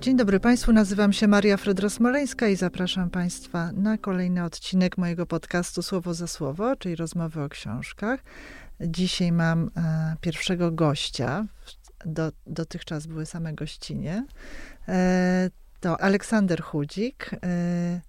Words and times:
Dzień 0.00 0.16
dobry 0.16 0.40
Państwu, 0.40 0.72
nazywam 0.72 1.12
się 1.12 1.28
Maria 1.28 1.56
Frydros-Moleńska 1.56 2.50
i 2.50 2.56
zapraszam 2.56 3.10
Państwa 3.10 3.72
na 3.72 3.98
kolejny 3.98 4.44
odcinek 4.44 4.98
mojego 4.98 5.26
podcastu 5.26 5.82
Słowo 5.82 6.14
za 6.14 6.26
Słowo, 6.26 6.76
czyli 6.76 6.96
rozmowy 6.96 7.42
o 7.42 7.48
książkach. 7.48 8.20
Dzisiaj 8.80 9.32
mam 9.32 9.70
e, 9.76 10.16
pierwszego 10.20 10.70
gościa. 10.70 11.46
Do, 12.06 12.32
dotychczas 12.46 13.06
były 13.06 13.26
same 13.26 13.54
gościnie. 13.54 14.26
E, 14.88 15.50
to 15.80 16.00
Aleksander 16.00 16.62
Chudzik, 16.62 17.30
e, 17.42 18.00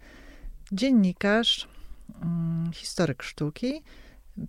dziennikarz, 0.71 1.67
historyk 2.73 3.23
sztuki. 3.23 3.83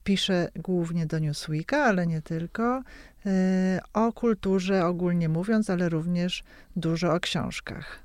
Pisze 0.05 0.49
głównie 0.57 1.07
do 1.07 1.19
Newsweeka, 1.19 1.85
ale 1.85 2.07
nie 2.07 2.23
tylko. 2.23 2.83
E, 3.27 3.81
o 3.93 4.13
kulturze 4.13 4.87
ogólnie 4.87 5.29
mówiąc, 5.29 5.71
ale 5.71 5.89
również 5.89 6.45
dużo 6.77 7.15
o 7.15 7.21
książkach. 7.21 7.99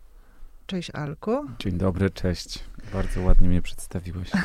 Cześć 0.67 0.89
Alku. 0.89 1.45
Dzień 1.59 1.77
dobry, 1.77 2.09
cześć. 2.09 2.63
Bardzo 2.93 3.21
ładnie 3.21 3.49
mnie 3.49 3.61
przedstawiłeś. 3.61 4.31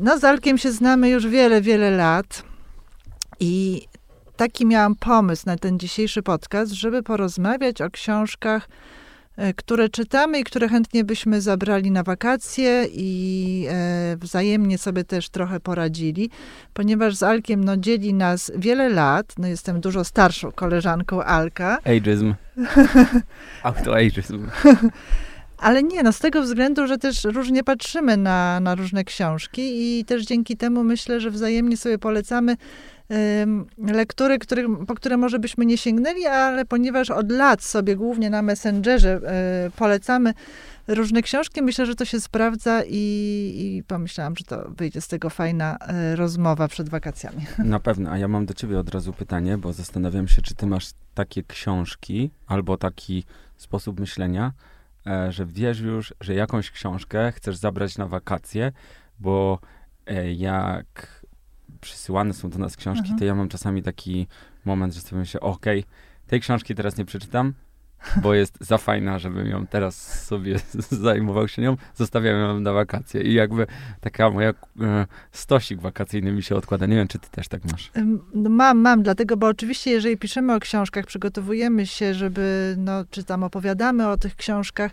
No 0.00 0.18
z 0.18 0.24
Alkiem 0.24 0.58
się 0.58 0.72
znamy 0.72 1.10
już 1.10 1.26
wiele, 1.26 1.62
wiele 1.62 1.90
lat 1.90 2.42
i 3.40 3.86
taki 4.36 4.66
miałam 4.66 4.94
pomysł 4.94 5.42
na 5.46 5.56
ten 5.56 5.78
dzisiejszy 5.78 6.22
podcast, 6.22 6.72
żeby 6.72 7.02
porozmawiać 7.02 7.80
o 7.80 7.90
książkach, 7.90 8.68
które 9.56 9.88
czytamy 9.88 10.40
i 10.40 10.44
które 10.44 10.68
chętnie 10.68 11.04
byśmy 11.04 11.40
zabrali 11.40 11.90
na 11.90 12.02
wakacje 12.02 12.86
i 12.92 13.66
e, 13.70 14.16
wzajemnie 14.16 14.78
sobie 14.78 15.04
też 15.04 15.28
trochę 15.28 15.60
poradzili, 15.60 16.30
ponieważ 16.74 17.16
z 17.16 17.22
Alkiem 17.22 17.64
no, 17.64 17.76
dzieli 17.76 18.14
nas 18.14 18.52
wiele 18.56 18.88
lat. 18.88 19.34
No, 19.38 19.48
jestem 19.48 19.80
dużo 19.80 20.04
starszą 20.04 20.52
koleżanką 20.52 21.22
Alka. 21.22 21.78
Ageism. 21.96 22.34
Autoageism. 23.62 24.48
Ale 25.58 25.82
nie, 25.82 26.02
no 26.02 26.12
z 26.12 26.18
tego 26.18 26.42
względu, 26.42 26.86
że 26.86 26.98
też 26.98 27.24
różnie 27.24 27.64
patrzymy 27.64 28.16
na, 28.16 28.60
na 28.60 28.74
różne 28.74 29.04
książki 29.04 29.62
i 29.98 30.04
też 30.04 30.24
dzięki 30.24 30.56
temu 30.56 30.84
myślę, 30.84 31.20
że 31.20 31.30
wzajemnie 31.30 31.76
sobie 31.76 31.98
polecamy 31.98 32.56
lektury, 33.78 34.38
których, 34.38 34.66
po 34.86 34.94
które 34.94 35.16
może 35.16 35.38
byśmy 35.38 35.66
nie 35.66 35.78
sięgnęli, 35.78 36.26
ale 36.26 36.64
ponieważ 36.64 37.10
od 37.10 37.32
lat 37.32 37.62
sobie 37.62 37.96
głównie 37.96 38.30
na 38.30 38.42
Messengerze 38.42 39.20
y, 39.66 39.70
polecamy 39.70 40.34
różne 40.88 41.22
książki, 41.22 41.62
myślę, 41.62 41.86
że 41.86 41.94
to 41.94 42.04
się 42.04 42.20
sprawdza 42.20 42.82
i, 42.86 42.96
i 43.56 43.82
pomyślałam, 43.86 44.36
że 44.36 44.44
to 44.44 44.70
wyjdzie 44.76 45.00
z 45.00 45.08
tego 45.08 45.30
fajna 45.30 45.78
y, 46.12 46.16
rozmowa 46.16 46.68
przed 46.68 46.88
wakacjami. 46.88 47.46
Na 47.58 47.80
pewno, 47.80 48.10
a 48.10 48.18
ja 48.18 48.28
mam 48.28 48.46
do 48.46 48.54
ciebie 48.54 48.78
od 48.78 48.88
razu 48.88 49.12
pytanie, 49.12 49.58
bo 49.58 49.72
zastanawiam 49.72 50.28
się, 50.28 50.42
czy 50.42 50.54
ty 50.54 50.66
masz 50.66 50.90
takie 51.14 51.42
książki 51.42 52.30
albo 52.46 52.76
taki 52.76 53.24
sposób 53.56 54.00
myślenia, 54.00 54.52
e, 55.06 55.32
że 55.32 55.46
wiesz 55.46 55.80
już, 55.80 56.14
że 56.20 56.34
jakąś 56.34 56.70
książkę 56.70 57.32
chcesz 57.32 57.56
zabrać 57.56 57.98
na 57.98 58.06
wakacje, 58.06 58.72
bo 59.18 59.58
e, 60.06 60.32
jak 60.32 61.19
przysyłane 61.80 62.34
są 62.34 62.50
do 62.50 62.58
nas 62.58 62.76
książki, 62.76 63.00
Mhm. 63.02 63.18
to 63.18 63.24
ja 63.24 63.34
mam 63.34 63.48
czasami 63.48 63.82
taki 63.82 64.26
moment, 64.64 64.94
że 64.94 65.00
sobie 65.00 65.20
myślę, 65.20 65.40
okej, 65.40 65.84
tej 66.26 66.40
książki 66.40 66.74
teraz 66.74 66.96
nie 66.96 67.04
przeczytam, 67.04 67.54
bo 68.22 68.34
jest 68.40 68.56
za 68.60 68.78
fajna, 68.78 69.18
żebym 69.18 69.46
ją 69.46 69.66
teraz 69.66 70.24
sobie 70.26 70.56
zajmował 70.90 71.48
się 71.48 71.62
nią, 71.62 71.76
zostawiam 71.94 72.36
ją 72.36 72.60
na 72.60 72.72
wakacje 72.72 73.22
i 73.22 73.34
jakby 73.34 73.66
taka 74.00 74.30
moja 74.30 74.50
e, 74.50 75.06
stosik 75.32 75.80
wakacyjny 75.80 76.32
mi 76.32 76.42
się 76.42 76.56
odkłada. 76.56 76.86
Nie 76.86 76.96
wiem, 76.96 77.08
czy 77.08 77.18
ty 77.18 77.30
też 77.30 77.48
tak 77.48 77.64
masz. 77.72 77.90
No 78.34 78.50
mam, 78.50 78.78
mam, 78.78 79.02
dlatego, 79.02 79.36
bo 79.36 79.46
oczywiście, 79.46 79.90
jeżeli 79.90 80.16
piszemy 80.16 80.54
o 80.54 80.60
książkach, 80.60 81.06
przygotowujemy 81.06 81.86
się, 81.86 82.14
żeby, 82.14 82.74
no, 82.78 83.04
czy 83.10 83.24
tam 83.24 83.42
opowiadamy 83.42 84.08
o 84.08 84.16
tych 84.16 84.36
książkach, 84.36 84.92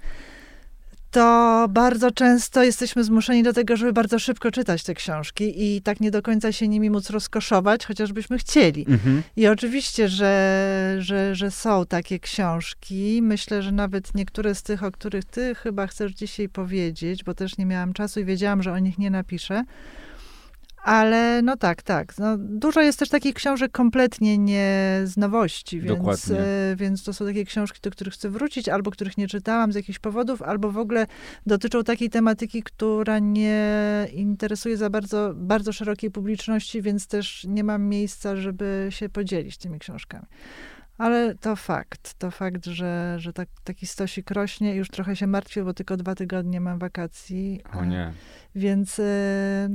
to 1.12 1.66
bardzo 1.70 2.12
często 2.12 2.64
jesteśmy 2.64 3.04
zmuszeni 3.04 3.44
do 3.44 3.54
tego, 3.54 3.78
żeby 3.78 3.94
bardzo 3.94 4.20
szybko 4.20 4.52
czytać 4.52 4.84
te 4.84 4.94
książki 4.94 5.54
i 5.58 5.82
tak 5.82 6.00
nie 6.00 6.12
do 6.12 6.22
końca 6.22 6.52
się 6.52 6.68
nimi 6.68 6.90
móc 6.90 7.10
rozkoszować, 7.10 7.86
chociażbyśmy 7.86 8.38
chcieli. 8.38 8.86
Mhm. 8.90 9.24
I 9.36 9.48
oczywiście, 9.48 10.08
że, 10.08 10.96
że, 11.00 11.36
że 11.36 11.52
są 11.52 11.86
takie 11.86 12.20
książki. 12.20 13.20
Myślę, 13.22 13.62
że 13.62 13.72
nawet 13.72 14.16
niektóre 14.16 14.56
z 14.56 14.64
tych, 14.64 14.84
o 14.84 14.92
których 14.92 15.26
ty 15.26 15.56
chyba 15.56 15.88
chcesz 15.88 16.12
dzisiaj 16.12 16.50
powiedzieć, 16.50 17.24
bo 17.24 17.34
też 17.34 17.58
nie 17.58 17.66
miałam 17.66 17.94
czasu 17.94 18.20
i 18.20 18.26
wiedziałam, 18.26 18.64
że 18.64 18.74
o 18.74 18.80
nich 18.80 18.98
nie 18.98 19.10
napiszę. 19.10 19.64
Ale 20.84 21.42
no 21.42 21.58
tak, 21.58 21.82
tak. 21.82 22.18
No, 22.18 22.38
dużo 22.38 22.82
jest 22.82 23.00
też 23.00 23.10
takich 23.10 23.34
książek 23.36 23.72
kompletnie 23.72 24.38
nie 24.38 25.02
z 25.04 25.18
nowości, 25.18 25.82
więc, 25.82 26.32
e, 26.32 26.76
więc 26.76 27.04
to 27.04 27.14
są 27.14 27.26
takie 27.26 27.46
książki, 27.46 27.80
do 27.82 27.92
których 27.92 28.14
chcę 28.14 28.30
wrócić, 28.30 28.70
albo 28.70 28.92
których 28.92 29.18
nie 29.18 29.28
czytałam 29.28 29.72
z 29.72 29.76
jakichś 29.76 30.00
powodów, 30.00 30.42
albo 30.42 30.72
w 30.72 30.78
ogóle 30.78 31.08
dotyczą 31.46 31.84
takiej 31.84 32.10
tematyki, 32.10 32.64
która 32.64 33.20
nie 33.20 34.08
interesuje 34.12 34.78
za 34.78 34.90
bardzo, 34.90 35.32
bardzo 35.36 35.74
szerokiej 35.74 36.12
publiczności, 36.12 36.82
więc 36.82 37.08
też 37.08 37.44
nie 37.44 37.64
mam 37.64 37.84
miejsca, 37.84 38.36
żeby 38.36 38.88
się 38.90 39.10
podzielić 39.10 39.58
tymi 39.58 39.80
książkami. 39.80 40.26
Ale 40.98 41.36
to 41.36 41.56
fakt, 41.56 42.14
to 42.14 42.32
fakt, 42.32 42.66
że, 42.66 43.16
że 43.18 43.34
tak, 43.34 43.50
taki 43.64 43.88
stosik 43.88 44.32
rośnie. 44.32 44.76
Już 44.76 44.90
trochę 44.90 45.16
się 45.16 45.28
martwię, 45.28 45.64
bo 45.64 45.74
tylko 45.74 45.98
dwa 45.98 46.16
tygodnie 46.16 46.62
mam 46.62 46.80
wakacji. 46.80 47.62
O 47.74 47.86
nie. 47.86 48.14
Więc, 48.56 49.00
e, 49.00 49.70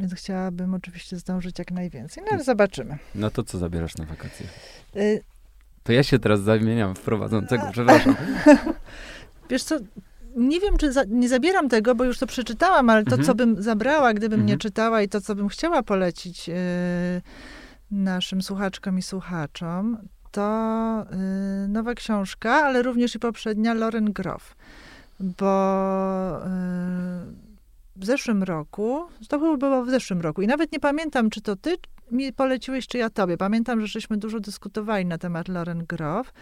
więc 0.00 0.14
chciałabym 0.14 0.74
oczywiście 0.74 1.16
zdążyć 1.16 1.58
jak 1.58 1.70
najwięcej. 1.70 2.22
No 2.26 2.32
ale 2.32 2.44
zobaczymy. 2.44 2.98
No 3.14 3.30
to 3.30 3.42
co 3.42 3.58
zabierasz 3.58 3.96
na 3.96 4.04
wakacje? 4.04 4.46
E, 4.96 5.00
To 5.82 5.92
ja 5.92 6.02
się 6.02 6.18
teraz 6.18 6.40
zamieniam 6.40 6.94
w 6.94 7.00
prowadzącego, 7.00 7.62
przepraszam. 7.72 8.16
Wiesz 9.50 9.62
co, 9.62 9.76
nie 10.36 10.60
wiem, 10.60 10.76
czy 10.76 10.92
za, 10.92 11.04
nie 11.08 11.28
zabieram 11.28 11.68
tego, 11.68 11.94
bo 11.94 12.04
już 12.04 12.18
to 12.18 12.26
przeczytałam, 12.26 12.90
ale 12.90 13.04
to, 13.04 13.10
Mhm. 13.10 13.26
co 13.26 13.34
bym 13.34 13.62
zabrała, 13.62 14.14
gdybym 14.14 14.40
nie 14.40 14.52
Mhm. 14.52 14.58
czytała 14.58 15.02
i 15.02 15.08
to, 15.08 15.20
co 15.20 15.34
bym 15.34 15.48
chciała 15.48 15.82
polecić 15.82 16.48
e, 16.48 16.54
naszym 17.90 18.42
słuchaczkom 18.42 18.98
i 18.98 19.02
słuchaczom, 19.02 19.98
to 20.30 20.42
e, 21.10 21.16
nowa 21.68 21.94
książka, 21.94 22.54
ale 22.54 22.82
również 22.82 23.14
i 23.14 23.18
poprzednia 23.18 23.74
Lauren 23.74 24.12
Groff. 24.12 24.54
Bo 25.20 26.40
w 27.98 28.04
zeszłym 28.04 28.42
roku, 28.42 29.06
to 29.28 29.40
chyba 29.40 29.56
było 29.56 29.84
w 29.84 29.90
zeszłym 29.90 30.20
roku 30.20 30.42
i 30.42 30.46
nawet 30.46 30.72
nie 30.72 30.80
pamiętam, 30.80 31.30
czy 31.30 31.40
to 31.40 31.56
ty 31.56 31.76
mi 32.12 32.32
poleciłeś, 32.32 32.86
czy 32.86 32.98
ja 32.98 33.10
tobie. 33.10 33.36
Pamiętam, 33.36 33.80
że 33.80 33.86
żeśmy 33.86 34.16
dużo 34.16 34.40
dyskutowali 34.40 35.06
na 35.06 35.18
temat 35.18 35.48
Lauren 35.48 35.84
Groff. 35.86 36.32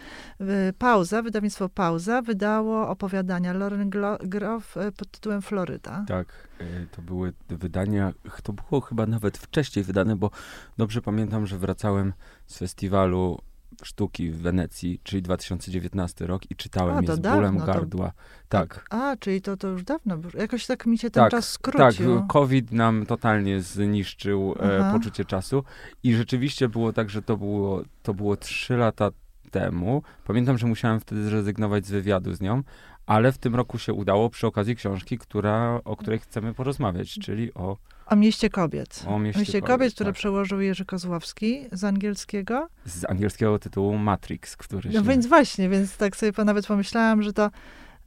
Pauza, 0.77 1.21
wydawnictwo 1.21 1.69
Pauza 1.69 2.21
wydało 2.21 2.89
opowiadania 2.89 3.53
Glo- 3.53 4.27
Groff 4.27 4.77
y, 4.77 4.91
pod 4.91 5.11
tytułem 5.11 5.41
Floryda. 5.41 6.05
Tak, 6.07 6.47
y, 6.61 6.87
to 6.91 7.01
były 7.01 7.33
wydania, 7.49 8.13
to 8.43 8.53
było 8.53 8.81
chyba 8.81 9.05
nawet 9.05 9.37
wcześniej 9.37 9.85
wydane, 9.85 10.15
bo 10.15 10.31
dobrze 10.77 11.01
pamiętam, 11.01 11.47
że 11.47 11.57
wracałem 11.57 12.13
z 12.45 12.57
festiwalu 12.57 13.39
sztuki 13.83 14.31
w 14.31 14.37
Wenecji, 14.41 14.99
czyli 15.03 15.21
2019 15.21 16.27
rok 16.27 16.51
i 16.51 16.55
czytałem 16.55 16.97
A, 16.97 17.01
je 17.01 17.15
z 17.15 17.19
bólem 17.19 17.41
dawno, 17.41 17.59
to- 17.59 17.65
gardła. 17.73 18.11
Tak, 18.49 18.85
A, 18.89 19.15
czyli 19.19 19.41
to, 19.41 19.57
to 19.57 19.67
już 19.67 19.83
dawno. 19.83 20.17
było. 20.17 20.41
Jakoś 20.41 20.65
tak 20.65 20.85
mi 20.85 20.97
się 20.97 21.09
ten 21.09 21.23
tak, 21.23 21.31
czas 21.31 21.45
tak, 21.45 21.53
skrócił. 21.53 22.27
COVID 22.27 22.71
nam 22.71 23.05
totalnie 23.05 23.61
zniszczył 23.61 24.55
e, 24.59 24.91
poczucie 24.93 25.25
czasu 25.25 25.63
i 26.03 26.15
rzeczywiście 26.15 26.69
było 26.69 26.93
tak, 26.93 27.09
że 27.09 27.21
to 27.21 27.37
było, 27.37 27.83
to 28.03 28.13
było 28.13 28.37
trzy 28.37 28.77
lata 28.77 29.09
temu. 29.51 30.03
Pamiętam, 30.23 30.57
że 30.57 30.67
musiałem 30.67 30.99
wtedy 30.99 31.23
zrezygnować 31.23 31.85
z 31.85 31.91
wywiadu 31.91 32.33
z 32.33 32.41
nią, 32.41 32.63
ale 33.05 33.31
w 33.31 33.37
tym 33.37 33.55
roku 33.55 33.77
się 33.77 33.93
udało 33.93 34.29
przy 34.29 34.47
okazji 34.47 34.75
książki, 34.75 35.17
która, 35.17 35.81
o 35.85 35.95
której 35.95 36.19
chcemy 36.19 36.53
porozmawiać, 36.53 37.13
czyli 37.13 37.53
o, 37.53 37.77
O 38.07 38.15
mieście 38.15 38.49
kobiet. 38.49 39.03
o 39.07 39.19
mieście, 39.19 39.39
Mieście 39.39 39.61
kobiet, 39.61 39.93
które 39.93 40.09
tak. 40.09 40.15
przełożył 40.15 40.61
Jerzy 40.61 40.85
Kozłowski 40.85 41.65
z 41.71 41.83
angielskiego. 41.83 42.67
z 42.85 43.05
angielskiego 43.09 43.59
tytułu 43.59 43.97
Matrix, 43.97 44.57
który 44.57 44.91
się... 44.91 44.97
No 44.97 45.03
więc 45.03 45.27
właśnie, 45.27 45.69
więc 45.69 45.97
tak 45.97 46.15
sobie 46.15 46.43
nawet 46.45 46.67
pomyślałam, 46.67 47.23
że 47.23 47.33
to, 47.33 47.49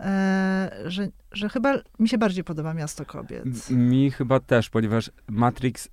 e, 0.00 0.70
że, 0.86 1.08
że 1.32 1.48
chyba 1.48 1.74
mi 1.98 2.08
się 2.08 2.18
bardziej 2.18 2.44
podoba 2.44 2.74
Miasto 2.74 3.04
Kobiet. 3.06 3.70
Mi 3.70 4.10
chyba 4.10 4.40
też, 4.40 4.70
ponieważ 4.70 5.10
Matrix, 5.28 5.88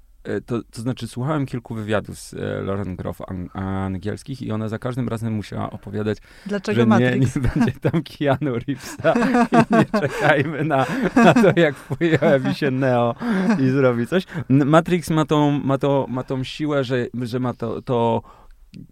to, 0.46 0.62
to 0.72 0.82
znaczy 0.82 1.08
słuchałem 1.08 1.46
kilku 1.46 1.76
wywiadów 1.76 2.20
z 2.20 2.34
e, 2.34 2.38
Lauren 2.62 2.96
Groff 2.96 3.22
an, 3.28 3.50
angielskich 3.54 4.42
i 4.42 4.52
ona 4.52 4.70
za 4.70 4.80
każdym 4.80 5.08
razem 5.08 5.34
musiała 5.34 5.70
opowiadać, 5.70 6.18
Dlaczego 6.46 6.76
że 6.76 6.82
nie, 6.82 6.88
Matrix? 6.88 7.36
nie 7.36 7.42
będzie 7.42 7.72
tam 7.92 8.04
Keanu 8.04 8.54
Reevesa 8.54 9.14
i 9.52 9.76
nie 9.76 9.86
czekajmy 10.02 10.64
na, 10.64 10.86
na 11.16 11.34
to, 11.34 11.60
jak 11.60 11.76
pojawi 11.76 12.56
się 12.56 12.72
Neo 12.72 13.16
i 13.60 13.70
zrobi 13.70 14.08
coś. 14.08 14.24
Matrix 14.50 15.10
ma 15.10 15.26
tą, 15.26 15.52
ma 15.52 15.78
to, 15.78 16.06
ma 16.10 16.24
tą 16.24 16.44
siłę, 16.44 16.84
że, 16.84 17.08
że 17.22 17.40
ma 17.40 17.54
to, 17.54 17.82
to 17.82 18.22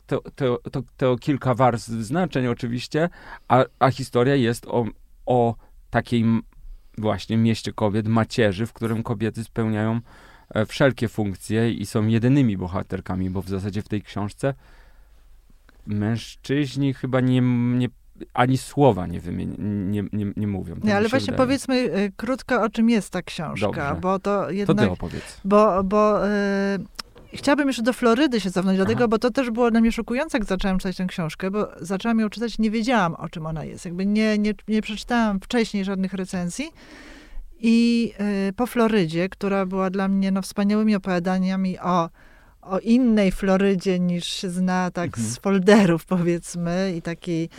to, 0.06 0.22
to, 0.36 0.60
to, 0.72 0.84
to 0.98 1.18
kilka 1.18 1.56
warstw 1.56 1.90
znaczeń 1.90 2.48
oczywiście, 2.48 3.10
a, 3.48 3.66
a 3.80 3.92
historia 3.92 4.36
jest 4.36 4.66
o, 4.68 4.86
o 5.26 5.56
takiej 5.90 6.26
właśnie 6.98 7.38
mieście 7.38 7.74
kobiet, 7.74 8.08
macierzy, 8.08 8.66
w 8.66 8.74
którym 8.74 9.04
kobiety 9.04 9.44
spełniają 9.44 9.96
e, 9.96 10.02
wszelkie 10.68 11.08
funkcje 11.08 11.72
i 11.72 11.86
są 11.86 12.08
jedynymi 12.08 12.58
bohaterkami, 12.58 13.30
bo 13.30 13.42
w 13.42 13.50
zasadzie 13.50 13.82
w 13.82 13.88
tej 13.88 14.02
książce 14.02 14.54
mężczyźni 15.88 16.94
chyba 16.94 17.22
nie, 17.22 17.42
nie 17.78 17.90
ani 18.34 18.58
słowa 18.58 19.08
nie, 19.08 19.20
wymieni, 19.20 19.56
nie, 19.60 20.04
nie, 20.14 20.26
nie 20.38 20.48
mówią. 20.48 20.76
Tak 20.76 20.84
nie, 20.84 20.96
ale 20.96 21.10
właśnie 21.10 21.32
wydaje. 21.32 21.48
powiedzmy 21.48 21.76
y, 21.76 22.12
krótko, 22.18 22.62
o 22.62 22.70
czym 22.70 22.90
jest 22.90 23.10
ta 23.10 23.22
książka, 23.22 23.68
Dobrze. 23.68 24.02
bo 24.02 24.20
to 24.20 24.52
jednak... 24.52 24.78
To 24.78 24.84
ty 24.84 24.92
opowiedz. 24.92 25.42
Bo, 25.46 25.84
bo 25.84 26.28
y, 26.28 26.30
chciałabym 27.34 27.68
jeszcze 27.68 27.84
do 27.84 27.94
Florydy 27.94 28.42
się 28.42 28.52
cofnąć, 28.52 28.78
dlatego, 28.78 29.00
Aha. 29.00 29.08
bo 29.08 29.20
to 29.20 29.32
też 29.32 29.52
było 29.52 29.72
dla 29.72 29.82
mnie 29.82 29.92
szokujące, 29.92 30.38
jak 30.38 30.46
zaczęłam 30.48 30.78
czytać 30.78 30.98
tę 30.98 31.06
książkę, 31.06 31.52
bo 31.52 31.68
zaczęłam 31.82 32.20
ją 32.20 32.30
czytać, 32.30 32.60
nie 32.60 32.72
wiedziałam, 32.72 33.14
o 33.14 33.30
czym 33.30 33.46
ona 33.46 33.64
jest. 33.64 33.86
Jakby 33.86 34.06
nie, 34.06 34.38
nie, 34.38 34.54
nie 34.68 34.82
przeczytałam 34.82 35.40
wcześniej 35.40 35.86
żadnych 35.86 36.14
recenzji. 36.14 36.72
I 37.60 38.12
y, 38.50 38.54
po 38.54 38.68
Florydzie, 38.68 39.30
która 39.30 39.66
była 39.66 39.90
dla 39.90 40.08
mnie 40.08 40.32
no, 40.32 40.42
wspaniałymi 40.42 40.96
opowiadaniami 40.96 41.80
o 41.80 42.10
o 42.66 42.80
innej 42.80 43.32
Florydzie 43.32 44.00
niż 44.00 44.26
się 44.26 44.50
zna 44.50 44.92
tak 44.92 45.06
mhm. 45.06 45.28
z 45.28 45.38
folderów 45.38 46.06
powiedzmy 46.06 46.94
i 46.98 47.02
takiej 47.02 47.50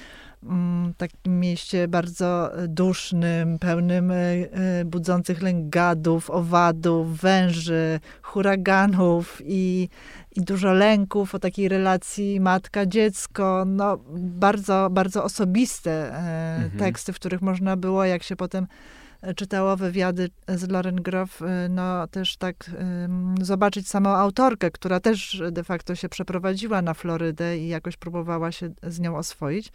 mm, 0.42 0.94
takim 0.94 1.40
mieście 1.40 1.88
bardzo 1.88 2.50
dusznym, 2.68 3.58
pełnym 3.58 4.10
e, 4.10 4.14
budzących 4.84 5.42
lęk 5.42 5.68
gadów, 5.68 6.30
owadów, 6.30 7.20
węży, 7.20 8.00
huraganów 8.22 9.42
i, 9.44 9.88
i 10.36 10.40
dużo 10.40 10.72
lęków 10.72 11.34
o 11.34 11.38
takiej 11.38 11.68
relacji 11.68 12.40
matka-dziecko. 12.40 13.64
No, 13.66 13.98
bardzo, 14.18 14.88
bardzo 14.90 15.24
osobiste 15.24 16.08
mhm. 16.08 16.70
teksty, 16.78 17.12
w 17.12 17.16
których 17.16 17.42
można 17.42 17.76
było, 17.76 18.04
jak 18.04 18.22
się 18.22 18.36
potem 18.36 18.66
czytało 19.36 19.76
wywiady 19.76 20.30
z 20.48 20.68
Lauren 20.68 20.96
Groff, 20.96 21.42
y, 21.42 21.44
no 21.68 22.06
też 22.06 22.36
tak 22.36 22.70
zobaczyć 23.40 23.88
samą 23.88 24.10
autorkę, 24.10 24.70
która 24.70 25.00
też 25.00 25.42
de 25.52 25.64
facto 25.64 25.94
się 25.94 26.08
przeprowadziła 26.08 26.82
na 26.82 26.94
Florydę 26.94 27.58
i 27.58 27.68
jakoś 27.68 27.96
próbowała 27.96 28.52
się 28.52 28.70
z 28.82 29.00
nią 29.00 29.16
oswoić. 29.16 29.72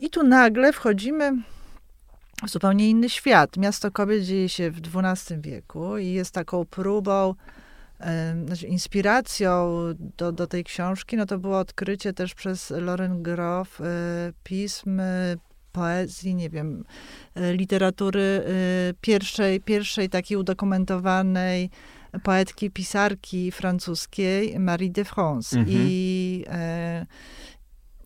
I 0.00 0.10
tu 0.10 0.22
nagle 0.22 0.72
wchodzimy 0.72 1.32
w 2.46 2.50
zupełnie 2.50 2.90
inny 2.90 3.08
świat. 3.08 3.56
Miasto 3.56 3.90
Kobiet 3.90 4.22
dzieje 4.22 4.48
się 4.48 4.70
w 4.70 4.80
XII 4.94 5.40
wieku 5.40 5.98
i 5.98 6.12
jest 6.12 6.34
taką 6.34 6.64
próbą, 6.64 7.34
znaczy 8.46 8.66
inspiracją 8.66 9.78
do, 10.16 10.32
do 10.32 10.46
tej 10.46 10.64
książki, 10.64 11.16
no 11.16 11.26
to 11.26 11.38
było 11.38 11.58
odkrycie 11.58 12.12
też 12.12 12.34
przez 12.34 12.70
Lauren 12.70 13.22
Groff 13.22 13.80
y, 13.80 13.84
pism 14.44 15.00
poezji, 15.78 16.34
nie 16.34 16.50
wiem, 16.50 16.84
e, 17.34 17.52
literatury 17.54 18.20
e, 18.20 18.44
pierwszej, 19.00 19.60
pierwszej 19.60 20.08
takiej 20.08 20.36
udokumentowanej 20.36 21.70
poetki, 22.22 22.70
pisarki 22.70 23.52
francuskiej 23.52 24.58
Marie 24.58 24.90
de 24.90 25.04
France. 25.04 25.58
Mhm. 25.58 25.76
I, 25.80 26.44
e, 26.48 27.06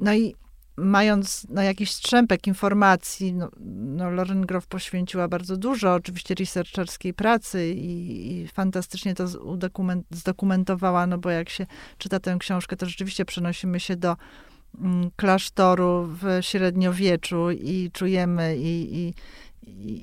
no 0.01 0.15
i 0.15 0.35
mając 0.77 1.47
no, 1.49 1.63
jakiś 1.63 1.91
strzępek 1.91 2.47
informacji, 2.47 3.33
no, 3.33 3.51
no 3.61 4.11
Lauren 4.11 4.47
Groff 4.47 4.67
poświęciła 4.67 5.29
bardzo 5.29 5.57
dużo 5.57 5.95
oczywiście 5.95 6.35
researcherskiej 6.35 7.15
pracy 7.15 7.69
i, 7.69 8.43
i 8.43 8.49
fantastycznie 8.49 9.15
to 9.15 9.27
zdokumentowała, 10.11 11.07
no 11.07 11.19
bo 11.19 11.31
jak 11.31 11.49
się 11.49 11.67
czyta 11.99 12.21
tę 12.21 12.37
książkę, 12.39 12.77
to 12.77 12.87
rzeczywiście 12.87 13.25
przenosimy 13.25 13.81
się 13.81 13.97
do 13.97 14.17
klasztoru 15.17 16.09
w 16.23 16.39
średniowieczu 16.41 17.51
i 17.51 17.91
czujemy 17.93 18.57
i, 18.57 18.99
i, 18.99 19.15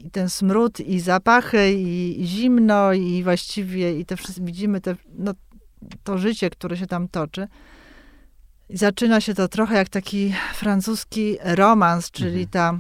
i 0.06 0.10
ten 0.12 0.30
smród, 0.30 0.80
i 0.80 1.00
zapachy, 1.00 1.74
i, 1.74 2.22
i, 2.22 2.28
zimno, 2.28 2.94
i 2.94 3.24
właściwie 3.24 4.00
i 4.00 4.06
te 4.06 4.16
wszystkie, 4.16 4.46
widzimy 4.46 4.82
te, 4.82 4.96
no, 5.18 5.34
to 6.04 6.18
życie, 6.18 6.50
które 6.50 6.78
się 6.78 6.88
tam 6.88 7.08
toczy. 7.08 7.48
I 8.70 8.78
zaczyna 8.78 9.22
się 9.22 9.34
to 9.34 9.48
trochę 9.48 9.76
jak 9.76 9.90
taki 9.90 10.34
francuski 10.54 11.38
romans, 11.44 12.12
czyli 12.12 12.44
mhm. 12.44 12.48
ta 12.48 12.80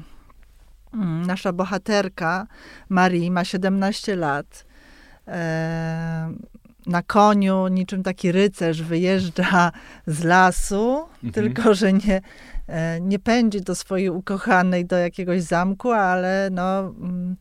mm, 0.93 1.25
nasza 1.25 1.53
bohaterka 1.53 2.47
Marie 2.89 3.31
ma 3.31 3.45
17 3.45 4.15
lat. 4.15 4.65
E, 5.27 6.33
na 6.89 7.03
koniu, 7.03 7.67
niczym 7.67 8.03
taki 8.03 8.31
rycerz 8.31 8.83
wyjeżdża 8.83 9.71
z 10.07 10.23
lasu, 10.23 11.05
mhm. 11.23 11.33
tylko 11.33 11.73
że 11.73 11.93
nie, 11.93 12.21
e, 12.67 13.01
nie 13.01 13.19
pędzi 13.19 13.61
do 13.61 13.75
swojej 13.75 14.09
ukochanej 14.09 14.85
do 14.85 14.97
jakiegoś 14.97 15.41
zamku, 15.41 15.91
ale 15.91 16.49
no, 16.51 16.79
mm, 16.79 17.35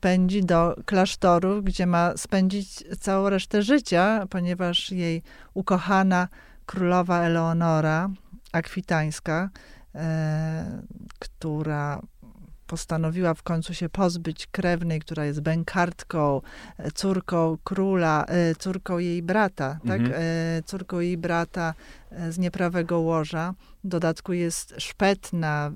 pędzi 0.00 0.44
do 0.44 0.76
klasztoru, 0.84 1.62
gdzie 1.62 1.86
ma 1.86 2.16
spędzić 2.16 2.84
całą 3.00 3.28
resztę 3.28 3.62
życia, 3.62 4.26
ponieważ 4.30 4.90
jej 4.90 5.22
ukochana 5.54 6.28
królowa 6.66 7.22
Eleonora 7.22 8.10
Akwitańska, 8.52 9.50
e, 9.94 10.82
która 11.18 12.02
postanowiła 12.68 13.34
w 13.34 13.42
końcu 13.42 13.74
się 13.74 13.88
pozbyć 13.88 14.46
krewnej, 14.46 15.00
która 15.00 15.24
jest 15.24 15.40
bękartką, 15.40 16.40
e, 16.78 16.90
córką 16.90 17.58
króla, 17.64 18.24
e, 18.28 18.54
córką 18.54 18.98
jej 18.98 19.22
brata, 19.22 19.78
tak? 19.86 20.00
mhm. 20.00 20.12
tak? 20.12 20.66
Córką 20.66 21.00
jej 21.00 21.18
brata 21.18 21.74
z 22.30 22.38
nieprawego 22.38 23.00
łoża. 23.00 23.54
W 23.84 23.88
dodatku 23.88 24.32
jest 24.32 24.74
szpetna, 24.78 25.70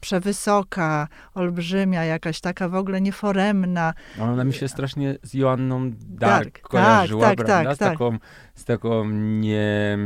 przewysoka, 0.00 1.08
olbrzymia, 1.34 2.04
jakaś 2.04 2.40
taka 2.40 2.68
w 2.68 2.74
ogóle 2.74 3.00
nieforemna. 3.00 3.94
Ona 4.20 4.44
mi 4.44 4.52
się 4.52 4.68
strasznie 4.68 5.18
z 5.22 5.34
Joanną 5.34 5.90
Dark, 5.90 6.44
Dark 6.44 6.60
kojarzyła, 6.60 7.28
tak, 7.28 7.38
tak, 7.38 7.46
prawda? 7.46 7.64
Tak, 7.64 7.76
z, 7.76 7.78
tak. 7.78 7.92
taką, 7.92 8.18
z 8.54 8.64
taką 8.64 9.04
nie, 9.10 9.98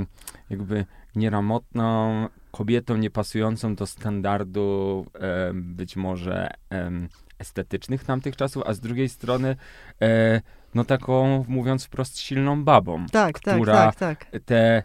jakby 0.51 0.85
nieramotną, 1.17 2.29
kobietą 2.57 2.97
niepasującą 2.97 3.75
do 3.75 3.87
standardu 3.87 5.07
e, 5.15 5.51
być 5.55 5.97
może 5.97 6.51
e, 6.73 6.91
estetycznych 7.39 8.05
tamtych 8.05 8.37
czasów, 8.37 8.63
a 8.67 8.73
z 8.73 8.81
drugiej 8.81 9.09
strony 9.09 9.57
e, 10.03 10.41
no 10.75 10.85
taką, 10.85 11.45
mówiąc 11.49 11.85
wprost, 11.85 12.19
silną 12.19 12.65
babą, 12.65 13.07
tak, 13.07 13.41
tak 13.41 13.55
która 13.55 13.75
tak, 13.75 13.97
tak, 13.97 14.31
tak. 14.31 14.43
te 14.45 14.83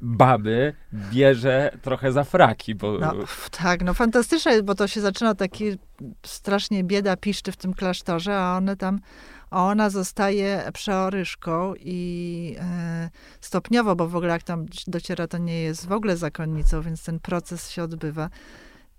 baby 0.00 0.74
bierze 0.92 1.70
trochę 1.82 2.12
za 2.12 2.24
fraki, 2.24 2.74
bo... 2.74 2.98
No, 2.98 3.14
tak, 3.50 3.82
no 3.84 3.94
fantastyczne, 3.94 4.62
bo 4.62 4.74
to 4.74 4.88
się 4.88 5.00
zaczyna 5.00 5.34
taki 5.34 5.64
strasznie 6.26 6.84
bieda 6.84 7.16
piszczy 7.16 7.52
w 7.52 7.56
tym 7.56 7.74
klasztorze, 7.74 8.38
a 8.38 8.56
one 8.56 8.76
tam 8.76 9.00
a 9.50 9.64
ona 9.64 9.90
zostaje 9.90 10.70
przeoryszką 10.74 11.74
i 11.78 12.56
e, 12.60 13.10
stopniowo, 13.40 13.96
bo 13.96 14.08
w 14.08 14.16
ogóle 14.16 14.32
jak 14.32 14.42
tam 14.42 14.66
dociera, 14.86 15.28
to 15.28 15.38
nie 15.38 15.60
jest 15.60 15.86
w 15.86 15.92
ogóle 15.92 16.16
zakonnicą, 16.16 16.82
więc 16.82 17.04
ten 17.04 17.20
proces 17.20 17.70
się 17.70 17.82
odbywa. 17.82 18.30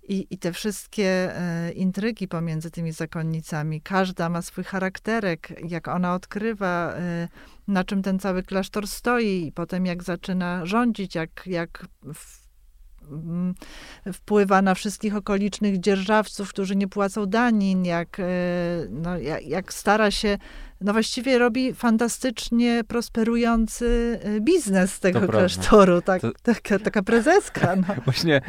I, 0.08 0.26
i 0.30 0.38
te 0.38 0.52
wszystkie 0.52 1.36
e, 1.36 1.72
intrygi 1.72 2.28
pomiędzy 2.28 2.70
tymi 2.70 2.92
zakonnicami, 2.92 3.80
każda 3.80 4.28
ma 4.28 4.42
swój 4.42 4.64
charakterek, 4.64 5.70
jak 5.70 5.88
ona 5.88 6.14
odkrywa, 6.14 6.94
e, 6.94 7.28
na 7.68 7.84
czym 7.84 8.02
ten 8.02 8.18
cały 8.18 8.42
klasztor 8.42 8.88
stoi, 8.88 9.46
i 9.46 9.52
potem 9.52 9.86
jak 9.86 10.02
zaczyna 10.02 10.66
rządzić, 10.66 11.14
jak, 11.14 11.42
jak 11.46 11.86
wpływa 14.12 14.62
na 14.62 14.74
wszystkich 14.74 15.16
okolicznych 15.16 15.80
dzierżawców, 15.80 16.48
którzy 16.48 16.76
nie 16.76 16.88
płacą 16.88 17.26
danin, 17.26 17.84
jak, 17.84 18.20
e, 18.20 18.24
no, 18.90 19.18
jak, 19.18 19.46
jak 19.46 19.72
stara 19.72 20.10
się, 20.10 20.38
no 20.80 20.92
właściwie 20.92 21.38
robi 21.38 21.74
fantastycznie 21.74 22.84
prosperujący 22.88 24.18
e, 24.22 24.40
biznes 24.40 24.94
z 24.94 25.00
tego 25.00 25.20
to 25.20 25.28
klasztoru. 25.28 26.02
Tak, 26.02 26.22
to... 26.22 26.30
taka, 26.42 26.78
taka 26.78 27.02
prezeska. 27.02 27.76
No. 27.76 27.94
Właśnie 28.04 28.36
e, 28.36 28.40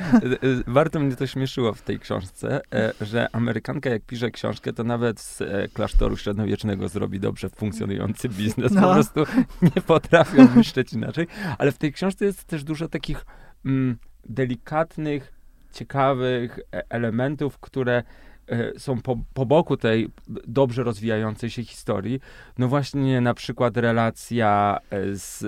warto 0.67 0.99
mnie 0.99 1.15
to 1.15 1.27
śmieszyło 1.27 1.73
w 1.73 1.81
tej 1.81 1.99
książce, 1.99 2.61
że 3.01 3.27
Amerykanka 3.31 3.89
jak 3.89 4.05
pisze 4.05 4.31
książkę, 4.31 4.73
to 4.73 4.83
nawet 4.83 5.19
z 5.19 5.43
klasztoru 5.73 6.17
średniowiecznego 6.17 6.87
zrobi 6.87 7.19
dobrze 7.19 7.49
funkcjonujący 7.49 8.29
biznes. 8.29 8.71
No. 8.71 8.81
Po 8.81 8.93
prostu 8.93 9.23
nie 9.61 9.81
potrafią 9.81 10.47
myśleć 10.55 10.93
inaczej. 10.93 11.27
Ale 11.57 11.71
w 11.71 11.77
tej 11.77 11.93
książce 11.93 12.25
jest 12.25 12.45
też 12.45 12.63
dużo 12.63 12.87
takich 12.87 13.25
mm, 13.65 13.97
delikatnych, 14.29 15.41
ciekawych 15.71 16.59
e, 16.59 16.83
elementów, 16.89 17.59
które 17.59 18.03
e, 18.47 18.79
są 18.79 19.01
po, 19.01 19.17
po 19.33 19.45
boku 19.45 19.77
tej 19.77 20.09
dobrze 20.47 20.83
rozwijającej 20.83 21.49
się 21.49 21.63
historii. 21.63 22.19
No 22.57 22.67
właśnie 22.67 23.21
na 23.21 23.33
przykład 23.33 23.77
relacja 23.77 24.79
e, 24.89 25.15
z, 25.15 25.39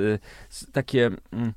z 0.50 0.72
takie 0.72 1.10
mm, 1.32 1.54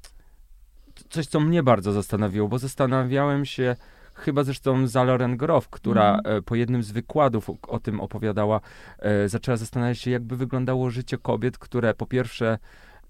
coś, 1.09 1.27
co 1.27 1.41
mnie 1.41 1.63
bardzo 1.63 1.93
zastanowiło, 1.93 2.49
bo 2.49 2.59
zastanawiałem 2.59 3.45
się 3.45 3.77
chyba 4.15 4.45
zresztą 4.45 4.87
za 4.87 5.05
Lauren 5.05 5.37
Groff, 5.37 5.69
która 5.69 6.19
mm. 6.25 6.43
po 6.43 6.55
jednym 6.55 6.83
z 6.83 6.91
wykładów 6.91 7.51
o, 7.51 7.57
o 7.69 7.79
tym 7.79 8.01
opowiadała, 8.01 8.61
zaczęła 9.27 9.57
zastanawiać 9.57 9.99
się, 9.99 10.11
jakby 10.11 10.37
wyglądało 10.37 10.91
życie 10.91 11.19
kobiet, 11.19 11.59
które 11.59 11.95
po 11.95 12.07
pierwsze 12.07 12.59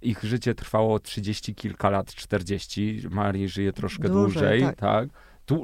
ich 0.02 0.24
życie 0.24 0.54
trwało 0.54 0.98
30 0.98 1.54
kilka 1.54 1.90
lat, 1.90 2.14
40. 2.14 3.02
Marii 3.10 3.48
żyje 3.48 3.72
troszkę 3.72 4.08
dłużej, 4.08 4.62
tak. 4.62 4.76
tak. 4.76 5.08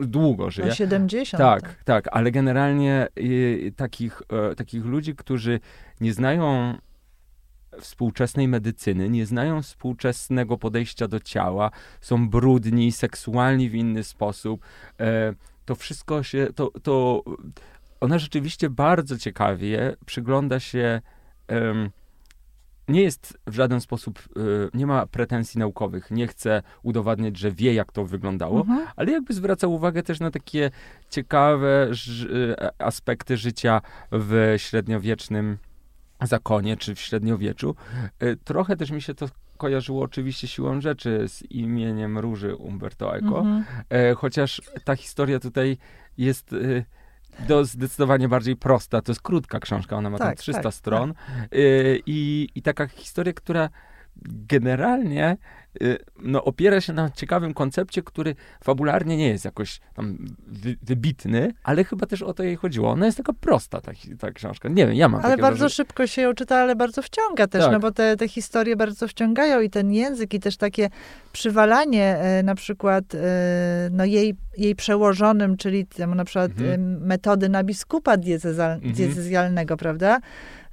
Długo 0.00 0.50
żyje. 0.50 0.68
Na 0.68 0.74
70. 0.74 1.38
Tak, 1.38 1.62
tak, 1.62 1.84
tak 1.84 2.08
ale 2.12 2.30
generalnie 2.30 3.08
y, 3.18 3.72
takich, 3.76 4.22
y, 4.52 4.54
takich 4.56 4.84
ludzi, 4.84 5.14
którzy 5.14 5.60
nie 6.00 6.12
znają 6.12 6.76
współczesnej 7.80 8.48
medycyny, 8.48 9.08
nie 9.08 9.26
znają 9.26 9.62
współczesnego 9.62 10.58
podejścia 10.58 11.08
do 11.08 11.20
ciała, 11.20 11.70
są 12.00 12.28
brudni, 12.28 12.92
seksualni 12.92 13.70
w 13.70 13.74
inny 13.74 14.04
sposób. 14.04 14.64
E, 15.00 15.34
to 15.64 15.74
wszystko 15.74 16.22
się, 16.22 16.48
to, 16.54 16.70
to 16.82 17.22
ona 18.00 18.18
rzeczywiście 18.18 18.70
bardzo 18.70 19.18
ciekawie 19.18 19.96
przygląda 20.06 20.60
się. 20.60 21.00
Um, 21.48 21.90
nie 22.92 23.02
jest 23.02 23.38
w 23.46 23.54
żaden 23.54 23.80
sposób, 23.80 24.18
y, 24.18 24.68
nie 24.74 24.86
ma 24.86 25.06
pretensji 25.06 25.60
naukowych, 25.60 26.10
nie 26.10 26.26
chce 26.26 26.62
udowadniać, 26.82 27.38
że 27.38 27.52
wie, 27.52 27.74
jak 27.74 27.92
to 27.92 28.04
wyglądało, 28.04 28.60
mhm. 28.60 28.86
ale 28.96 29.12
jakby 29.12 29.34
zwraca 29.34 29.66
uwagę 29.66 30.02
też 30.02 30.20
na 30.20 30.30
takie 30.30 30.70
ciekawe 31.10 31.88
ż, 31.90 32.28
aspekty 32.78 33.36
życia 33.36 33.80
w 34.12 34.54
średniowiecznym 34.56 35.58
zakonie, 36.22 36.76
czy 36.76 36.94
w 36.94 37.00
średniowieczu. 37.00 37.74
Y, 38.22 38.36
trochę 38.44 38.76
też 38.76 38.90
mi 38.90 39.02
się 39.02 39.14
to 39.14 39.28
kojarzyło 39.56 40.02
oczywiście 40.02 40.48
siłą 40.48 40.80
rzeczy 40.80 41.28
z 41.28 41.42
imieniem 41.42 42.18
Róży 42.18 42.56
Umberto 42.56 43.16
Eco, 43.16 43.38
mhm. 43.38 43.64
E, 43.88 44.14
chociaż 44.14 44.62
ta 44.84 44.96
historia 44.96 45.40
tutaj 45.40 45.76
jest 46.18 46.52
y, 46.52 46.84
do 47.48 47.64
zdecydowanie 47.64 48.28
bardziej 48.28 48.56
prosta. 48.56 49.02
To 49.02 49.12
jest 49.12 49.22
krótka 49.22 49.60
książka, 49.60 49.96
ona 49.96 50.10
ma 50.10 50.18
tak, 50.18 50.28
tam 50.28 50.36
300 50.36 50.62
tak, 50.62 50.74
stron. 50.74 51.14
Tak. 51.14 51.48
I, 52.06 52.48
I 52.54 52.62
taka 52.62 52.86
historia, 52.86 53.32
która 53.32 53.68
generalnie 54.24 55.32
y, 55.32 55.61
no, 56.18 56.44
opiera 56.44 56.80
się 56.80 56.92
na 56.92 57.10
ciekawym 57.10 57.54
koncepcie, 57.54 58.02
który 58.02 58.34
fabularnie 58.64 59.16
nie 59.16 59.28
jest 59.28 59.44
jakoś 59.44 59.80
tam 59.94 60.18
wy, 60.46 60.76
wybitny, 60.82 61.52
ale 61.62 61.84
chyba 61.84 62.06
też 62.06 62.22
o 62.22 62.34
to 62.34 62.42
jej 62.42 62.56
chodziło. 62.56 62.90
Ona 62.90 63.06
jest 63.06 63.18
taka 63.18 63.32
prosta, 63.32 63.80
ta, 63.80 63.92
ta 64.18 64.30
książka. 64.30 64.68
Nie 64.68 64.86
wiem, 64.86 64.94
ja 64.94 65.08
mam 65.08 65.20
Ale 65.20 65.36
bardzo 65.36 65.58
wrażenie. 65.58 65.70
szybko 65.70 66.06
się 66.06 66.22
ją 66.22 66.34
czyta, 66.34 66.56
ale 66.56 66.76
bardzo 66.76 67.02
wciąga 67.02 67.46
też, 67.46 67.62
tak. 67.62 67.72
no 67.72 67.80
bo 67.80 67.90
te, 67.92 68.16
te 68.16 68.28
historie 68.28 68.76
bardzo 68.76 69.08
wciągają 69.08 69.60
i 69.60 69.70
ten 69.70 69.92
język 69.92 70.34
i 70.34 70.40
też 70.40 70.56
takie 70.56 70.88
przywalanie 71.32 72.16
e, 72.16 72.42
na 72.42 72.54
przykład 72.54 73.14
e, 73.14 73.18
no 73.90 74.04
jej, 74.04 74.34
jej 74.58 74.76
przełożonym, 74.76 75.56
czyli 75.56 75.86
tam 75.86 76.14
na 76.14 76.24
przykład 76.24 76.50
mhm. 76.50 77.06
metody 77.06 77.48
na 77.48 77.64
biskupa 77.64 78.16
diecezal, 78.16 78.72
mhm. 78.72 78.92
diecezjalnego, 78.92 79.76
prawda? 79.76 80.20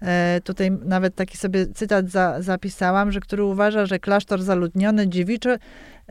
E, 0.02 0.42
tutaj 0.44 0.72
nawet 0.72 1.16
taki 1.16 1.38
sobie 1.38 1.68
cytat 1.68 2.10
za, 2.10 2.42
zapisałam, 2.42 3.12
że 3.12 3.20
który 3.20 3.44
uważa, 3.44 3.86
że 3.86 4.00
klasztor 4.00 4.42
zaludniony 4.42 5.08
dziewiczy, 5.10 5.60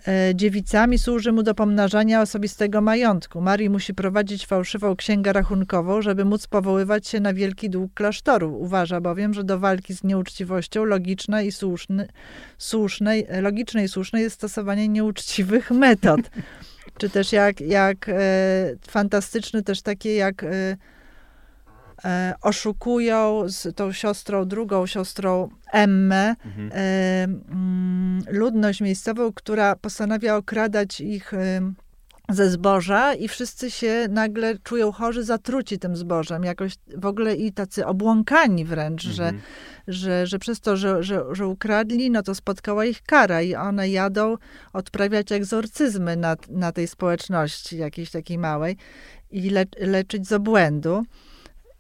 e, 0.09 0.35
dziewicami 0.35 0.99
służy 0.99 1.33
mu 1.33 1.43
do 1.43 1.55
pomnażania 1.55 2.23
osobistego 2.23 2.81
majątku. 2.81 3.41
Marii 3.41 3.71
musi 3.71 3.95
prowadzić 3.95 4.47
fałszywą 4.47 4.97
księgę 4.97 5.33
rachunkową, 5.33 6.03
żeby 6.03 6.25
móc 6.25 6.47
powoływać 6.47 7.09
się 7.09 7.21
na 7.21 7.35
wielki 7.35 7.71
dług 7.71 7.95
klasztoru. 7.95 8.61
Uważa 8.61 9.01
bowiem, 9.01 9.35
że 9.35 9.45
do 9.45 9.59
walki 9.59 9.95
z 9.95 10.05
nieuczciwością 10.05 10.85
logiczne 10.85 11.47
i 11.47 11.53
słuszny, 11.53 12.09
słusznej, 12.59 13.27
logiczne 13.43 13.85
i 13.85 13.89
słuszne 13.89 14.21
jest 14.21 14.37
stosowanie 14.37 14.89
nieuczciwych 14.89 15.71
metod. 15.85 16.21
Czy 16.99 17.11
też 17.11 17.33
jak, 17.33 17.61
jak 17.61 18.09
e, 18.09 18.13
fantastyczny 18.89 19.63
też 19.63 19.83
takie 19.83 20.15
jak 20.15 20.45
oszukują 22.43 23.43
z 23.47 23.77
tą 23.77 23.93
siostrą, 23.93 24.45
drugą 24.45 24.87
siostrą 24.87 25.49
Emmę, 25.73 26.35
mhm. 26.45 26.71
e, 26.73 27.25
mm, 27.25 28.23
ludność 28.31 28.81
miejscową, 28.81 29.33
która 29.33 29.77
postanawia 29.77 30.37
okradać 30.37 31.01
ich 31.01 31.35
e, 31.35 31.73
ze 32.29 32.51
zboża 32.51 33.15
i 33.15 33.29
wszyscy 33.29 33.71
się 33.71 34.07
nagle 34.11 34.59
czują 34.59 34.93
chorzy, 34.93 35.25
zatruci 35.25 35.79
tym 35.79 35.97
zbożem, 35.97 36.45
jakoś 36.45 36.75
w 36.97 37.07
ogóle 37.07 37.35
i 37.35 37.53
tacy 37.53 37.87
obłąkani 37.87 38.65
wręcz, 38.65 39.07
mhm. 39.07 39.41
że, 39.87 39.95
że, 39.95 40.27
że 40.27 40.39
przez 40.39 40.61
to, 40.61 40.77
że, 40.77 41.03
że, 41.03 41.25
że 41.33 41.47
ukradli, 41.47 42.11
no 42.11 42.23
to 42.23 42.35
spotkała 42.35 42.85
ich 42.85 43.03
kara 43.03 43.43
i 43.43 43.55
one 43.55 43.89
jadą 43.89 44.37
odprawiać 44.73 45.33
egzorcyzmy 45.33 46.17
na, 46.17 46.37
na 46.51 46.73
tej 46.73 46.89
społeczności 46.89 47.79
jakiejś 47.79 48.11
takiej 48.11 48.39
małej 48.39 48.77
i 49.31 49.51
le, 49.51 49.65
leczyć 49.81 50.29
z 50.29 50.33
obłędu 50.33 51.05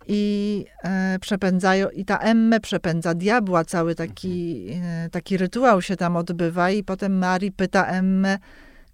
i 0.08 0.64
e, 0.84 1.18
przepędzają, 1.20 1.88
i 1.88 2.04
ta 2.04 2.18
Emme 2.18 2.60
przepędza 2.60 3.14
diabła, 3.14 3.64
cały 3.64 3.94
taki, 3.94 4.68
e, 4.82 5.08
taki 5.10 5.36
rytuał 5.36 5.82
się 5.82 5.96
tam 5.96 6.16
odbywa 6.16 6.70
i 6.70 6.84
potem 6.84 7.18
Mari 7.18 7.52
pyta 7.52 7.86
Emme, 7.86 8.38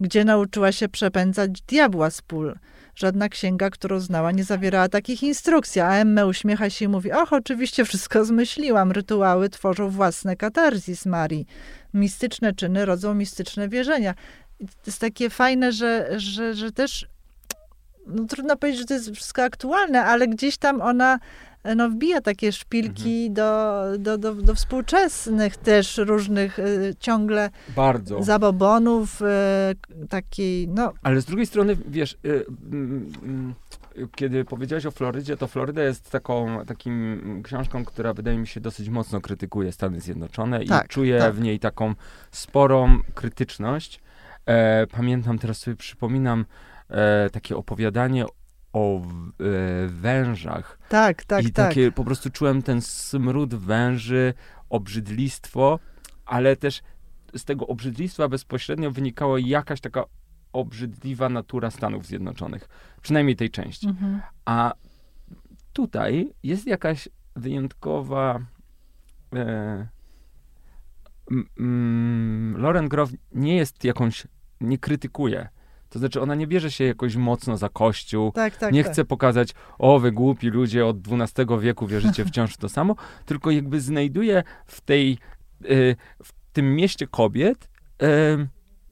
gdzie 0.00 0.25
nauczyła 0.25 0.73
się 0.73 0.88
przepędzać 0.88 1.62
diabła 1.62 2.11
z 2.11 2.23
pól. 2.23 2.54
Żadna 2.94 3.28
księga, 3.28 3.71
którą 3.71 4.00
znała, 4.00 4.33
nie 4.33 4.44
zawierała 4.44 4.88
takich 4.88 5.23
instrukcji, 5.23 5.80
a 5.80 5.92
Emme 5.92 6.26
uśmiecha 6.26 6.71
się 6.71 6.85
i 6.85 6.88
mówi, 6.88 7.12
och, 7.12 7.33
oczywiście 7.33 7.85
wszystko 7.85 8.25
zmyśliłam, 8.25 8.92
rytuały 8.92 9.49
tworzą 9.49 9.90
własne 9.90 10.37
katarzis 10.37 11.06
Marii. 11.06 11.47
Mistyczne 11.94 12.52
czyny 12.52 12.85
rodzą 12.85 13.14
mistyczne 13.14 13.68
wierzenia. 13.68 14.14
I 14.61 14.66
to 14.66 14.73
jest 14.87 15.00
takie 15.00 15.30
fajne, 15.30 15.73
że, 15.73 16.09
że, 16.16 16.54
że 16.54 16.73
też 16.73 17.06
no 18.06 18.25
trudno 18.25 18.56
powiedzieć, 18.56 18.80
że 18.80 18.87
to 18.87 18.94
jest 18.94 19.11
wszystko 19.11 19.42
aktualne, 19.42 20.04
ale 20.04 20.28
gdzieś 20.28 20.56
tam 20.56 20.80
ona 20.80 21.18
no, 21.76 21.90
wbija 21.90 22.20
takie 22.20 22.52
szpilki 22.52 23.26
mhm. 23.26 23.34
do, 23.34 23.82
do, 23.99 24.18
do, 24.18 24.42
do, 24.42 24.54
współczesnych 24.54 25.56
też 25.56 25.99
różnych 25.99 26.58
y, 26.58 26.94
ciągle 27.00 27.50
Bardzo. 27.76 28.23
zabobonów, 28.23 29.23
y, 29.23 30.06
takiej, 30.08 30.68
no... 30.68 30.92
Ale 31.02 31.20
z 31.20 31.25
drugiej 31.25 31.46
strony, 31.46 31.76
wiesz, 31.88 32.18
y, 32.25 32.44
kiedy 34.16 34.44
powiedziałeś 34.44 34.87
o 34.87 34.90
Florydzie, 34.90 35.37
to 35.37 35.46
Floryda 35.46 35.82
jest 35.82 36.11
taką 36.11 36.64
takim 36.66 37.20
książką, 37.44 37.84
która 37.84 38.14
wydaje 38.14 38.38
mi 38.38 38.46
się 38.46 38.61
dosyć 38.61 38.88
mocno 38.88 39.20
krytykuje 39.20 39.73
Stany 39.73 40.00
Zjednoczone 40.00 40.64
tak, 40.64 40.84
i 40.84 40.88
czuję 40.88 41.18
tak. 41.18 41.34
w 41.34 41.40
niej 41.40 41.58
taką 41.58 41.94
sporą 42.30 42.99
krytyczność. 43.14 44.00
E, 44.46 44.87
pamiętam, 44.87 45.38
teraz 45.38 45.58
sobie 45.58 45.76
przypominam, 45.76 46.44
e, 46.88 47.31
takie 47.31 47.57
opowiadanie 47.57 48.25
o 48.73 49.00
e, 49.00 49.03
wężach. 49.87 50.79
Tak, 50.88 51.25
tak, 51.25 51.45
I 51.45 51.53
tak. 51.53 51.69
takie 51.69 51.93
po 51.93 52.05
prostu 52.05 52.31
czułem 52.31 52.62
ten 52.62 52.81
smród 52.83 53.55
węży, 53.55 54.35
obrzydlistwo, 54.71 55.79
ale 56.26 56.57
też 56.57 56.83
z 57.37 57.45
tego 57.45 57.67
obrzydlistwa 57.67 58.29
bezpośrednio 58.29 58.91
wynikało 58.91 59.38
jakaś 59.38 59.81
taka 59.81 60.05
obrzydliwa 60.53 61.29
natura 61.29 61.71
Stanów 61.71 62.07
Zjednoczonych. 62.07 62.69
Przynajmniej 63.03 63.37
tej 63.37 63.50
części. 63.50 63.88
Mhm. 63.88 64.21
A 64.45 64.73
tutaj 65.73 66.33
jest 66.43 66.67
jakaś 66.67 67.09
wyjątkowa. 67.37 68.41
E, 69.35 69.87
Lauren 72.57 72.88
Grove 72.88 73.12
nie 73.33 73.57
jest 73.57 73.85
jakąś, 73.85 74.26
nie 74.61 74.79
krytykuje 74.79 75.49
to 75.94 75.98
znaczy, 75.98 76.20
ona 76.20 76.34
nie 76.34 76.46
bierze 76.46 76.70
się 76.70 76.84
jakoś 76.84 77.16
mocno 77.16 77.56
za 77.56 77.68
kościół, 77.68 78.32
tak, 78.32 78.56
tak, 78.56 78.72
nie 78.72 78.84
tak. 78.84 78.92
chce 78.92 79.04
pokazać, 79.04 79.54
o 79.78 79.98
wy 79.98 80.12
głupi 80.12 80.48
ludzie 80.48 80.86
od 80.86 80.96
XII 81.08 81.46
wieku 81.60 81.86
wierzycie 81.86 82.24
wciąż 82.30 82.54
w 82.54 82.56
to 82.56 82.68
samo, 82.68 82.96
tylko 83.26 83.50
jakby 83.50 83.80
znajduje 83.80 84.42
w 84.66 84.80
tej, 84.80 85.18
y, 85.64 85.96
w 86.22 86.32
tym 86.52 86.76
mieście 86.76 87.06
kobiet, 87.06 87.68
y, 88.02 88.06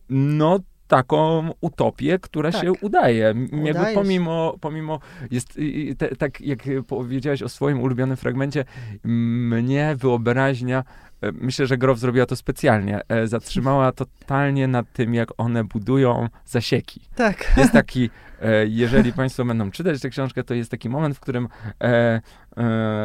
no 0.09 0.59
taką 0.89 1.51
utopię, 1.61 2.19
która 2.19 2.53
tak. 2.53 2.61
się 2.61 2.73
udaje. 2.73 3.35
udaje 3.53 3.67
Jakby 3.67 3.95
pomimo, 3.95 4.57
pomimo 4.61 5.01
jest, 5.31 5.59
te, 5.99 6.17
tak 6.17 6.41
jak 6.41 6.59
powiedziałeś 6.87 7.43
o 7.43 7.49
swoim 7.49 7.81
ulubionym 7.81 8.17
fragmencie, 8.17 8.65
mnie 9.05 9.97
wyobraźnia 9.99 10.85
myślę, 11.33 11.67
że 11.67 11.79
Grof 11.79 11.99
zrobiła 11.99 12.27
to 12.27 12.37
specjalnie. 12.37 13.01
E, 13.09 13.27
zatrzymała 13.27 13.93
totalnie 13.93 14.69
nad 14.69 14.93
tym, 14.93 15.15
jak 15.15 15.29
one 15.39 15.65
budują 15.65 16.29
zasieki. 16.45 17.01
Tak. 17.15 17.53
Jest 17.57 17.73
taki, 17.73 18.11
e, 18.43 18.67
jeżeli 18.67 19.13
Państwo 19.13 19.45
będą 19.45 19.71
czytać 19.71 20.01
tę 20.01 20.09
książkę, 20.09 20.45
to 20.45 20.55
jest 20.55 20.71
taki 20.71 20.89
moment, 20.89 21.17
w 21.17 21.21
którym 21.21 21.49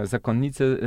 zakonnicy 0.04 0.80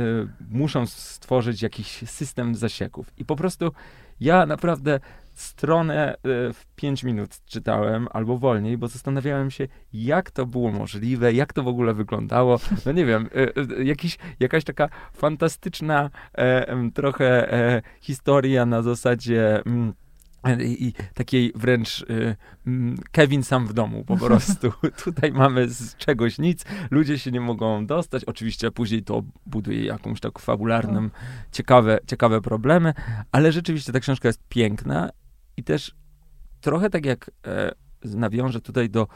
muszą 0.49 0.85
stworzyć 0.85 1.61
jakiś 1.61 1.87
system 2.09 2.55
zasieków. 2.55 3.11
I 3.17 3.25
po 3.25 3.35
prostu 3.35 3.71
ja 4.19 4.45
naprawdę 4.45 4.99
stronę 5.33 6.15
w 6.53 6.61
5 6.75 7.03
minut 7.03 7.29
czytałem, 7.45 8.07
albo 8.11 8.37
wolniej, 8.37 8.77
bo 8.77 8.87
zastanawiałem 8.87 9.51
się, 9.51 9.67
jak 9.93 10.31
to 10.31 10.45
było 10.45 10.71
możliwe, 10.71 11.33
jak 11.33 11.53
to 11.53 11.63
w 11.63 11.67
ogóle 11.67 11.93
wyglądało. 11.93 12.59
No 12.85 12.91
nie 12.91 13.05
wiem, 13.05 13.29
jakiś, 13.83 14.17
jakaś 14.39 14.63
taka 14.63 14.89
fantastyczna 15.13 16.09
trochę 16.93 17.49
historia 18.01 18.65
na 18.65 18.81
zasadzie... 18.81 19.63
Mm, 19.65 19.93
i 20.59 20.93
takiej 21.13 21.51
wręcz 21.55 22.01
y, 22.01 22.35
mm, 22.67 22.97
Kevin 23.11 23.43
sam 23.43 23.67
w 23.67 23.73
domu 23.73 24.03
po 24.05 24.17
prostu. 24.17 24.71
Tutaj 25.03 25.31
mamy 25.31 25.69
z 25.69 25.95
czegoś 25.95 26.39
nic, 26.39 26.65
ludzie 26.91 27.19
się 27.19 27.31
nie 27.31 27.41
mogą 27.41 27.85
dostać. 27.85 28.23
Oczywiście 28.25 28.71
później 28.71 29.03
to 29.03 29.23
buduje 29.45 29.85
jakąś 29.85 30.19
tak 30.19 30.39
fabularną, 30.39 31.09
ciekawe, 31.51 31.99
ciekawe 32.07 32.41
problemy, 32.41 32.93
ale 33.31 33.51
rzeczywiście 33.51 33.91
ta 33.91 33.99
książka 33.99 34.29
jest 34.29 34.41
piękna 34.49 35.09
i 35.57 35.63
też 35.63 35.95
trochę 36.61 36.89
tak 36.89 37.05
jak 37.05 37.31
e, 37.47 37.71
nawiążę 38.05 38.61
tutaj 38.61 38.89
do, 38.89 39.07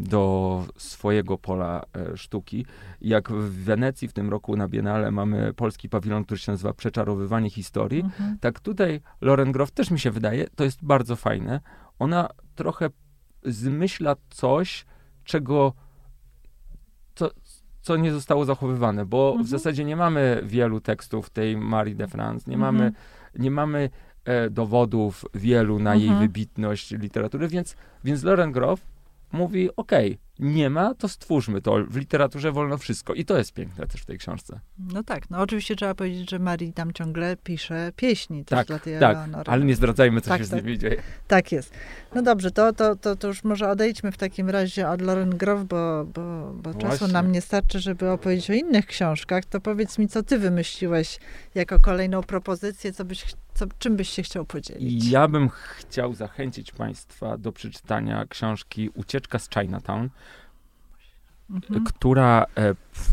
do 0.00 0.64
swojego 0.76 1.38
pola 1.38 1.82
e, 1.96 2.16
sztuki. 2.16 2.66
Jak 3.00 3.30
w 3.32 3.64
Wenecji 3.64 4.08
w 4.08 4.12
tym 4.12 4.30
roku 4.30 4.56
na 4.56 4.68
Biennale 4.68 5.10
mamy 5.10 5.54
polski 5.54 5.88
pawilon, 5.88 6.24
który 6.24 6.38
się 6.40 6.52
nazywa 6.52 6.72
Przeczarowywanie 6.74 7.50
historii, 7.50 8.00
Mhm. 8.00 8.38
tak 8.38 8.60
tutaj 8.60 9.00
Lauren 9.20 9.52
Groff 9.52 9.70
też 9.70 9.90
mi 9.90 10.00
się 10.00 10.10
wydaje, 10.10 10.46
to 10.56 10.64
jest 10.64 10.84
bardzo 10.84 11.16
fajne. 11.16 11.60
Ona 11.98 12.28
trochę 12.54 12.90
zmyśla 13.44 14.16
coś, 14.30 14.86
czego 15.24 15.72
co, 17.14 17.30
co 17.80 17.96
nie 17.96 18.12
zostało 18.12 18.44
zachowywane, 18.44 19.06
bo 19.06 19.26
Mhm. 19.28 19.44
w 19.44 19.48
zasadzie 19.48 19.84
nie 19.84 19.96
mamy 19.96 20.40
wielu 20.44 20.80
tekstów 20.80 21.30
tej 21.30 21.56
Marie 21.56 21.94
de 21.94 22.08
France, 22.08 22.50
nie 22.50 22.56
Mhm. 22.56 22.74
mamy, 22.76 22.92
nie 23.38 23.50
mamy 23.50 23.90
dowodów 24.50 25.24
wielu 25.34 25.78
na 25.78 25.94
jej 25.94 26.08
Mhm. 26.08 26.20
wybitność 26.22 26.90
literatury, 26.90 27.48
więc, 27.48 27.76
więc 28.04 28.22
Lauren 28.22 28.52
Groff 28.52 28.80
mówi, 29.32 29.68
okej, 29.76 30.18
nie 30.38 30.70
ma, 30.70 30.94
to 30.94 31.08
stwórzmy 31.08 31.60
to. 31.60 31.84
W 31.88 31.96
literaturze 31.96 32.52
wolno 32.52 32.78
wszystko. 32.78 33.14
I 33.14 33.24
to 33.24 33.38
jest 33.38 33.52
piękne 33.52 33.86
też 33.86 34.00
w 34.00 34.04
tej 34.06 34.18
książce. 34.18 34.60
No 34.78 35.02
tak, 35.02 35.30
no 35.30 35.40
oczywiście 35.40 35.76
trzeba 35.76 35.94
powiedzieć, 35.94 36.30
że 36.30 36.38
Marii 36.38 36.72
tam 36.72 36.92
ciągle 36.92 37.36
pisze 37.36 37.92
pieśni 37.96 38.44
też 38.44 38.56
Tak, 38.58 38.66
dla 38.66 38.78
tej 38.78 39.00
tak, 39.00 39.16
Eleonory. 39.16 39.50
ale 39.50 39.64
nie 39.64 39.74
zdradzajmy, 39.74 40.20
co 40.20 40.28
Tak, 40.28 40.38
się 40.38 40.44
z 40.44 40.50
tak. 40.50 40.64
nimi 40.64 40.78
dzieje. 40.78 41.02
Tak 41.28 41.52
jest. 41.52 41.72
No 42.14 42.22
dobrze, 42.22 42.50
to, 42.50 42.72
to, 42.72 42.96
to, 42.96 43.16
to 43.16 43.28
już 43.28 43.44
może 43.44 43.68
odejdźmy 43.70 44.12
w 44.12 44.16
takim 44.16 44.50
razie 44.50 44.88
od 44.88 45.00
Lauren 45.00 45.30
Groff, 45.30 45.64
bo, 45.64 46.04
bo, 46.14 46.52
bo 46.54 46.74
czasu 46.74 47.08
nam 47.08 47.32
nie 47.32 47.40
starczy, 47.40 47.80
żeby 47.80 48.10
opowiedzieć 48.10 48.50
o 48.50 48.52
innych 48.52 48.86
książkach. 48.86 49.44
To 49.44 49.60
powiedz 49.60 49.98
mi, 49.98 50.08
co 50.08 50.22
ty 50.22 50.38
wymyśliłeś 50.38 51.18
jako 51.54 51.80
kolejną 51.80 52.22
propozycję, 52.22 52.92
co 52.92 53.04
byś, 53.04 53.24
co, 53.54 53.66
czym 53.78 53.96
byś 53.96 54.08
się 54.08 54.22
chciał 54.22 54.44
podzielić? 54.44 55.10
Ja 55.10 55.28
bym 55.28 55.48
chciał 55.48 56.14
zachęcić 56.14 56.72
Państwa 56.72 57.38
do 57.38 57.52
przeczytania 57.52 58.24
książki 58.28 58.90
Ucieczka 58.94 59.38
z 59.38 59.48
Chinatown, 59.50 60.08
Mhm. 61.50 61.84
która 61.84 62.46
e, 62.54 62.74
w, 62.92 63.12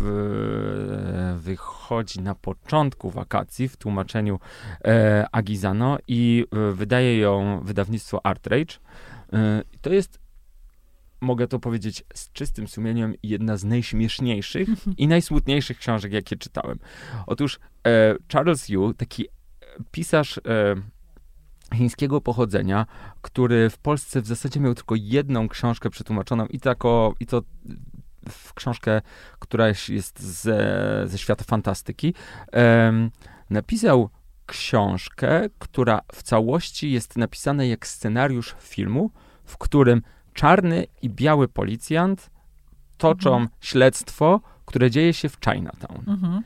wychodzi 1.38 2.22
na 2.22 2.36
początku 2.36 3.10
wakacji 3.10 3.70
w 3.70 3.78
tłumaczeniu 3.78 4.40
e, 4.86 5.26
Agizano 5.32 5.98
i 6.08 6.46
e, 6.52 6.72
wydaje 6.72 7.18
ją 7.18 7.62
wydawnictwo 7.64 8.26
Artrage. 8.26 8.76
E, 9.34 9.62
to 9.82 9.90
jest, 9.90 10.20
mogę 11.22 11.48
to 11.48 11.60
powiedzieć 11.60 12.04
z 12.14 12.32
czystym 12.32 12.68
sumieniem, 12.68 13.14
jedna 13.24 13.58
z 13.58 13.64
najśmieszniejszych 13.64 14.70
i 14.98 15.08
najsmutniejszych 15.08 15.78
książek, 15.78 16.14
jakie 16.14 16.36
czytałem. 16.36 16.80
Otóż 17.28 17.60
e, 17.88 18.16
Charles 18.34 18.70
Yu, 18.70 18.94
taki 18.94 19.26
pisarz 19.92 20.38
e, 20.38 20.42
chińskiego 21.76 22.22
pochodzenia, 22.22 22.86
który 23.22 23.70
w 23.70 23.78
Polsce 23.78 24.22
w 24.22 24.28
zasadzie 24.28 24.60
miał 24.60 24.76
tylko 24.76 24.96
jedną 24.98 25.50
książkę 25.50 25.90
przetłumaczoną 25.90 26.46
i, 26.46 26.60
tako, 26.60 27.14
i 27.20 27.26
to 27.26 27.42
w 28.30 28.54
książkę, 28.54 29.02
która 29.40 29.68
jest 29.90 30.20
ze, 30.20 30.58
ze 31.06 31.18
świata 31.18 31.44
fantastyki, 31.44 32.14
napisał 33.50 34.10
książkę, 34.46 35.50
która 35.60 36.02
w 36.14 36.24
całości 36.24 36.92
jest 36.92 37.18
napisana 37.18 37.64
jak 37.64 37.88
scenariusz 37.88 38.56
filmu, 38.60 39.12
w 39.46 39.58
którym 39.58 40.02
czarny 40.34 40.86
i 41.02 41.10
biały 41.10 41.48
policjant 41.48 42.30
toczą 42.98 43.30
Mhm. 43.34 43.50
śledztwo, 43.62 44.42
które 44.66 44.92
dzieje 44.92 45.14
się 45.14 45.30
w 45.30 45.38
Chinatown. 45.46 46.04
Mhm. 46.08 46.42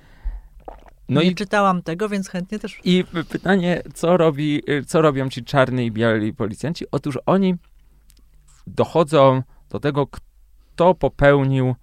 No 1.10 1.22
nie 1.22 1.28
i 1.28 1.36
czytałam 1.36 1.82
tego, 1.82 2.10
więc 2.10 2.30
chętnie 2.30 2.60
też. 2.60 2.80
i 2.84 3.04
pytanie, 3.30 3.82
co, 3.94 4.18
robi, 4.18 4.64
co 4.88 5.02
robią 5.02 5.30
ci 5.30 5.44
czarni 5.44 5.86
i 5.86 5.92
biali 5.92 6.34
policjanci? 6.34 6.86
Otóż 6.92 7.20
oni 7.26 7.56
dochodzą 8.68 9.44
do 9.70 9.80
tego, 9.80 10.08
kto 10.76 10.96
popełnił 10.96 11.76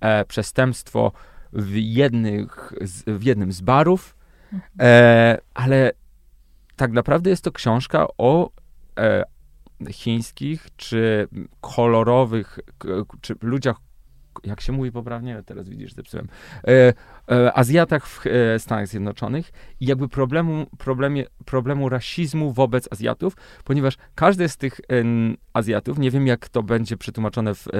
e, 0.00 0.24
przestępstwo 0.24 1.12
w, 1.52 1.74
jednych, 1.74 2.72
z, 2.80 3.04
w 3.18 3.22
jednym 3.22 3.52
z 3.52 3.60
barów, 3.60 4.16
e, 4.80 5.38
ale 5.54 5.92
tak 6.76 6.92
naprawdę 6.92 7.30
jest 7.30 7.44
to 7.44 7.52
książka 7.52 8.06
o 8.18 8.50
e, 8.98 9.24
chińskich 9.90 10.68
czy 10.76 11.28
kolorowych, 11.60 12.58
czy 13.20 13.34
ludziach, 13.42 13.76
jak 14.44 14.60
się 14.60 14.72
mówi 14.72 14.92
poprawnie, 14.92 15.42
teraz 15.46 15.68
widzisz, 15.68 15.92
zepsułem, 15.92 16.28
e, 16.68 16.92
e, 17.30 17.52
Azjatach 17.58 18.06
w 18.06 18.26
e, 18.26 18.58
Stanach 18.58 18.86
Zjednoczonych 18.88 19.52
i 19.80 19.86
jakby 19.86 20.08
problemu, 20.08 20.66
problemie, 20.78 21.24
problemu 21.44 21.88
rasizmu 21.88 22.52
wobec 22.52 22.88
Azjatów, 22.92 23.36
ponieważ 23.64 23.96
każdy 24.14 24.48
z 24.48 24.56
tych 24.56 24.80
em, 24.88 25.36
Azjatów, 25.52 25.98
nie 25.98 26.10
wiem 26.10 26.26
jak 26.26 26.48
to 26.48 26.62
będzie 26.62 26.96
przetłumaczone 26.96 27.54
w, 27.54 27.68
e, 27.68 27.70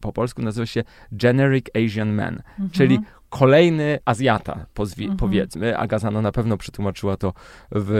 po 0.00 0.12
polsku, 0.12 0.42
nazywa 0.42 0.66
się 0.66 0.84
Generic 1.12 1.66
Asian 1.76 2.12
Man, 2.14 2.34
Mhm. 2.50 2.70
czyli 2.70 2.98
kolejny 3.28 3.98
Azjata, 4.04 4.66
pozwi- 4.74 5.02
Mhm. 5.02 5.16
powiedzmy. 5.16 5.78
Agazano 5.78 6.22
na 6.22 6.32
pewno 6.32 6.56
przetłumaczyła 6.56 7.16
to 7.16 7.32
w 7.72 7.90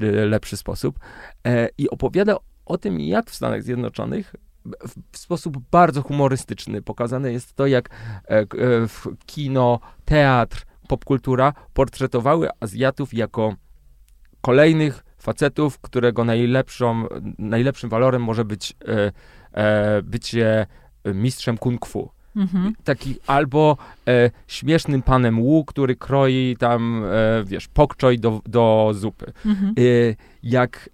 e, 0.00 0.04
lepszy 0.26 0.56
sposób. 0.56 0.98
E, 1.46 1.68
I 1.78 1.90
opowiada 1.90 2.36
o 2.66 2.78
tym, 2.78 3.00
jak 3.00 3.30
w 3.30 3.34
Stanach 3.34 3.62
Zjednoczonych 3.62 4.34
w, 5.12 5.18
sposób 5.18 5.58
bardzo 5.70 6.02
humorystyczny 6.02 6.82
pokazane 6.82 7.32
jest 7.32 7.54
to, 7.54 7.66
jak 7.66 7.88
e, 7.88 8.28
e, 8.28 8.46
w 8.88 9.06
kino, 9.26 9.80
teatr, 10.04 10.66
popkultura 10.88 11.52
portretowały 11.74 12.48
Azjatów 12.60 13.14
jako 13.14 13.54
kolejnych 14.40 15.04
facetów, 15.18 15.78
którego 15.78 16.24
najlepszą, 16.24 17.06
najlepszym 17.38 17.90
walorem 17.90 18.22
może 18.22 18.44
być 18.44 18.76
e, 19.52 20.02
bycie 20.02 20.66
mistrzem 21.04 21.58
kung 21.58 21.86
fu 21.86 22.10
Mhm. 22.36 22.72
taki 22.84 23.16
albo 23.26 23.76
e, 24.08 24.30
śmiesznym 24.46 25.02
panem 25.02 25.42
Wu, 25.42 25.64
który 25.64 25.96
kroi 25.96 26.56
tam, 26.58 27.04
e, 27.04 27.44
wiesz, 27.44 27.68
pokczoj 27.68 28.18
do, 28.18 28.40
do 28.46 28.90
zupy. 28.94 29.32
Mhm. 29.46 29.74
E, 29.78 29.82
jak 30.42 30.90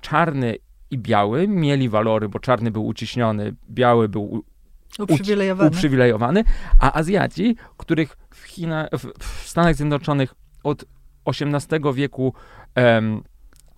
czarny 0.00 0.56
i 0.94 0.98
biały 0.98 1.48
mieli 1.48 1.88
walory, 1.88 2.28
bo 2.28 2.38
czarny 2.38 2.70
był 2.70 2.86
uciśniony, 2.86 3.54
biały 3.70 4.08
był 4.08 4.44
Uprzywilejowany. 4.98 5.70
uprzywilejowany, 5.70 6.44
a 6.80 6.92
Azjaci, 6.92 7.56
których 7.76 8.16
w, 8.30 8.42
China, 8.42 8.88
w, 9.18 9.48
Stanach 9.48 9.74
Zjednoczonych 9.74 10.34
od 10.64 10.84
XVIII 11.26 11.94
wieku 11.94 12.34
em, 12.74 13.22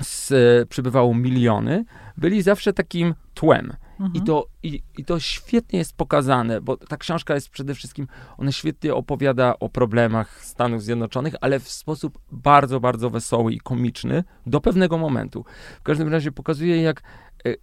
s, 0.01 0.35
przybywało 0.69 1.15
miliony, 1.15 1.85
byli 2.17 2.43
zawsze 2.43 2.73
takim 2.73 3.15
tłem. 3.35 3.73
I 4.15 4.23
to, 4.23 4.47
i, 4.63 4.83
I 4.99 5.05
to 5.05 5.21
świetnie 5.21 5.79
jest 5.79 5.97
pokazane, 5.97 6.61
bo 6.61 6.77
ta 6.77 6.97
książka 6.97 7.35
jest 7.35 7.51
przede 7.51 7.75
wszystkim, 7.75 8.07
ona 8.39 8.53
świetnie 8.53 8.95
opowiada 8.95 9.55
o 9.61 9.69
problemach 9.69 10.45
Stanów 10.45 10.83
Zjednoczonych, 10.83 11.35
ale 11.41 11.61
w 11.61 11.69
sposób 11.69 12.19
bardzo, 12.33 12.81
bardzo 12.81 13.11
wesoły 13.11 13.53
i 13.53 13.61
komiczny 13.61 14.25
do 14.47 14.61
pewnego 14.61 14.99
momentu. 14.99 15.45
W 15.81 15.83
każdym 15.83 16.09
razie 16.09 16.33
pokazuje, 16.33 16.83
jak 16.83 17.03
e, 17.47 17.55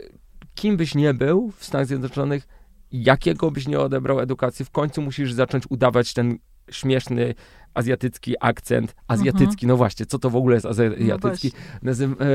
kim 0.56 0.78
byś 0.78 0.96
nie 0.96 1.14
był 1.14 1.52
w 1.52 1.66
Stanach 1.66 1.88
Zjednoczonych, 1.88 2.48
jakiego 2.92 3.52
byś 3.52 3.68
nie 3.68 3.80
odebrał 3.80 4.20
edukacji, 4.20 4.66
w 4.66 4.70
końcu 4.70 5.02
musisz 5.02 5.34
zacząć 5.34 5.64
udawać 5.70 6.14
ten 6.14 6.38
śmieszny 6.72 7.36
azjatycki 7.74 8.36
akcent. 8.40 8.96
Azjatycki, 9.08 9.68
no 9.68 9.78
właśnie, 9.78 10.06
co 10.06 10.20
to 10.20 10.30
w 10.30 10.36
ogóle 10.36 10.56
jest 10.56 10.66
azjatycki? 10.66 11.52
Nazym, 11.82 12.16
e, 12.20 12.26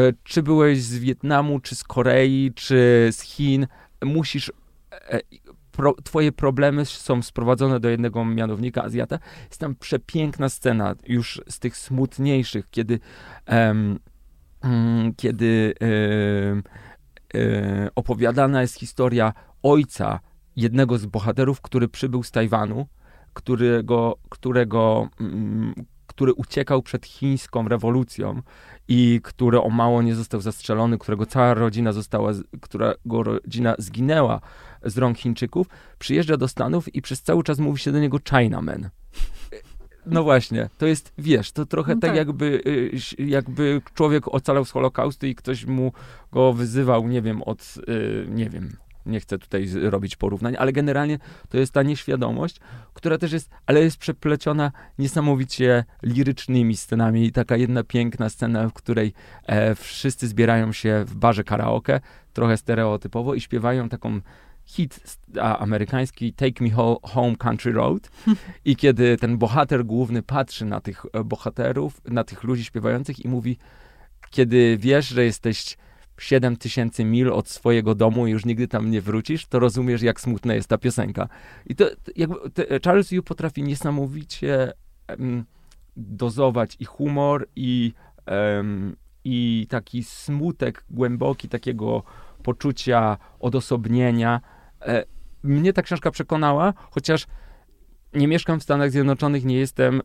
e, 0.00 0.12
czy 0.24 0.42
byłeś 0.42 0.82
z 0.82 0.98
Wietnamu, 0.98 1.60
czy 1.60 1.74
z 1.74 1.84
Korei, 1.84 2.52
czy 2.54 3.08
z 3.12 3.20
Chin, 3.20 3.66
musisz. 4.04 4.52
E, 4.92 5.20
pro, 5.72 5.94
twoje 6.04 6.32
problemy 6.32 6.84
są 6.84 7.22
sprowadzone 7.22 7.80
do 7.80 7.88
jednego 7.88 8.24
mianownika 8.24 8.84
Azjata. 8.84 9.18
Jest 9.48 9.60
tam 9.60 9.74
przepiękna 9.74 10.48
scena, 10.48 10.94
już 11.06 11.40
z 11.48 11.58
tych 11.58 11.76
smutniejszych, 11.76 12.70
kiedy. 12.70 13.00
em, 13.46 13.98
mm, 14.62 15.14
kiedy 15.14 15.74
e, 17.34 17.90
opowiadana 17.94 18.62
jest 18.62 18.78
historia 18.78 19.32
ojca 19.62 20.20
jednego 20.56 20.98
z 20.98 21.06
bohaterów, 21.06 21.60
który 21.60 21.88
przybył 21.88 22.22
z 22.22 22.30
Tajwanu, 22.30 22.86
którego, 23.34 24.18
którego, 24.28 25.08
mm, 25.20 25.74
który 26.06 26.32
uciekał 26.32 26.82
przed 26.82 27.06
chińską 27.06 27.68
rewolucją 27.68 28.42
i 28.88 29.20
który 29.22 29.60
o 29.60 29.70
mało 29.70 30.02
nie 30.02 30.14
został 30.14 30.40
zastrzelony, 30.40 30.98
którego 30.98 31.26
cała 31.26 31.54
rodzina 31.54 31.92
została, 31.92 32.32
którego 32.60 33.22
rodzina 33.22 33.74
zginęła 33.78 34.40
z 34.84 34.98
rąk 34.98 35.18
Chińczyków, 35.18 35.66
przyjeżdża 35.98 36.36
do 36.36 36.48
Stanów 36.48 36.94
i 36.94 37.02
przez 37.02 37.22
cały 37.22 37.42
czas 37.42 37.58
mówi 37.58 37.78
się 37.78 37.92
do 37.92 38.00
niego 38.00 38.18
Chinaman. 38.30 38.90
No 40.06 40.22
właśnie, 40.22 40.68
to 40.78 40.86
jest, 40.86 41.12
wiesz, 41.18 41.52
to 41.52 41.66
trochę 41.66 41.94
No 41.94 42.00
tak, 42.00 42.10
tak. 42.10 42.16
Jakby, 42.16 42.62
y, 42.66 43.22
jakby 43.22 43.82
człowiek 43.94 44.28
ocalał 44.28 44.64
z 44.64 44.70
Holokaustu 44.70 45.26
i 45.26 45.34
ktoś 45.34 45.66
mu 45.66 45.92
go 46.32 46.52
wyzywał, 46.52 47.08
nie 47.08 47.22
wiem, 47.22 47.42
od, 47.42 47.74
y, 47.88 48.26
nie 48.28 48.50
wiem, 48.50 48.76
nie 49.06 49.20
chcę 49.20 49.38
tutaj 49.38 49.68
robić 49.82 50.16
porównań, 50.16 50.56
ale 50.58 50.72
generalnie 50.72 51.18
to 51.48 51.58
jest 51.58 51.72
ta 51.72 51.82
nieświadomość, 51.82 52.60
która 52.94 53.18
też 53.18 53.32
jest, 53.32 53.50
ale 53.66 53.80
jest 53.80 53.96
przepleciona 53.96 54.72
niesamowicie 54.98 55.84
lirycznymi 56.02 56.76
scenami. 56.76 57.32
Taka 57.32 57.56
jedna 57.56 57.84
piękna 57.84 58.28
scena, 58.28 58.68
w 58.68 58.72
której 58.72 59.12
e, 59.46 59.74
wszyscy 59.74 60.28
zbierają 60.28 60.72
się 60.72 61.04
w 61.06 61.14
barze 61.14 61.44
karaoke, 61.44 62.00
trochę 62.32 62.56
stereotypowo 62.56 63.34
i 63.34 63.40
śpiewają 63.40 63.88
taką 63.88 64.20
hit 64.66 65.18
amerykański 65.40 66.32
Take 66.32 66.64
Me 66.64 66.70
Home 67.02 67.36
Country 67.36 67.72
Road 67.72 68.10
i 68.64 68.76
kiedy 68.76 69.16
ten 69.16 69.38
bohater 69.38 69.84
główny 69.84 70.22
patrzy 70.22 70.64
na 70.64 70.80
tych 70.80 71.06
e, 71.12 71.24
bohaterów, 71.24 72.00
na 72.04 72.24
tych 72.24 72.44
ludzi 72.44 72.64
śpiewających 72.64 73.24
i 73.24 73.28
mówi, 73.28 73.58
kiedy 74.30 74.76
wiesz, 74.80 75.08
że 75.08 75.24
jesteś 75.24 75.76
7 76.18 76.56
tysięcy 76.56 77.04
mil 77.04 77.32
od 77.32 77.48
swojego 77.48 77.94
domu 77.94 78.26
i 78.26 78.30
już 78.30 78.44
nigdy 78.44 78.68
tam 78.68 78.90
nie 78.90 79.00
wrócisz, 79.00 79.46
to 79.46 79.58
rozumiesz, 79.58 80.02
jak 80.02 80.20
smutna 80.20 80.54
jest 80.54 80.68
ta 80.68 80.78
piosenka. 80.78 81.28
I 81.66 81.74
to, 81.74 81.84
to 81.84 82.12
jakby, 82.16 82.36
Charles 82.84 83.12
Yu 83.12 83.22
potrafi 83.22 83.62
niesamowicie 83.62 84.72
um, 85.18 85.44
dozować 85.96 86.76
i 86.80 86.84
humor, 86.84 87.48
i, 87.56 87.92
um, 88.56 88.96
i 89.24 89.66
taki 89.70 90.04
smutek 90.04 90.84
głęboki, 90.90 91.48
takiego 91.48 92.02
poczucia 92.42 93.18
odosobnienia. 93.40 94.40
E, 94.82 95.04
mnie 95.42 95.72
ta 95.72 95.82
książka 95.82 96.10
przekonała, 96.10 96.74
chociaż 96.90 97.26
nie 98.14 98.28
mieszkam 98.28 98.60
w 98.60 98.62
Stanach 98.62 98.90
Zjednoczonych, 98.90 99.44
nie 99.44 99.56
jestem, 99.56 100.02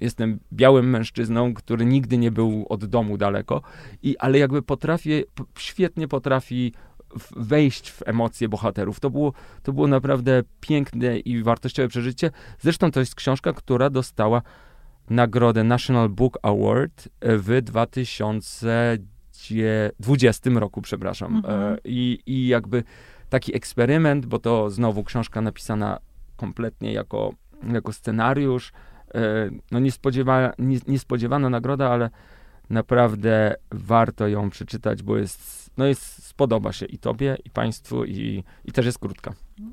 jestem 0.00 0.38
białym 0.52 0.90
mężczyzną, 0.90 1.54
który 1.54 1.84
nigdy 1.84 2.18
nie 2.18 2.30
był 2.30 2.66
od 2.68 2.84
domu 2.84 3.18
daleko, 3.18 3.62
i, 4.02 4.18
ale 4.18 4.38
jakby 4.38 4.62
potrafię, 4.62 5.22
świetnie 5.58 6.08
potrafi 6.08 6.72
wejść 7.36 7.90
w 7.90 8.02
emocje 8.06 8.48
bohaterów. 8.48 9.00
To 9.00 9.10
było, 9.10 9.32
to 9.62 9.72
było 9.72 9.86
naprawdę 9.86 10.42
piękne 10.60 11.18
i 11.18 11.42
wartościowe 11.42 11.88
przeżycie. 11.88 12.30
Zresztą 12.60 12.90
to 12.90 13.00
jest 13.00 13.14
książka, 13.14 13.52
która 13.52 13.90
dostała 13.90 14.42
nagrodę 15.10 15.64
National 15.64 16.08
Book 16.08 16.38
Award 16.42 17.08
w 17.22 17.62
2020 17.62 20.50
roku, 20.50 20.82
przepraszam. 20.82 21.36
Mhm. 21.36 21.72
E, 21.72 21.76
I, 21.84 22.18
I 22.26 22.46
jakby 22.46 22.84
taki 23.28 23.56
eksperyment, 23.56 24.26
bo 24.26 24.38
to 24.38 24.70
znowu 24.70 25.04
książka 25.04 25.40
napisana 25.40 25.98
kompletnie 26.36 26.92
jako, 26.92 27.32
jako 27.72 27.92
scenariusz. 27.92 28.72
E, 29.14 29.50
no 29.70 29.78
niespodziewa, 29.78 30.52
nie, 30.58 30.78
niespodziewana 30.86 31.50
nagroda, 31.50 31.90
ale 31.90 32.10
naprawdę 32.70 33.54
warto 33.70 34.28
ją 34.28 34.50
przeczytać, 34.50 35.02
bo 35.02 35.16
jest, 35.16 35.70
no 35.76 35.86
jest, 35.86 36.26
spodoba 36.26 36.72
się 36.72 36.86
i 36.86 36.98
tobie, 36.98 37.36
i 37.44 37.50
państwu, 37.50 38.04
i, 38.04 38.44
i 38.64 38.72
też 38.72 38.86
jest 38.86 38.98
krótka. 38.98 39.32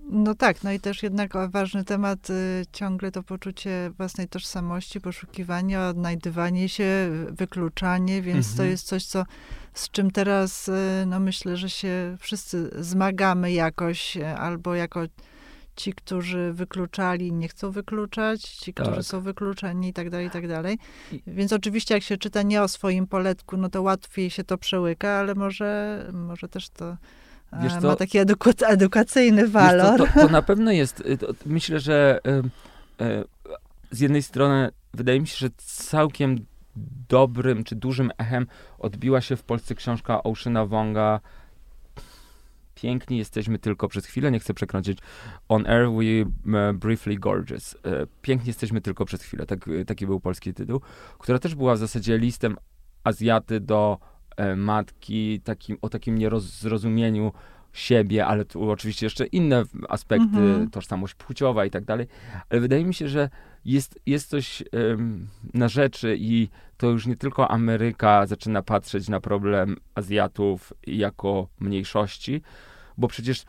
No 0.09 0.35
tak, 0.35 0.63
no 0.63 0.71
i 0.71 0.79
też 0.79 1.03
jednak 1.03 1.33
ważny 1.49 1.83
temat 1.83 2.29
y, 2.29 2.63
ciągle 2.71 3.11
to 3.11 3.23
poczucie 3.23 3.91
własnej 3.97 4.27
tożsamości, 4.27 5.01
poszukiwanie, 5.01 5.79
odnajdywanie 5.79 6.69
się, 6.69 6.85
wykluczanie, 7.29 8.21
więc 8.21 8.49
mhm. 8.49 8.57
to 8.57 8.63
jest 8.63 8.87
coś, 8.87 9.05
co 9.05 9.25
z 9.73 9.89
czym 9.89 10.11
teraz, 10.11 10.67
y, 10.67 10.71
no 11.07 11.19
myślę, 11.19 11.57
że 11.57 11.69
się 11.69 12.17
wszyscy 12.19 12.69
zmagamy 12.83 13.51
jakoś, 13.51 14.17
y, 14.17 14.27
albo 14.27 14.75
jako 14.75 15.01
ci, 15.75 15.93
którzy 15.93 16.53
wykluczali, 16.53 17.31
nie 17.31 17.47
chcą 17.47 17.71
wykluczać, 17.71 18.41
ci, 18.41 18.73
którzy 18.73 18.95
tak. 18.95 19.03
są 19.03 19.21
wykluczeni 19.21 19.89
i 19.89 19.93
tak 19.93 20.09
dalej, 20.09 20.27
i 20.27 20.29
tak 20.29 20.47
dalej. 20.47 20.79
Więc 21.27 21.53
oczywiście 21.53 21.93
jak 21.93 22.03
się 22.03 22.17
czyta 22.17 22.41
nie 22.41 22.61
o 22.61 22.67
swoim 22.67 23.07
poletku, 23.07 23.57
no 23.57 23.69
to 23.69 23.81
łatwiej 23.81 24.29
się 24.29 24.43
to 24.43 24.57
przełyka, 24.57 25.09
ale 25.09 25.35
może, 25.35 25.99
może 26.13 26.47
też 26.47 26.69
to 26.69 26.97
Wiesz, 27.61 27.81
ma 27.81 27.95
taki 27.95 28.17
eduka 28.17 28.51
edukacyjny 28.67 29.47
walor. 29.47 29.97
To, 29.97 30.05
to, 30.07 30.13
to, 30.27 30.29
na 30.29 30.41
pewno 30.41 30.71
jest, 30.71 30.99
y, 30.99 31.17
to, 31.17 31.27
myślę, 31.45 31.79
że 31.79 32.19
y, 32.99 33.05
y, 33.05 33.23
z 33.91 33.99
jednej 33.99 34.23
strony 34.23 34.69
wydaje 34.93 35.19
mi 35.21 35.27
się, 35.27 35.37
że 35.37 35.49
całkiem 35.57 36.45
dobrym 37.09 37.63
czy 37.63 37.75
dużym 37.75 38.11
echem 38.17 38.47
odbiła 38.79 39.21
się 39.21 39.35
w 39.35 39.43
Polsce 39.43 39.75
książka 39.75 40.23
Oceana 40.23 40.65
Wonga 40.65 41.19
piękni 42.83 43.17
jesteśmy 43.17 43.59
tylko 43.59 43.87
przez 43.87 44.05
chwilę, 44.05 44.31
nie 44.31 44.39
chcę 44.39 44.53
przekroczyć. 44.53 44.97
On 45.49 45.67
Air 45.67 45.89
We 45.91 46.03
e, 46.59 46.73
Briefly 46.73 47.15
Gorgeous. 47.15 47.75
E, 47.85 48.07
piękni 48.21 48.47
jesteśmy 48.47 48.81
tylko 48.81 49.05
przez 49.05 49.23
chwilę, 49.23 49.45
tak, 49.45 49.69
taki 49.87 50.05
był 50.05 50.19
polski 50.19 50.53
tytuł, 50.53 50.81
która 51.19 51.39
też 51.39 51.55
była 51.55 51.75
w 51.75 51.77
zasadzie 51.77 52.17
listem 52.17 52.57
Azjaty 53.03 53.59
do 53.59 53.99
e, 54.37 54.55
matki, 54.55 55.41
takim, 55.41 55.77
o 55.81 55.89
takim 55.89 56.17
niezrozumieniu 56.17 57.31
siebie, 57.73 58.25
ale 58.25 58.45
tu 58.45 58.69
oczywiście 58.69 59.05
jeszcze 59.05 59.25
inne 59.25 59.63
aspekty, 59.89 60.37
mhm. 60.37 60.69
tożsamość 60.69 61.13
płciowa 61.13 61.65
i 61.65 61.69
tak 61.69 61.85
dalej, 61.85 62.07
ale 62.49 62.61
wydaje 62.61 62.85
mi 62.85 62.93
się, 62.93 63.07
że 63.07 63.29
jest, 63.65 63.99
jest 64.05 64.29
coś 64.29 64.63
um, 64.73 65.27
na 65.53 65.67
rzeczy 65.67 66.15
i 66.19 66.49
to 66.77 66.89
już 66.89 67.07
nie 67.07 67.15
tylko 67.15 67.51
Ameryka 67.51 68.25
zaczyna 68.25 68.61
patrzeć 68.61 69.09
na 69.09 69.19
problem 69.19 69.75
Azjatów 69.95 70.73
jako 70.87 71.47
mniejszości, 71.59 72.41
bo 72.97 73.07
przecież 73.07 73.45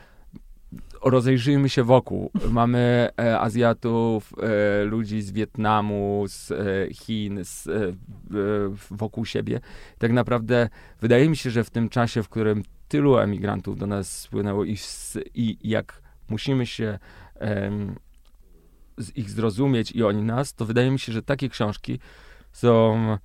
rozejrzyjmy 1.04 1.68
się 1.68 1.85
wokół. 1.85 2.30
Mamy 2.50 3.09
e, 3.18 3.40
Azjatów, 3.40 4.33
e, 4.42 4.85
ludzi 4.85 5.22
z 5.22 5.30
Wietnamu, 5.30 6.24
z 6.28 6.50
e, 6.50 6.94
Chin, 6.94 7.40
z, 7.44 7.66
e, 7.66 7.70
wokół 8.90 9.24
siebie. 9.24 9.61
Tak 9.98 10.12
naprawdę 10.12 10.68
wydaje 11.00 11.28
mi 11.28 11.37
się, 11.37 11.50
że 11.50 11.64
w 11.64 11.70
tym 11.70 11.88
czasie, 11.88 12.22
w 12.22 12.28
którym 12.28 12.62
tylu 12.88 13.18
emigrantów 13.18 13.78
do 13.78 13.87
nas 13.87 14.20
spłynęło 14.20 14.64
i, 14.64 14.76
i 15.35 15.68
jak 15.68 16.02
musimy 16.28 16.66
się 16.66 16.98
ich 19.14 19.30
zrozumieć 19.30 19.92
i 19.92 20.04
oni 20.04 20.22
nas, 20.22 20.54
to 20.54 20.64
wydaje 20.64 20.90
mi 20.90 20.98
się, 20.98 21.12
że 21.12 21.22
takie 21.22 21.48
książki 21.48 21.98
są 22.52 23.18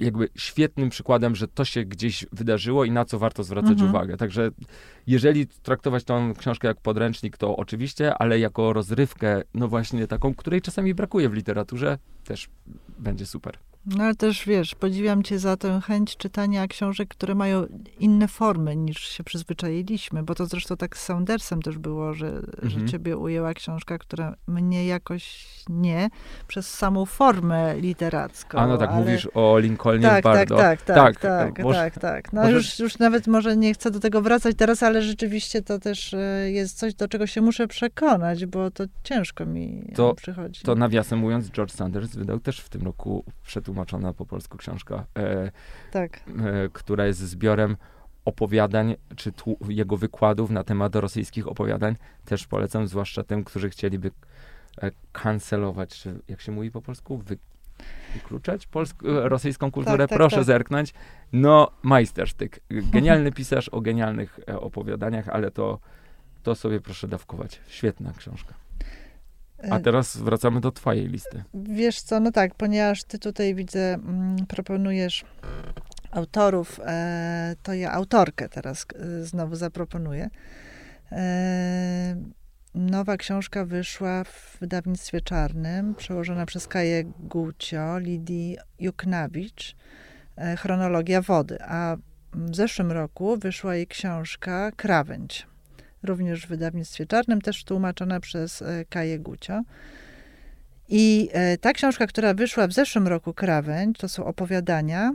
jakby 0.00 0.28
świetnym 0.34 0.90
przykładem, 0.90 1.36
że 1.36 1.48
to 1.48 1.64
się 1.64 1.84
gdzieś 1.84 2.26
wydarzyło 2.32 2.84
i 2.84 2.90
na 2.90 3.04
co 3.04 3.18
warto 3.18 3.44
zwracać 3.44 3.70
mhm. 3.70 3.90
uwagę. 3.90 4.16
Także 4.16 4.50
jeżeli 5.06 5.46
traktować 5.46 6.04
tą 6.04 6.34
książkę 6.34 6.68
jak 6.68 6.80
podręcznik, 6.80 7.36
to 7.36 7.56
oczywiście, 7.56 8.14
ale 8.14 8.38
jako 8.38 8.72
rozrywkę, 8.72 9.42
no 9.54 9.68
właśnie 9.68 10.06
taką, 10.06 10.34
której 10.34 10.62
czasami 10.62 10.94
brakuje 10.94 11.28
w 11.28 11.34
literaturze, 11.34 11.98
też 12.24 12.48
będzie 12.98 13.26
super. 13.26 13.58
No 13.86 14.04
ale 14.04 14.14
też 14.14 14.44
wiesz, 14.46 14.74
podziwiam 14.74 15.22
cię 15.22 15.38
za 15.38 15.56
tę 15.56 15.80
chęć 15.84 16.16
czytania 16.16 16.66
książek, 16.66 17.08
które 17.08 17.34
mają 17.34 17.66
inne 17.98 18.28
formy 18.28 18.76
niż 18.76 18.98
się 18.98 19.24
przyzwyczailiśmy, 19.24 20.22
bo 20.22 20.34
to 20.34 20.46
zresztą 20.46 20.76
tak 20.76 20.96
z 20.96 21.04
Saundersem 21.04 21.62
też 21.62 21.78
było, 21.78 22.14
że, 22.14 22.28
mhm. 22.28 22.70
że 22.70 22.84
ciebie 22.84 23.16
ujęła 23.16 23.54
książka, 23.54 23.98
która 23.98 24.36
mnie 24.46 24.86
jakoś 24.86 25.46
nie, 25.68 26.08
przez 26.48 26.74
samą 26.74 27.06
formę 27.06 27.80
literacką. 27.80 28.58
A 28.58 28.66
no 28.66 28.78
tak, 28.78 28.90
ale... 28.90 29.00
mówisz 29.00 29.28
o 29.34 29.58
Lincolnie 29.58 30.08
tak, 30.08 30.24
Bardo. 30.24 30.56
Tak, 30.56 30.82
tak, 30.82 30.96
tak, 30.96 31.20
tak, 31.20 31.54
tak, 31.54 31.64
może, 31.64 31.78
tak, 31.78 31.98
tak. 31.98 32.32
No 32.32 32.50
już, 32.50 32.78
już 32.78 32.98
nawet 32.98 33.26
może 33.26 33.56
nie 33.56 33.74
chcę 33.74 33.90
do 33.90 34.00
tego 34.00 34.22
wracać 34.22 34.56
teraz, 34.56 34.82
ale 34.82 35.02
rzeczywiście 35.02 35.62
to 35.62 35.78
też 35.78 36.14
e, 36.14 36.50
jest 36.50 36.78
coś, 36.78 36.94
do 36.94 37.08
czego 37.08 37.26
się 37.26 37.40
muszę 37.40 37.68
przekonać, 37.68 38.46
bo 38.46 38.70
to 38.70 38.84
ciężko 39.02 39.46
mi 39.46 39.92
to, 39.94 40.14
przychodzi. 40.14 40.60
To 40.62 40.74
nawiasem 40.74 41.18
mówiąc, 41.18 41.50
George 41.50 41.72
Sanders 41.72 42.16
wydał 42.16 42.40
też 42.40 42.60
w 42.60 42.68
tym 42.68 42.82
roku 42.82 43.24
przetłumaczenie 43.46 43.75
przetłumaczona 43.84 44.12
po 44.12 44.26
polsku 44.26 44.58
książka, 44.58 45.04
e, 45.18 45.50
tak. 45.90 46.16
e, 46.16 46.68
która 46.72 47.06
jest 47.06 47.20
zbiorem 47.20 47.76
opowiadań, 48.24 48.96
czy 49.16 49.32
jego 49.68 49.96
wykładów 49.96 50.50
na 50.50 50.64
temat 50.64 50.96
rosyjskich 50.96 51.48
opowiadań. 51.48 51.96
Też 52.24 52.46
polecam, 52.46 52.88
zwłaszcza 52.88 53.22
tym, 53.22 53.44
którzy 53.44 53.70
chcieliby 53.70 54.10
e, 54.82 54.90
kancelować, 55.12 55.90
czy 55.90 56.20
jak 56.28 56.40
się 56.40 56.52
mówi 56.52 56.70
po 56.70 56.82
polsku? 56.82 57.18
Wy, 57.18 57.38
wykluczać 58.14 58.68
polsk- 58.68 59.08
e, 59.08 59.28
rosyjską 59.28 59.70
kulturę. 59.70 59.98
Tak, 59.98 60.08
tak, 60.10 60.18
Proszę 60.18 60.36
tak. 60.36 60.44
zerknąć. 60.44 60.94
No, 61.32 61.70
majstersztyk. 61.82 62.60
Genialny 62.70 63.32
pisarz 63.32 63.68
o 63.68 63.80
genialnych 63.80 64.40
e, 64.48 64.60
opowiadaniach, 64.60 65.28
ale 65.28 65.50
to, 65.50 65.78
to 66.42 66.54
sobie 66.54 66.80
proszę 66.80 67.08
dawkować. 67.08 67.60
Świetna 67.68 68.12
książka. 68.16 68.54
A 69.70 69.80
teraz 69.80 70.16
wracamy 70.16 70.60
do 70.60 70.72
twojej 70.72 71.08
listy. 71.08 71.44
Wiesz 71.54 72.00
co, 72.00 72.20
no 72.20 72.32
tak, 72.32 72.54
ponieważ 72.54 73.04
ty 73.04 73.18
tutaj 73.18 73.54
widzę, 73.54 73.94
mm, 73.94 74.36
proponujesz 74.48 75.24
autorów, 76.10 76.80
e, 76.86 77.56
to 77.62 77.74
ja 77.74 77.92
autorkę 77.92 78.48
teraz 78.48 78.86
e, 78.94 79.24
znowu 79.24 79.56
zaproponuję. 79.56 80.30
E, 81.12 82.16
nowa 82.74 83.16
książka 83.16 83.64
wyszła 83.64 84.24
w 84.24 84.56
wydawnictwie 84.60 85.20
czarnym, 85.20 85.94
przełożona 85.94 86.46
przez 86.46 86.66
Kaję 86.66 87.04
Gucio, 87.04 87.98
Lidii 87.98 88.56
Juknawicz, 88.78 89.76
e, 90.36 90.56
Chronologia 90.56 91.22
wody. 91.22 91.58
A 91.62 91.96
w 92.32 92.56
zeszłym 92.56 92.92
roku 92.92 93.36
wyszła 93.36 93.74
jej 93.74 93.86
książka 93.86 94.72
Krawędź 94.76 95.46
również 96.02 96.46
w 96.46 96.48
wydawnictwie 96.48 97.06
czarnym, 97.06 97.40
też 97.40 97.64
tłumaczona 97.64 98.20
przez 98.20 98.62
e, 98.62 98.84
Kaję 98.88 99.18
Gucio. 99.18 99.62
I 100.88 101.28
e, 101.32 101.58
ta 101.58 101.72
książka, 101.72 102.06
która 102.06 102.34
wyszła 102.34 102.66
w 102.66 102.72
zeszłym 102.72 103.08
roku, 103.08 103.34
Krawędź, 103.34 103.98
to 103.98 104.08
są 104.08 104.24
opowiadania. 104.24 105.12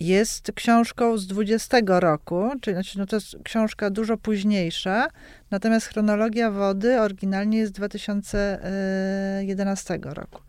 jest 0.00 0.52
książką 0.54 1.18
z 1.18 1.26
20 1.26 1.78
roku, 1.86 2.50
czyli 2.60 2.74
znaczy, 2.74 2.98
no 2.98 3.06
to 3.06 3.16
jest 3.16 3.36
książka 3.44 3.90
dużo 3.90 4.16
późniejsza, 4.16 5.08
natomiast 5.50 5.86
chronologia 5.86 6.50
wody 6.50 7.00
oryginalnie 7.00 7.58
jest 7.58 7.72
z 7.72 7.76
2011 7.76 9.98
roku. 10.02 10.40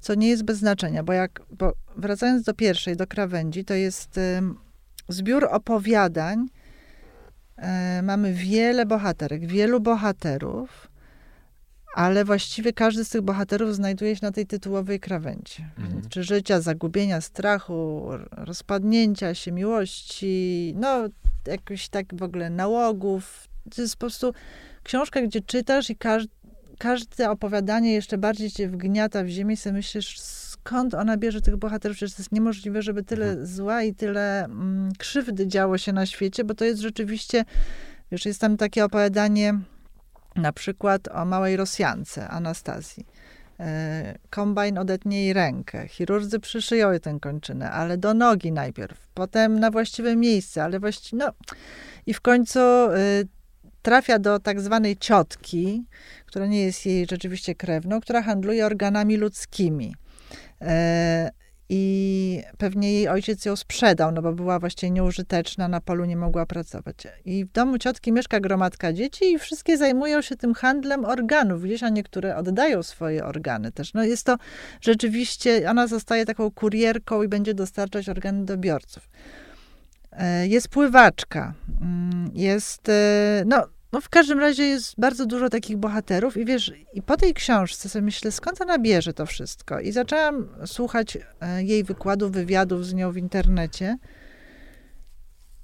Co 0.00 0.14
nie 0.14 0.28
jest 0.28 0.42
bez 0.42 0.58
znaczenia, 0.58 1.02
bo 1.02 1.12
jak, 1.12 1.42
bo 1.50 1.72
wracając 1.96 2.42
do 2.42 2.54
pierwszej, 2.54 2.96
do 2.96 3.06
krawędzi, 3.06 3.64
to 3.64 3.74
jest 3.74 4.20
zbiór 5.08 5.48
opowiadań. 5.50 6.46
E, 7.56 8.02
mamy 8.02 8.32
wiele 8.32 8.86
bohaterek, 8.86 9.46
wielu 9.46 9.80
bohaterów 9.80 10.88
ale 11.96 12.24
właściwie 12.24 12.72
każdy 12.72 13.04
z 13.04 13.08
tych 13.08 13.22
bohaterów 13.22 13.74
znajduje 13.74 14.16
się 14.16 14.26
na 14.26 14.32
tej 14.32 14.46
tytułowej 14.46 15.00
krawędzi. 15.00 15.64
Mhm. 15.78 16.08
Czy 16.08 16.22
życia, 16.22 16.60
zagubienia, 16.60 17.20
strachu, 17.20 18.08
rozpadnięcia 18.30 19.34
się, 19.34 19.52
miłości, 19.52 20.74
no 20.76 21.08
jakoś 21.46 21.88
tak 21.88 22.06
w 22.14 22.22
ogóle 22.22 22.50
nałogów. 22.50 23.48
To 23.74 23.82
jest 23.82 23.94
po 23.94 24.00
prostu 24.00 24.32
książka, 24.82 25.22
gdzie 25.22 25.40
czytasz 25.40 25.90
i 25.90 25.96
każdy, 25.96 26.32
każde 26.78 27.30
opowiadanie 27.30 27.92
jeszcze 27.92 28.18
bardziej 28.18 28.50
cię 28.50 28.68
wgniata 28.68 29.24
w 29.24 29.28
ziemię 29.28 29.54
i 29.54 29.56
sobie 29.56 29.72
myślisz, 29.72 30.20
skąd 30.66 30.94
ona 30.94 31.16
bierze 31.16 31.40
tych 31.40 31.56
bohaterów, 31.56 31.96
przecież 31.96 32.14
to 32.14 32.22
jest 32.22 32.32
niemożliwe, 32.32 32.82
żeby 32.82 33.02
tyle 33.02 33.26
mhm. 33.26 33.46
zła 33.46 33.82
i 33.82 33.94
tyle 33.94 34.44
mm, 34.44 34.92
krzywdy 34.98 35.46
działo 35.46 35.78
się 35.78 35.92
na 35.92 36.06
świecie, 36.06 36.44
bo 36.44 36.54
to 36.54 36.64
jest 36.64 36.80
rzeczywiście, 36.80 37.44
wiesz, 38.12 38.26
jest 38.26 38.40
tam 38.40 38.56
takie 38.56 38.84
opowiadanie 38.84 39.58
na 40.36 40.52
przykład 40.52 41.08
o 41.08 41.24
małej 41.24 41.56
Rosjance, 41.56 42.28
Anastazji. 42.28 43.06
E, 43.60 44.18
kombajn 44.30 44.78
odetnie 44.78 45.24
jej 45.24 45.32
rękę, 45.32 45.88
chirurdzy 45.88 46.40
przyszyją 46.40 46.90
jej 46.90 47.00
tę 47.00 47.18
kończynę, 47.20 47.70
ale 47.70 47.98
do 47.98 48.14
nogi 48.14 48.52
najpierw, 48.52 49.08
potem 49.14 49.60
na 49.60 49.70
właściwe 49.70 50.16
miejsce, 50.16 50.64
ale 50.64 50.80
właściwie, 50.80 51.24
no 51.24 51.32
i 52.06 52.14
w 52.14 52.20
końcu 52.20 52.60
y, 52.60 53.28
trafia 53.82 54.18
do 54.18 54.38
tak 54.38 54.60
zwanej 54.60 54.96
ciotki, 54.96 55.84
która 56.26 56.46
nie 56.46 56.62
jest 56.62 56.86
jej 56.86 57.06
rzeczywiście 57.10 57.54
krewną, 57.54 58.00
która 58.00 58.22
handluje 58.22 58.66
organami 58.66 59.16
ludzkimi. 59.16 59.94
E, 60.60 61.30
i 61.68 62.42
pewnie 62.58 62.92
jej 62.92 63.08
ojciec 63.08 63.44
ją 63.44 63.56
sprzedał, 63.56 64.12
no 64.12 64.22
bo 64.22 64.32
była 64.32 64.58
właściwie 64.58 64.90
nieużyteczna, 64.90 65.68
na 65.68 65.80
polu 65.80 66.04
nie 66.04 66.16
mogła 66.16 66.46
pracować. 66.46 66.96
I 67.24 67.44
w 67.44 67.52
domu 67.52 67.78
ciotki 67.78 68.12
mieszka 68.12 68.40
gromadka 68.40 68.92
dzieci 68.92 69.32
i 69.32 69.38
wszystkie 69.38 69.76
zajmują 69.76 70.22
się 70.22 70.36
tym 70.36 70.54
handlem 70.54 71.04
organów. 71.04 71.62
Gdzieś, 71.62 71.82
a 71.82 71.88
niektóre 71.88 72.36
oddają 72.36 72.82
swoje 72.82 73.24
organy 73.24 73.72
też. 73.72 73.94
No 73.94 74.04
jest 74.04 74.26
to 74.26 74.36
rzeczywiście, 74.80 75.70
ona 75.70 75.86
zostaje 75.86 76.24
taką 76.24 76.50
kurierką 76.50 77.22
i 77.22 77.28
będzie 77.28 77.54
dostarczać 77.54 78.08
organy 78.08 78.44
do 78.44 78.56
biorców. 78.56 79.08
E, 80.12 80.46
jest 80.46 80.68
pływaczka, 80.68 81.54
mm, 81.80 82.30
jest, 82.34 82.88
e, 82.88 83.42
no 83.46 83.75
no 83.96 84.00
w 84.00 84.08
każdym 84.08 84.38
razie 84.38 84.62
jest 84.62 84.94
bardzo 84.98 85.26
dużo 85.26 85.48
takich 85.48 85.76
bohaterów 85.76 86.36
i 86.36 86.44
wiesz, 86.44 86.72
i 86.92 87.02
po 87.02 87.16
tej 87.16 87.34
książce 87.34 87.88
sobie 87.88 88.02
myślę, 88.02 88.32
skąd 88.32 88.60
ona 88.60 88.78
bierze 88.78 89.12
to 89.12 89.26
wszystko. 89.26 89.80
I 89.80 89.92
zaczęłam 89.92 90.48
słuchać 90.66 91.18
e, 91.40 91.62
jej 91.62 91.84
wykładów, 91.84 92.32
wywiadów 92.32 92.86
z 92.86 92.94
nią 92.94 93.12
w 93.12 93.16
internecie. 93.16 93.98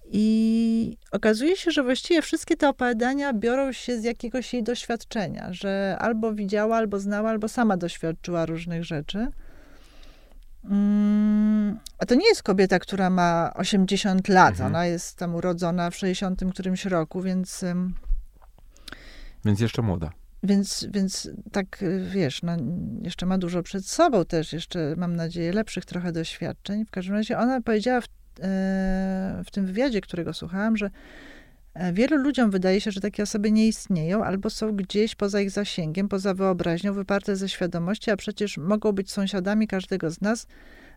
I 0.05 0.97
okazuje 1.11 1.57
się, 1.57 1.71
że 1.71 1.83
właściwie 1.83 2.23
wszystkie 2.23 2.57
te 2.57 2.69
opowiadania 2.69 3.33
biorą 3.33 3.73
się 3.73 4.01
z 4.01 4.05
jakiegoś 4.05 4.55
jej 4.55 4.63
doświadczenia, 4.63 5.49
że 5.51 5.97
albo 6.01 6.35
widziała, 6.35 6.77
albo 6.77 6.99
znała, 6.99 7.31
albo 7.31 7.49
sama 7.49 7.77
doświadczyła 7.77 8.47
różnych 8.47 8.85
rzeczy. 8.85 9.27
Mm, 10.65 11.79
a 11.99 12.07
to 12.07 12.15
nie 12.15 12.29
jest 12.29 12.43
kobieta, 12.43 12.79
która 12.79 13.11
ma 13.11 13.53
80 13.55 14.29
lat. 14.29 14.51
Mhm. 14.51 14.67
Ona 14.67 14.87
jest 14.87 15.17
tam 15.17 15.35
urodzona 15.35 15.91
w 15.91 15.97
60 15.97 16.41
którymś 16.53 16.85
roku, 16.85 17.23
więc 17.23 17.65
więc 19.45 19.61
jeszcze 19.61 19.83
młoda. 19.83 20.11
Więc, 20.43 20.87
więc 20.91 21.31
tak, 21.53 21.85
wiesz, 22.11 22.43
no, 22.43 22.57
jeszcze 23.03 23.27
ma 23.27 23.39
dużo 23.39 23.63
przed 23.63 23.87
sobą 23.87 24.25
też, 24.25 24.53
jeszcze 24.53 24.95
mam 24.97 25.17
nadzieję 25.17 25.53
lepszych 25.53 25.85
trochę 25.85 26.13
doświadczeń. 26.13 26.85
W 26.85 26.91
każdym 26.91 27.15
razie 27.15 27.39
ona 27.39 27.61
powiedziała 27.61 28.01
w, 28.01 28.05
e, 28.41 29.43
w 29.47 29.51
tym 29.51 29.67
wywiadzie, 29.67 30.01
którego 30.01 30.33
słuchałam, 30.33 30.77
że 30.77 30.91
e, 31.75 31.93
wielu 31.93 32.17
ludziom 32.17 32.51
wydaje 32.51 32.81
się, 32.81 32.91
że 32.91 33.01
takie 33.01 33.23
osoby 33.23 33.51
nie 33.51 33.69
istnieją 33.69 34.25
albo 34.25 34.51
są 34.51 34.73
gdzieś 34.73 35.15
poza 35.15 35.41
ich 35.41 35.51
zasięgiem, 35.51 36.09
poza 36.09 36.35
wyobraźnią, 36.35 36.93
wyparte 36.93 37.37
ze 37.37 37.49
świadomości, 37.49 38.11
a 38.11 38.17
przecież 38.17 38.59
mogą 38.59 38.93
być 38.93 39.11
sąsiadami 39.11 39.67
każdego 39.67 40.11
z 40.11 40.21
nas, 40.21 40.47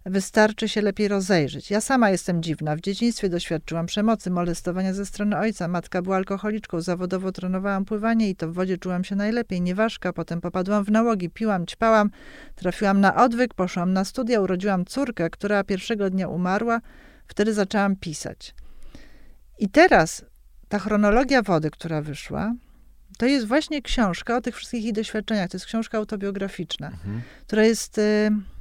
Wystarczy 0.05 0.69
się 0.69 0.81
lepiej 0.81 1.07
rozejrzeć. 1.07 1.71
Ja 1.71 1.81
sama 1.81 2.09
jestem 2.09 2.43
dziwna. 2.43 2.75
W 2.75 2.81
dzieciństwie 2.81 3.29
doświadczyłam 3.29 3.85
przemocy, 3.85 4.31
molestowania 4.31 4.93
ze 4.93 5.05
strony 5.05 5.37
ojca. 5.37 5.67
Matka 5.67 6.01
była 6.01 6.15
alkoholiczką, 6.15 6.81
zawodowo 6.81 7.31
trenowałam 7.31 7.85
pływanie 7.85 8.29
i 8.29 8.35
to 8.35 8.47
w 8.47 8.53
wodzie 8.53 8.77
czułam 8.77 9.03
się 9.03 9.15
najlepiej. 9.15 9.61
Nieważka, 9.61 10.13
potem 10.13 10.41
popadłam 10.41 10.83
w 10.83 10.91
nałogi, 10.91 11.29
piłam, 11.29 11.65
ćpałam, 11.65 12.09
trafiłam 12.55 13.01
na 13.01 13.15
odwyk, 13.15 13.53
poszłam 13.53 13.93
na 13.93 14.05
studia, 14.05 14.41
urodziłam 14.41 14.85
córkę, 14.85 15.29
która 15.29 15.63
pierwszego 15.63 16.09
dnia 16.09 16.27
umarła. 16.27 16.81
Wtedy 17.27 17.53
zaczęłam 17.53 17.95
pisać. 17.95 18.55
I 19.59 19.69
teraz 19.69 20.25
ta 20.69 20.79
chronologia 20.79 21.41
wody, 21.41 21.71
która 21.71 22.01
wyszła, 22.01 22.53
to 23.17 23.25
jest 23.25 23.47
właśnie 23.47 23.81
książka 23.81 24.37
o 24.37 24.41
tych 24.41 24.55
wszystkich 24.55 24.83
jej 24.83 24.93
doświadczeniach. 24.93 25.49
To 25.49 25.57
jest 25.57 25.65
książka 25.65 25.97
autobiograficzna, 25.97 26.87
mhm. 26.87 27.21
która 27.47 27.63
jest... 27.63 27.97
Y 27.97 28.54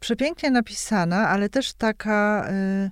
przepięknie 0.00 0.50
napisana, 0.50 1.28
ale 1.28 1.48
też 1.48 1.74
taka. 1.74 2.48
Y, 2.50 2.90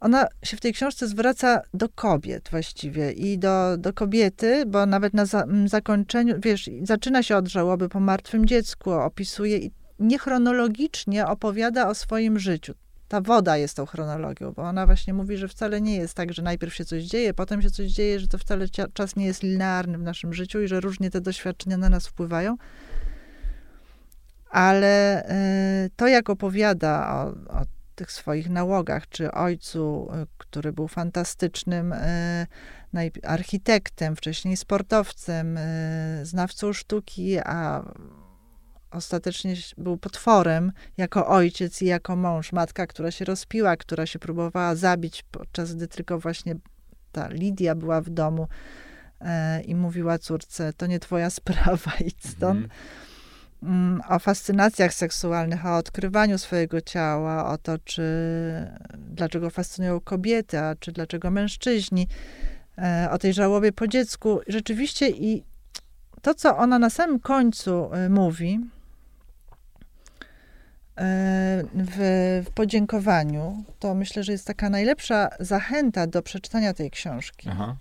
ona 0.00 0.26
się 0.44 0.56
w 0.56 0.60
tej 0.60 0.72
książce 0.72 1.08
zwraca 1.08 1.62
do 1.74 1.88
kobiet 1.88 2.48
właściwie 2.50 3.12
i 3.12 3.38
do, 3.38 3.76
do 3.78 3.92
kobiety, 3.92 4.66
bo 4.66 4.86
nawet 4.86 5.14
na 5.14 5.26
za, 5.26 5.44
zakończeniu, 5.66 6.34
wiesz, 6.38 6.70
zaczyna 6.82 7.22
się 7.22 7.36
od 7.36 7.48
żałoby 7.48 7.88
po 7.88 8.00
martwym 8.00 8.46
dziecku, 8.46 8.90
opisuje 8.90 9.58
i 9.58 9.70
niechronologicznie 9.98 11.26
opowiada 11.26 11.88
o 11.88 11.94
swoim 11.94 12.38
życiu. 12.38 12.74
Ta 13.08 13.20
woda 13.20 13.56
jest 13.56 13.76
tą 13.76 13.86
chronologią, 13.86 14.52
bo 14.52 14.62
ona 14.62 14.86
właśnie 14.86 15.14
mówi, 15.14 15.36
że 15.36 15.48
wcale 15.48 15.80
nie 15.80 15.96
jest 15.96 16.14
tak, 16.14 16.32
że 16.32 16.42
najpierw 16.42 16.74
się 16.74 16.84
coś 16.84 17.02
dzieje, 17.02 17.34
potem 17.34 17.62
się 17.62 17.70
coś 17.70 17.90
dzieje, 17.90 18.20
że 18.20 18.28
to 18.28 18.38
wcale 18.38 18.66
czas 18.94 19.16
nie 19.16 19.26
jest 19.26 19.42
linearny 19.42 19.98
w 19.98 20.02
naszym 20.02 20.34
życiu 20.34 20.60
i 20.60 20.68
że 20.68 20.80
różnie 20.80 21.10
te 21.10 21.20
doświadczenia 21.20 21.76
na 21.76 21.88
nas 21.88 22.06
wpływają 22.06 22.56
ale 24.52 25.24
y, 25.84 25.90
to, 25.96 26.08
jak 26.08 26.30
opowiada 26.30 27.14
o, 27.14 27.26
o 27.60 27.64
tych 27.94 28.12
swoich 28.12 28.50
nałogach, 28.50 29.08
czy 29.08 29.32
ojcu, 29.32 30.10
y, 30.22 30.26
który 30.38 30.72
był 30.72 30.88
fantastycznym 30.88 31.92
y, 31.92 32.46
architektem, 33.22 34.16
wcześniej 34.16 34.56
sportowcem, 34.56 35.58
znawcą 36.22 36.72
sztuki, 36.72 37.38
a 37.38 37.84
ostatecznie 38.90 39.54
był 39.78 39.96
potworem 39.96 40.72
jako 40.96 41.26
ojciec 41.26 41.82
i 41.82 41.86
jako 41.86 42.16
mąż. 42.16 42.52
Matka, 42.52 42.86
która 42.86 43.10
się 43.10 43.24
rozpiła, 43.24 43.76
która 43.76 44.06
się 44.06 44.18
próbowała 44.18 44.74
zabić, 44.74 45.24
podczas 45.30 45.74
gdy 45.74 45.88
tylko 45.88 46.18
właśnie 46.18 46.54
ta 47.12 47.28
Lidia 47.28 47.74
była 47.74 48.00
w 48.00 48.10
domu 48.10 48.48
i 49.64 49.74
mówiła 49.74 50.18
córce, 50.18 50.72
to 50.72 50.86
nie 50.86 51.00
twoja 51.00 51.30
sprawa, 51.40 51.92
idź 52.00 52.28
stąd. 52.28 52.58
Mm. 52.58 52.68
Mm, 53.62 54.00
o 54.08 54.18
fascynacjach 54.18 54.94
seksualnych, 54.94 55.66
o 55.66 55.76
odkrywaniu 55.76 56.38
swojego 56.38 56.80
ciała, 56.80 57.46
o 57.46 57.58
to, 57.58 57.78
czy 57.78 58.02
dlaczego 58.98 59.50
fascynują 59.50 60.00
kobiety, 60.00 60.58
a 60.58 60.74
czy 60.74 60.92
dlaczego 60.92 61.30
mężczyźni, 61.30 62.08
e, 62.78 63.08
o 63.10 63.18
tej 63.18 63.32
żałobie 63.32 63.72
po 63.72 63.88
dziecku. 63.88 64.40
Rzeczywiście 64.46 65.08
i 65.08 65.44
to, 66.22 66.34
co 66.34 66.56
ona 66.56 66.78
na 66.78 66.90
samym 66.90 67.20
końcu 67.20 67.94
e, 67.94 68.08
mówi, 68.08 68.60
e, 70.96 71.64
w, 71.74 71.96
w, 72.46 72.50
podziękowaniu, 72.50 73.64
to 73.78 73.94
myślę, 73.94 74.24
że 74.24 74.32
jest 74.32 74.46
taka 74.46 74.70
najlepsza 74.70 75.28
zachęta 75.40 76.06
do 76.06 76.22
przeczytania 76.22 76.74
tej 76.74 76.90
książki. 76.90 77.48
Aha. 77.52 77.76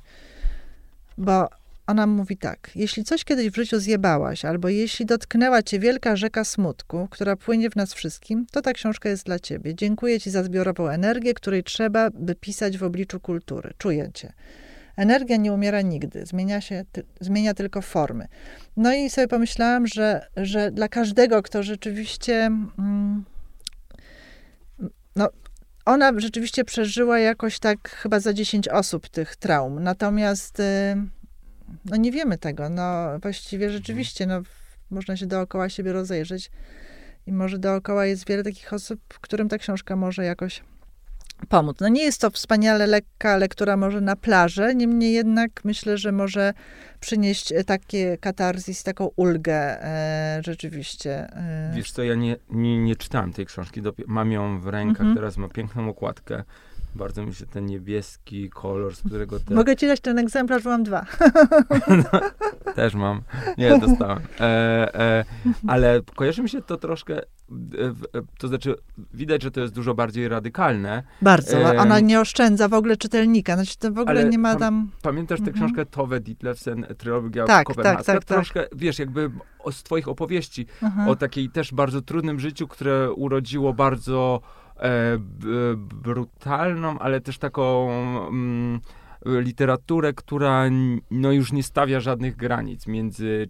Bo 1.18 1.50
ona 1.92 2.08
mówi 2.08 2.38
tak: 2.38 2.72
Jeśli 2.76 3.04
coś 3.04 3.24
kiedyś 3.24 3.50
w 3.50 3.56
życiu 3.56 3.80
zjebałaś, 3.80 4.46
albo 4.46 4.70
jeśli 4.70 5.06
dotknęła 5.06 5.64
cię 5.64 5.80
wielka 5.80 6.16
rzeka 6.16 6.44
smutku, 6.44 7.08
która 7.12 7.36
płynie 7.36 7.70
w 7.70 7.76
nas 7.76 7.94
wszystkim, 7.94 8.46
to 8.52 8.62
ta 8.62 8.74
książka 8.74 9.10
jest 9.10 9.26
dla 9.26 9.40
ciebie. 9.40 9.76
Dziękuję 9.76 10.20
ci 10.20 10.32
za 10.32 10.44
zbiorową 10.44 10.88
energię, 10.88 11.34
której 11.34 11.64
trzeba, 11.64 12.10
by 12.10 12.36
pisać 12.36 12.78
w 12.78 12.84
obliczu 12.84 13.20
kultury. 13.20 13.74
Czuję 13.78 14.10
cię. 14.14 14.34
Energia 14.96 15.38
nie 15.38 15.54
umiera 15.54 15.82
nigdy, 15.82 16.26
zmienia 16.26 16.62
się, 16.62 16.86
ty, 16.92 17.04
zmienia 17.20 17.54
tylko 17.54 17.82
formy. 17.82 18.28
No 18.78 18.94
i 18.94 19.10
sobie 19.10 19.28
pomyślałam, 19.28 19.88
że, 19.88 20.28
że 20.38 20.72
dla 20.72 20.88
każdego, 20.88 21.42
kto 21.42 21.64
rzeczywiście. 21.64 22.46
Mm, 22.80 23.26
no, 25.16 25.30
ona 25.86 26.12
rzeczywiście 26.20 26.66
przeżyła 26.66 27.20
jakoś 27.20 27.60
tak 27.60 27.90
chyba 27.90 28.20
za 28.20 28.34
10 28.34 28.68
osób 28.68 29.10
tych 29.10 29.36
traum. 29.36 29.84
Natomiast. 29.84 30.60
Y, 30.60 31.21
no 31.86 31.96
nie 31.96 32.12
wiemy 32.12 32.38
tego. 32.38 32.70
No 32.70 33.20
właściwie 33.20 33.70
rzeczywiście, 33.70 34.26
no, 34.26 34.42
można 34.90 35.18
się 35.18 35.26
dookoła 35.26 35.70
siebie 35.70 35.94
rozejrzeć 35.94 36.48
i 36.48 36.50
I 37.26 37.34
może 37.34 37.60
dookoła 37.60 38.06
jest 38.06 38.28
wiele 38.28 38.44
takich 38.44 38.74
osób, 38.74 39.00
którym 39.22 39.50
ta 39.50 39.58
książka 39.58 39.96
może 39.96 40.26
jakoś 40.26 40.64
pomóc. 41.50 41.78
No 41.80 41.88
nie 41.88 42.04
jest 42.04 42.22
to 42.22 42.32
wspaniale 42.32 42.88
lekka 42.88 43.38
lektura 43.38 43.78
może 43.78 44.02
na 44.02 44.16
plaży, 44.16 44.76
niemniej 44.76 45.14
jednak 45.14 45.66
myślę, 45.66 45.98
że 45.98 46.12
może 46.12 46.54
przynieść 47.00 47.52
e, 47.52 47.64
takie 47.64 48.18
katarzis, 48.18 48.84
taką 48.84 49.10
ulgę 49.16 49.84
e, 49.84 50.42
rzeczywiście. 50.46 51.12
E. 51.12 51.72
Wiesz 51.76 51.92
co, 51.92 52.04
ja 52.04 52.16
nie, 52.16 52.36
nie, 52.50 52.78
nie 52.78 52.96
czytałem 52.96 53.34
tej 53.34 53.46
książki, 53.46 53.82
mam 54.08 54.32
ją 54.32 54.60
w 54.60 54.68
rękach, 54.68 55.00
mhm. 55.00 55.16
teraz 55.16 55.38
ma 55.38 55.48
piękną 55.48 55.90
okładkę. 55.90 56.44
Bardzo 56.96 57.26
mi 57.26 57.34
się 57.34 57.46
ten 57.46 57.66
niebieski 57.66 58.50
kolor, 58.50 58.96
z 58.96 59.02
którego 59.02 59.40
te... 59.40 59.56
Mogę 59.56 59.76
ci 59.76 59.88
dać 59.88 60.00
ten 60.00 60.20
egzemplarz, 60.20 60.64
bo 60.64 60.70
mam 60.70 60.84
dwa. 60.84 61.06
no, 62.14 62.20
też 62.74 62.94
mam. 62.94 63.22
Nie, 63.58 63.80
dostałem. 63.80 64.20
E, 64.40 64.96
e, 64.96 65.26
ale 65.68 66.02
kojarzy 66.16 66.42
mi 66.42 66.50
się 66.50 66.62
to 66.62 66.78
troszkę, 66.78 67.18
e, 67.18 67.24
to 68.38 68.48
znaczy 68.48 68.76
widać, 69.14 69.44
że 69.44 69.52
to 69.52 69.62
jest 69.62 69.74
dużo 69.74 69.94
bardziej 69.94 70.28
radykalne. 70.28 71.04
Bardzo. 71.22 71.58
Ona 71.78 72.00
nie 72.00 72.20
oszczędza 72.20 72.68
w 72.68 72.74
ogóle 72.74 72.98
czytelnika. 72.98 73.56
Znaczy 73.56 73.78
to 73.78 73.92
w 73.92 74.00
ogóle 74.00 74.30
nie 74.30 74.38
ma 74.38 74.56
tam... 74.56 74.92
Pamiętasz 75.02 75.40
tę 75.40 75.48
mhm. 75.48 75.58
książkę 75.58 75.86
Tove 75.86 76.20
Ditlevsen, 76.20 76.86
trylogia 76.98 77.46
tak, 77.46 77.68
tak, 77.76 78.04
tak, 78.04 78.26
Troszkę, 78.26 78.64
tak. 78.64 78.80
wiesz, 78.80 79.00
jakby 79.00 79.32
z 79.72 79.84
twoich 79.84 80.08
opowieści 80.08 80.66
o 81.08 81.16
takiej 81.16 81.50
też 81.50 81.74
bardzo 81.74 82.02
trudnym 82.02 82.40
życiu, 82.40 82.68
które 82.68 83.12
urodziło 83.12 83.74
bardzo 83.74 84.42
E, 84.42 84.61
brutalną, 85.78 87.00
ale 87.00 87.22
też 87.22 87.38
taką 87.38 87.92
mm, 88.28 88.80
literaturę, 89.26 90.14
która 90.14 90.64
no, 91.12 91.32
już 91.32 91.52
nie 91.52 91.64
stawia 91.64 92.00
żadnych 92.00 92.36
granic 92.36 92.88
między 92.88 93.50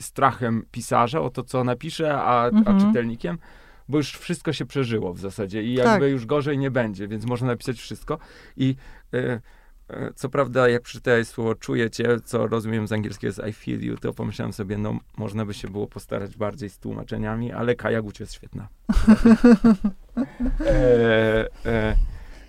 strachem 0.00 0.62
pisarza 0.70 1.20
o 1.20 1.30
to, 1.30 1.42
co 1.42 1.64
napisze, 1.64 2.20
a, 2.22 2.48
mhm. 2.48 2.76
a 2.76 2.80
czytelnikiem 2.80 3.38
bo 3.90 3.98
już 3.98 4.12
wszystko 4.12 4.52
się 4.52 4.66
przeżyło 4.66 5.14
w 5.14 5.18
zasadzie 5.18 5.62
i 5.62 5.74
jakby 5.74 6.04
tak. 6.04 6.10
już 6.10 6.26
gorzej 6.26 6.58
nie 6.58 6.70
będzie, 6.70 7.08
więc 7.08 7.26
można 7.26 7.46
napisać 7.46 7.78
wszystko. 7.78 8.18
I 8.56 8.74
e, 9.14 9.18
e, 9.18 9.40
co 10.14 10.28
prawda, 10.28 10.68
jak 10.68 10.82
przeczytałeś 10.82 11.28
słowo 11.28 11.54
czujecie, 11.54 12.20
co 12.24 12.46
rozumiem 12.46 12.86
z 12.86 12.92
angielskiego 12.92 13.26
jest 13.26 13.40
I 13.48 13.52
feel 13.52 13.80
you, 13.80 13.96
to 13.96 14.12
pomyślałem 14.12 14.52
sobie, 14.52 14.78
no 14.78 14.98
można 15.16 15.46
by 15.46 15.54
się 15.54 15.68
było 15.68 15.86
postarać 15.86 16.36
bardziej 16.36 16.70
z 16.70 16.78
tłumaczeniami, 16.78 17.52
ale 17.52 17.74
Kaja 17.74 18.02
Guć 18.02 18.20
jest 18.20 18.34
świetna. 18.34 18.68
e, 20.66 21.48
e, 21.66 21.96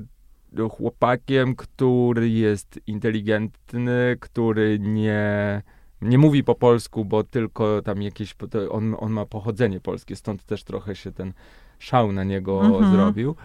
chłopakiem, 0.72 1.56
który 1.56 2.30
jest 2.30 2.80
inteligentny, 2.88 4.18
który 4.20 4.80
nie 4.80 5.62
nie 6.02 6.18
mówi 6.18 6.44
po 6.44 6.56
polsku, 6.56 7.06
bo 7.06 7.24
tylko 7.24 7.82
tam 7.82 8.02
jakieś, 8.02 8.36
on, 8.70 8.96
on 9.00 9.12
ma 9.12 9.26
pochodzenie 9.26 9.80
polskie, 9.80 10.16
stąd 10.16 10.44
też 10.44 10.64
trochę 10.64 10.96
się 10.96 11.12
ten 11.12 11.34
szał 11.80 12.12
na 12.12 12.24
niego 12.24 12.66
mhm. 12.66 12.92
zrobił, 12.92 13.36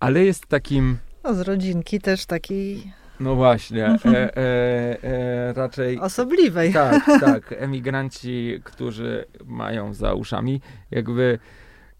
ale 0.00 0.24
jest 0.24 0.46
takim... 0.46 0.98
No 1.24 1.34
z 1.34 1.40
rodzinki 1.40 2.00
też 2.00 2.26
takiej... 2.26 2.92
No 3.20 3.34
właśnie, 3.34 3.86
e, 3.86 4.36
e, 4.36 5.02
e, 5.02 5.52
raczej... 5.52 6.00
Osobliwej. 6.00 6.72
Tak, 6.72 7.04
tak, 7.20 7.54
emigranci, 7.58 8.60
którzy 8.64 9.24
mają 9.44 9.94
za 9.94 10.14
uszami, 10.14 10.60
jakby... 10.90 11.38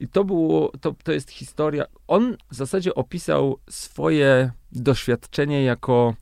I 0.01 0.09
to 0.09 0.25
było, 0.25 0.73
to, 0.81 0.95
to 1.05 1.13
jest 1.13 1.31
historia, 1.31 1.85
on 2.09 2.37
w 2.51 2.55
zasadzie 2.55 2.95
opisał 2.95 3.59
swoje 3.69 4.51
doświadczenie 4.73 5.65
jako 5.65 6.15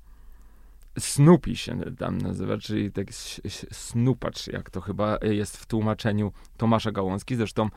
Snoopy 0.99 1.57
się 1.57 1.81
tam 1.99 2.19
nazywa, 2.19 2.59
czyli 2.59 2.93
tak 2.93 3.07
snupacz, 3.73 4.47
jak 4.47 4.71
to 4.71 4.81
chyba 4.81 5.19
jest 5.23 5.57
w 5.57 5.67
tłumaczeniu 5.67 6.33
Tomasza 6.57 6.93
Gałązki. 6.93 7.37
Zresztą 7.37 7.69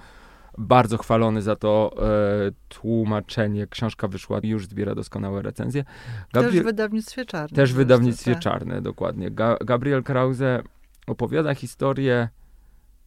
bardzo 0.57 0.97
chwalony 0.97 1.41
za 1.41 1.55
to 1.55 1.95
e, 1.97 2.51
tłumaczenie. 2.67 3.67
Książka 3.67 4.07
wyszła 4.07 4.39
i 4.39 4.47
już 4.47 4.67
zbiera 4.67 4.95
doskonałe 4.95 5.41
recenzje. 5.41 5.83
Też 6.31 6.59
w 6.59 6.63
wydawnictwie 6.63 7.25
czarne. 7.25 7.55
Też 7.55 7.73
w 7.73 7.75
wydawnictwie 7.75 8.33
tak. 8.33 8.41
czarne, 8.41 8.81
dokładnie. 8.81 9.31
Ga, 9.31 9.57
Gabriel 9.65 10.03
Krause 10.03 10.61
opowiada 11.07 11.55
historię 11.55 12.29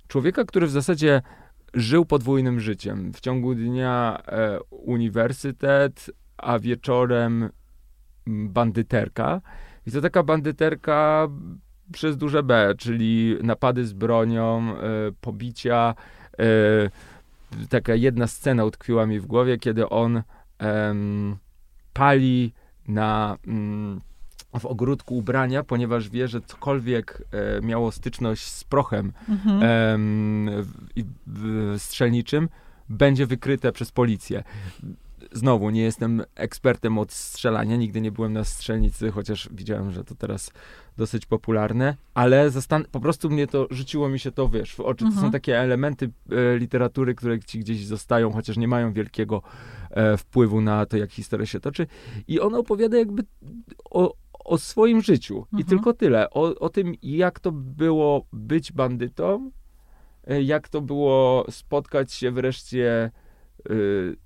człowieka, 0.09 0.45
który 0.45 0.67
w 0.67 0.71
zasadzie 0.71 1.23
żył 1.75 2.05
podwójnym 2.05 2.61
życiem. 2.61 3.13
W 3.13 3.21
ciągu 3.21 3.55
dnia 3.55 4.23
e, 4.27 4.61
uniwersytet, 4.71 6.11
a 6.37 6.59
wieczorem 6.59 7.51
bandyterka. 8.27 9.41
I 9.87 9.91
to 9.91 10.01
taka 10.01 10.23
bandyterka 10.23 11.29
przez 11.93 12.17
duże 12.17 12.43
B, 12.43 12.75
czyli 12.79 13.37
napady 13.43 13.85
z 13.85 13.93
bronią, 13.93 14.75
y, 14.75 15.13
pobicia. 15.21 15.95
Y, 16.41 16.91
taka 17.69 17.95
jedna 17.95 18.27
scena 18.27 18.65
utkwiła 18.65 19.07
mi 19.07 19.21
w 19.21 19.27
głowie, 19.27 19.59
kiedy 19.59 19.89
on 19.89 20.17
y, 20.17 20.23
pali 21.93 22.53
na 22.89 23.37
mm, 23.47 24.01
w 24.59 24.67
ogródku 24.67 25.17
ubrania, 25.17 25.63
ponieważ 25.63 26.09
wie, 26.09 26.29
że 26.29 26.41
cokolwiek 26.41 27.23
e, 27.33 27.61
miało 27.61 27.93
styczność 27.93 28.47
z 28.47 28.65
prochem 28.65 29.13
mhm. 29.29 29.63
e, 31.75 31.79
strzelniczym, 31.79 32.49
będzie 32.89 33.27
wykryte 33.27 33.73
przez 33.73 33.93
policję 33.93 34.43
znowu 35.33 35.71
nie 35.71 35.83
jestem 35.83 36.23
ekspertem 36.35 36.99
od 36.99 37.13
strzelania, 37.13 37.77
nigdy 37.77 38.01
nie 38.01 38.13
byłem 38.13 38.33
na 38.33 38.45
strzelnicy, 38.45 39.11
chociaż 39.11 39.49
widziałem, 39.53 39.91
że 39.91 40.05
to 40.05 40.15
teraz 40.15 40.53
dosyć 40.97 41.27
popularne, 41.27 41.97
ale 42.15 42.51
zastan- 42.51 42.85
po 42.85 43.01
prostu 43.01 43.31
mnie 43.31 43.47
to, 43.47 43.67
rzuciło 43.71 44.09
mi 44.09 44.19
się 44.19 44.33
to, 44.33 44.49
wiesz, 44.49 44.75
w 44.75 44.81
oczy. 44.81 45.05
Mhm. 45.05 45.11
To 45.11 45.21
są 45.21 45.27
mhm. 45.27 45.33
takie 45.33 45.59
elementy 45.59 46.11
e, 46.31 46.59
literatury, 46.59 47.15
które 47.15 47.41
ci 47.41 47.59
gdzieś 47.59 47.87
zostają, 47.87 48.33
chociaż 48.33 48.57
nie 48.57 48.69
mają 48.69 48.93
wielkiego 48.93 49.43
e, 49.91 50.17
wpływu 50.17 50.61
na 50.61 50.87
to, 50.87 50.97
jak 50.97 51.13
historia 51.13 51.47
się 51.47 51.61
toczy. 51.61 51.87
I 52.29 52.41
on 52.41 52.55
opowiada 52.55 52.99
jakby 52.99 53.23
o, 53.91 54.15
o 54.45 54.59
swoim 54.59 55.03
życiu 55.03 55.39
mhm. 55.39 55.61
i 55.61 55.65
tylko 55.65 55.93
tyle. 55.93 56.31
O, 56.31 56.55
o 56.59 56.69
tym, 56.69 56.95
jak 57.03 57.41
to 57.41 57.53
było 57.53 58.27
być 58.33 58.73
bandytą, 58.73 59.51
e, 60.27 60.43
jak 60.43 60.69
to 60.69 60.81
było 60.81 61.47
spotkać 61.51 62.13
się 62.13 62.31
wreszcie 62.31 63.11
y, 63.71 64.17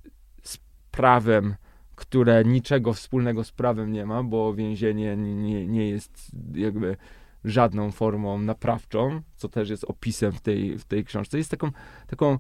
prawem, 0.97 1.55
które 1.95 2.45
niczego 2.45 2.93
wspólnego 2.93 3.45
z 3.45 3.53
prawem 3.53 3.93
nie 3.93 4.07
ma, 4.07 4.23
bo 4.23 4.55
więzienie 4.55 5.17
nie, 5.17 5.67
nie 5.67 5.89
jest 5.89 6.33
jakby 6.55 6.97
żadną 7.45 7.91
formą 7.91 8.39
naprawczą, 8.39 9.23
co 9.37 9.49
też 9.49 9.71
jest 9.71 9.85
opisem 9.85 10.33
w 10.33 10.41
tej, 10.41 10.79
w 10.79 10.85
tej 10.85 11.05
książce. 11.05 11.39
Jest 11.39 11.51
taką, 11.51 11.71
taką, 12.07 12.39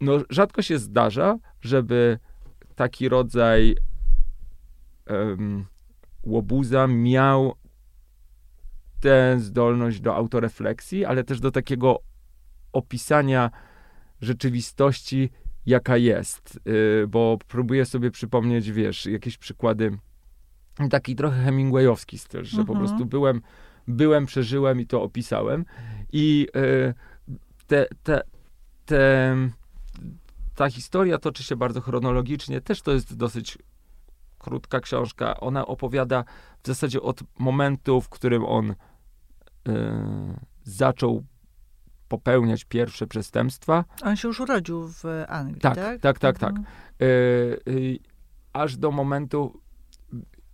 no 0.00 0.12
rzadko 0.30 0.62
się 0.62 0.78
zdarza, 0.78 1.38
żeby 1.60 2.18
taki 2.74 3.08
rodzaj 3.08 3.76
um, 5.10 5.64
łobuza 6.22 6.86
miał 6.86 7.54
tę 9.00 9.40
zdolność 9.40 10.00
do 10.00 10.14
autorefleksji, 10.16 11.04
ale 11.04 11.24
też 11.24 11.40
do 11.40 11.50
takiego 11.50 12.02
opisania 12.72 13.50
rzeczywistości, 14.20 15.30
jaka 15.68 15.96
jest. 15.96 16.60
Y, 17.02 17.06
bo 17.08 17.38
próbuję 17.48 17.84
sobie 17.84 18.10
przypomnieć, 18.10 18.72
wiesz, 18.72 19.06
jakieś 19.06 19.38
przykłady. 19.38 19.98
Taki 20.90 21.16
trochę 21.16 21.42
Hemingwayowski 21.44 22.18
styl, 22.18 22.44
że 22.44 22.64
po 22.64 22.72
Mhm. 22.72 22.78
prostu 22.78 23.06
byłem, 23.06 23.40
byłem, 23.88 24.26
przeżyłem 24.26 24.80
i 24.80 24.86
to 24.86 25.02
opisałem. 25.02 25.64
I 26.12 26.46
y, 26.56 26.94
te, 27.66 27.86
te, 28.02 28.20
te, 28.86 29.34
ta 30.54 30.70
historia 30.70 31.18
toczy 31.18 31.42
się 31.42 31.56
bardzo 31.56 31.80
chronologicznie. 31.80 32.60
Też 32.60 32.82
to 32.82 32.92
jest 32.92 33.16
dosyć 33.16 33.58
krótka 34.38 34.80
książka. 34.80 35.40
Ona 35.40 35.66
opowiada 35.66 36.24
w 36.62 36.66
zasadzie 36.66 37.02
od 37.02 37.20
momentu, 37.38 38.00
w 38.00 38.08
którym 38.08 38.44
on 38.44 38.70
y, 38.70 38.74
zaczął 40.62 41.24
popełniać 42.08 42.64
pierwsze 42.64 43.06
przestępstwa, 43.06 43.84
On 44.02 44.16
się 44.16 44.28
już 44.28 44.40
urodził 44.40 44.88
w 44.88 45.04
Anglii, 45.28 45.60
Tak, 45.60 45.74
tak? 45.74 46.00
tak, 46.00 46.18
tak, 46.18 46.38
tak. 46.38 46.50
Mhm. 46.50 46.66
y, 47.02 47.04
y, 47.68 47.98
aż 48.52 48.76
do 48.76 48.90
momentu, 48.90 49.60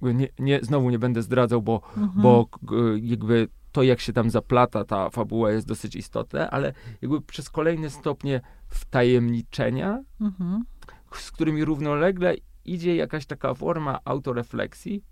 nie, 0.03 0.29
nie, 0.39 0.59
znowu 0.63 0.91
nie 0.91 0.99
będę 0.99 1.23
zdradzał, 1.23 1.63
bo, 1.63 1.81
Mhm. 1.97 2.23
bo 2.23 2.49
y, 2.73 3.01
jakby 3.01 3.49
to, 3.73 3.83
jak 3.83 4.01
się 4.01 4.13
tam 4.13 4.31
zaplata 4.31 4.85
ta 4.85 5.11
fabuła 5.11 5.51
jest 5.53 5.67
dosyć 5.67 5.97
istotne, 5.97 6.51
ale 6.51 6.73
jakby 7.03 7.21
przez 7.21 7.51
kolejne 7.51 7.91
stopnie 7.91 8.41
wtajemniczenia, 8.69 10.03
Mhm. 10.21 10.65
z 11.13 11.31
którymi 11.31 11.65
równolegle 11.65 12.35
idzie 12.65 12.97
jakaś 12.97 13.27
taka 13.27 13.55
forma 13.55 13.99
autorefleksji, 14.05 15.03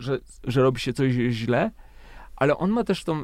że, 0.00 0.18
że 0.44 0.62
robi 0.62 0.80
się 0.80 0.92
coś 0.92 1.12
źle, 1.12 1.70
ale 2.36 2.56
on 2.56 2.70
ma 2.70 2.84
też 2.84 3.04
tą, 3.04 3.22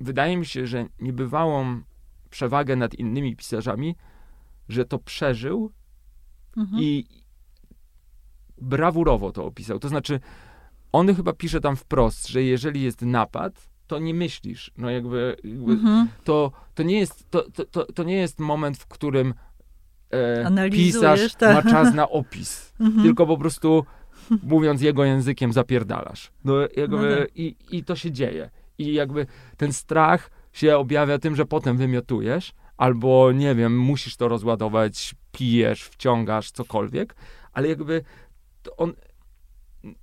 wydaje 0.00 0.36
mi 0.36 0.46
się, 0.46 0.66
że 0.66 0.86
niebywałą 1.00 1.80
przewagę 2.30 2.76
nad 2.76 2.94
innymi 2.94 3.36
pisarzami, 3.36 3.96
że 4.68 4.84
to 4.84 4.98
przeżył 4.98 5.72
Mhm. 6.56 6.82
i 6.82 7.04
brawurowo 8.60 9.32
to 9.32 9.44
opisał. 9.44 9.78
To 9.78 9.88
znaczy, 9.88 10.20
on 10.92 11.14
chyba 11.14 11.32
pisze 11.32 11.60
tam 11.60 11.76
wprost, 11.76 12.28
że 12.28 12.42
jeżeli 12.42 12.82
jest 12.82 13.02
napad, 13.02 13.70
to 13.86 13.98
nie 13.98 14.14
myślisz. 14.14 14.70
No 14.76 14.90
jakby, 14.90 15.36
Mhm. 15.44 16.08
to, 16.24 16.52
to, 16.74 16.82
nie 16.82 16.98
jest, 16.98 17.30
to, 17.30 17.50
to, 17.50 17.64
to, 17.64 17.92
to 17.92 18.02
nie 18.02 18.16
jest 18.16 18.38
moment, 18.40 18.78
w 18.78 18.86
którym 18.86 19.34
e, 20.10 20.70
pisarz 20.70 21.34
tak. 21.34 21.64
ma 21.64 21.70
czas 21.70 21.94
na 21.94 22.08
opis. 22.08 22.70
Mhm. 22.80 23.02
Tylko 23.04 23.26
po 23.26 23.38
prostu 23.38 23.84
mówiąc 24.42 24.82
jego 24.82 25.04
językiem 25.04 25.52
zapierdalasz. 25.52 26.30
No, 26.44 26.54
jakby, 26.76 26.96
No 26.96 27.16
tak. 27.18 27.36
i, 27.36 27.56
I 27.70 27.84
to 27.84 27.96
się 27.96 28.12
dzieje. 28.12 28.50
I 28.80 28.94
jakby 28.94 29.26
ten 29.56 29.72
strach 29.72 30.30
się 30.52 30.76
objawia 30.76 31.18
tym, 31.18 31.36
że 31.36 31.46
potem 31.46 31.76
wymiotujesz, 31.76 32.52
albo 32.76 33.32
nie 33.32 33.54
wiem, 33.54 33.78
musisz 33.78 34.16
to 34.16 34.28
rozładować, 34.28 35.14
pijesz, 35.32 35.84
wciągasz, 35.84 36.50
cokolwiek, 36.50 37.16
ale 37.52 37.68
jakby 37.68 38.04
on 38.76 38.92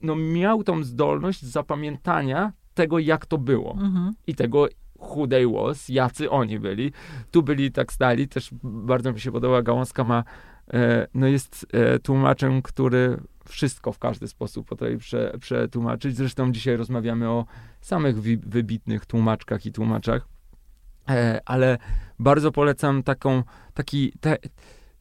no, 0.02 0.16
miał 0.16 0.64
tą 0.64 0.84
zdolność 0.84 1.42
zapamiętania 1.42 2.54
tego, 2.74 3.00
jak 3.00 3.26
to 3.26 3.38
było 3.38 3.72
Mhm. 3.72 4.14
i 4.28 4.36
tego 4.36 4.68
who 5.00 5.28
they 5.28 5.48
was, 5.48 5.90
jacy 5.90 6.30
oni 6.30 6.60
byli. 6.60 6.92
Tu 7.32 7.44
byli 7.44 7.72
tak 7.72 7.94
stali, 7.94 8.28
też 8.28 8.50
bardzo 8.64 9.14
mi 9.14 9.20
się 9.20 9.32
podoba, 9.32 9.62
Gałązka 9.62 10.04
ma, 10.04 10.24
no 11.14 11.28
jest 11.28 11.66
e, 11.74 12.00
tłumaczem, 12.00 12.62
który 12.62 13.18
wszystko 13.46 13.92
w 13.92 14.00
każdy 14.00 14.28
sposób 14.28 14.68
potrafi 14.68 14.98
prze, 14.98 15.34
przetłumaczyć. 15.40 16.16
Zresztą 16.16 16.52
dzisiaj 16.52 16.78
rozmawiamy 16.78 17.30
o 17.30 17.46
samych 17.82 18.20
wi- 18.22 18.38
wybitnych 18.38 19.06
tłumaczkach 19.06 19.66
i 19.66 19.72
tłumaczach, 19.72 20.28
e, 21.10 21.42
ale 21.46 21.78
bardzo 22.20 22.52
polecam 22.52 23.04
taką, 23.04 23.44
taki, 23.74 24.14
te, 24.22 24.38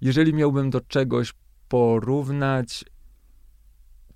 jeżeli 0.00 0.34
miałbym 0.34 0.70
do 0.70 0.80
czegoś 0.80 1.32
porównać, 1.68 2.84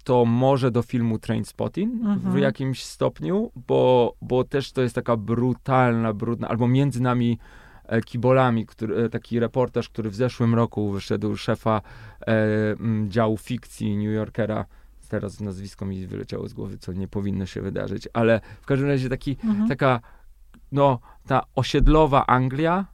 to 0.05 0.25
może 0.25 0.71
do 0.71 0.83
filmu 0.83 1.19
Trainspotting 1.19 2.03
w 2.03 2.07
Mhm. 2.07 2.39
jakimś 2.39 2.85
stopniu, 2.85 3.53
bo, 3.67 4.15
bo 4.23 4.45
też 4.45 4.73
to 4.73 4.83
jest 4.83 4.95
taka 4.95 5.17
brutalna, 5.17 6.13
brudna, 6.13 6.49
albo 6.49 6.69
między 6.69 7.03
nami 7.03 7.39
e, 7.39 7.61
kibolami, 8.07 8.67
który, 8.67 8.97
e, 9.05 9.09
taki 9.09 9.41
reportaż, 9.41 9.89
który 9.89 10.11
w 10.11 10.15
zeszłym 10.15 10.55
roku 10.55 10.91
wyszedł 10.91 11.37
szefa 11.37 11.83
e, 12.27 12.33
działu 13.09 13.37
fikcji 13.39 13.97
New 13.97 14.15
Yorkera. 14.15 14.65
Teraz 15.09 15.41
nazwisko 15.41 15.87
mi 15.87 16.07
wyleciało 16.07 16.49
z 16.49 16.53
głowy, 16.53 16.79
co 16.79 16.93
nie 16.93 17.09
powinno 17.09 17.47
się 17.47 17.63
wydarzyć, 17.63 18.09
ale 18.13 18.41
w 18.61 18.67
każdym 18.67 18.89
razie 18.89 19.09
taki, 19.09 19.37
Mhm. 19.45 19.69
taka, 19.69 20.01
no, 20.73 20.99
ta 21.27 21.43
osiedlowa 21.55 22.27
Anglia, 22.27 22.87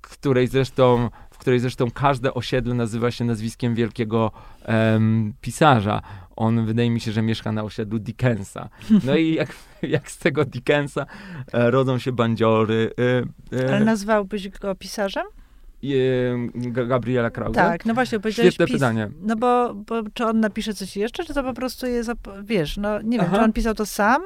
której 0.00 0.46
zresztą, 0.48 1.10
w 1.30 1.38
której 1.38 1.60
zresztą 1.60 1.90
każde 1.90 2.34
osiedle 2.34 2.74
nazywa 2.74 3.10
się 3.10 3.24
nazwiskiem 3.24 3.74
wielkiego 3.74 4.32
em, 4.64 5.34
pisarza. 5.40 6.02
On 6.38 6.66
wydaje 6.66 6.90
mi 6.90 7.00
się, 7.00 7.12
że 7.12 7.22
mieszka 7.22 7.52
na 7.52 7.62
osiedlu 7.62 7.98
Dickensa. 7.98 8.68
No 9.06 9.16
i 9.16 9.34
jak, 9.34 9.52
jak 9.82 10.10
z 10.10 10.18
tego 10.18 10.44
Dickensa 10.44 11.06
e, 11.52 11.70
rodzą 11.70 11.98
się 11.98 12.12
bandziory. 12.12 12.90
E, 13.52 13.58
e, 13.64 13.68
Ale 13.76 13.84
nazwałbyś 13.84 14.48
go 14.48 14.74
pisarzem? 14.74 15.24
Ga- 16.54 16.86
Gabriela 16.88 17.30
Krause. 17.30 17.54
Tak, 17.54 17.86
no 17.86 17.94
właśnie, 17.94 18.20
powiedziałeś 18.20 18.54
Świetne 18.54 18.66
pis... 18.66 18.74
pytanie. 18.74 19.10
No 19.20 19.36
bo, 19.36 19.74
bo 19.74 20.02
czy 20.14 20.24
on 20.26 20.40
napisze 20.40 20.74
coś 20.74 20.96
jeszcze, 20.96 21.24
czy 21.24 21.34
to 21.34 21.42
po 21.42 21.52
prostu 21.54 21.86
jest, 21.86 22.10
wiesz, 22.44 22.76
no 22.76 23.02
nie 23.02 23.18
wiem, 23.18 23.26
Aha. 23.28 23.36
czy 23.36 23.42
on 23.44 23.52
pisał 23.52 23.74
to 23.74 23.86
sam? 23.86 24.22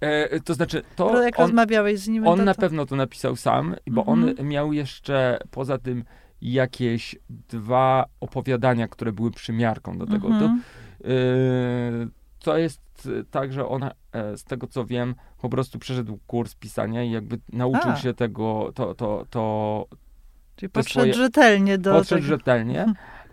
E, 0.00 0.40
to 0.40 0.54
znaczy, 0.54 0.82
To 0.96 1.10
to 1.10 1.22
jak 1.22 1.38
on, 1.40 1.46
rozmawiałeś 1.46 1.98
z 2.00 2.08
nim? 2.08 2.26
On 2.26 2.38
to, 2.38 2.44
na 2.44 2.54
to... 2.54 2.60
pewno 2.60 2.86
to 2.86 2.96
napisał 2.96 3.36
sam, 3.36 3.74
bo 3.90 4.00
Mhm. 4.00 4.34
on 4.38 4.46
miał 4.48 4.72
jeszcze 4.72 5.38
poza 5.50 5.78
tym 5.78 6.04
jakieś 6.42 7.16
dwa 7.48 8.04
opowiadania, 8.20 8.88
które 8.88 9.12
były 9.12 9.30
przymiarką 9.30 9.98
do 9.98 10.06
tego. 10.06 10.28
To, 10.28 10.34
Mhm. 10.34 10.56
yy, 10.56 10.62
to 12.38 12.58
jest 12.58 13.08
tak, 13.30 13.52
że 13.52 13.68
on, 13.68 13.82
e, 14.12 14.36
z 14.36 14.44
tego 14.44 14.66
co 14.66 14.84
wiem, 14.84 15.14
po 15.40 15.48
prostu 15.48 15.78
przeszedł 15.78 16.18
kurs 16.26 16.54
pisania 16.54 17.02
i 17.02 17.10
jakby 17.10 17.38
nauczył 17.52 17.90
A. 17.90 17.96
się 17.96 18.14
tego, 18.14 18.72
to, 18.74 18.94
to, 18.94 19.26
to 19.30 19.86
Czyli 20.56 20.70
podszedł 20.70 21.00
swoje- 21.00 21.14
rzetelnie 21.14 21.78
do 21.78 21.92
podszedł 21.92 22.22
tego. 22.22 22.36
rzetelnie. 22.36 22.86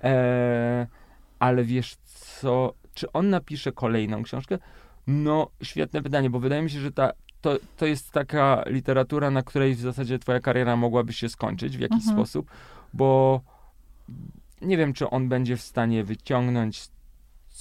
E, 0.04 0.88
ale 1.40 1.64
wiesz 1.64 1.96
co, 2.06 2.74
czy 2.94 3.12
on 3.12 3.30
napisze 3.30 3.72
kolejną 3.72 4.24
książkę? 4.24 4.58
No, 5.08 5.48
świetne 5.64 6.02
pytanie, 6.02 6.30
bo 6.30 6.40
wydaje 6.40 6.62
mi 6.62 6.70
się, 6.70 6.80
że 6.80 6.92
ta, 6.92 7.12
to, 7.42 7.58
to 7.78 7.86
jest 7.86 8.12
taka 8.12 8.64
literatura, 8.68 9.32
na 9.32 9.44
której 9.44 9.76
w 9.76 9.80
zasadzie 9.80 10.20
twoja 10.20 10.40
kariera 10.40 10.76
mogłaby 10.76 11.14
się 11.14 11.30
skończyć 11.30 11.78
w 11.78 11.80
jakiś 11.80 11.98
Mhm. 12.08 12.16
sposób, 12.18 12.52
bo 12.94 13.42
nie 14.62 14.78
wiem, 14.78 14.94
czy 14.94 15.10
on 15.10 15.30
będzie 15.30 15.58
w 15.58 15.62
stanie 15.62 16.04
wyciągnąć 16.04 16.88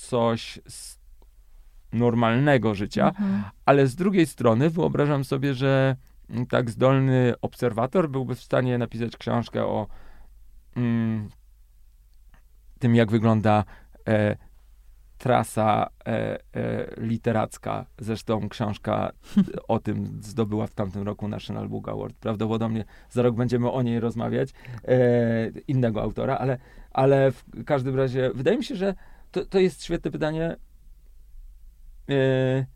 coś 0.01 0.59
z 0.69 0.99
normalnego 1.93 2.75
życia, 2.75 3.09
Mhm. 3.09 3.43
ale 3.67 3.87
z 3.87 3.95
drugiej 3.95 4.27
strony 4.27 4.71
wyobrażam 4.71 5.25
sobie, 5.25 5.55
że 5.55 5.97
tak 6.51 6.71
zdolny 6.71 7.35
obserwator 7.43 8.11
byłby 8.11 8.35
w 8.35 8.43
stanie 8.43 8.79
napisać 8.79 9.17
książkę 9.17 9.65
o 9.65 9.87
mm, 10.77 11.29
tym, 12.79 12.95
jak 12.95 13.11
wygląda 13.11 13.65
e, 14.09 14.37
trasa 15.19 15.87
e, 16.07 16.09
e, 16.09 16.39
literacka. 16.97 17.87
Zresztą 17.99 18.49
książka 18.49 19.13
o 19.69 19.79
tym 19.79 20.19
zdobyła 20.23 20.67
w 20.67 20.75
tamtym 20.75 21.03
roku 21.03 21.29
National 21.29 21.69
Book 21.69 21.89
Award. 21.89 22.17
Prawdopodobnie 22.17 22.85
za 23.11 23.23
rok 23.23 23.37
będziemy 23.37 23.71
o 23.71 23.83
niej 23.83 24.01
rozmawiać, 24.01 24.51
e, 24.85 24.97
innego 25.69 26.03
autora, 26.03 26.37
ale, 26.39 26.59
ale 26.91 27.33
w 27.33 27.45
każdym 27.67 27.97
razie 27.97 28.31
wydaje 28.35 28.57
mi 28.59 28.65
się, 28.65 28.77
że 28.77 28.95
to, 29.31 29.47
to 29.47 29.59
jest 29.59 29.85
świetne 29.85 30.11
pytanie. 30.11 30.57
E, 32.11 32.67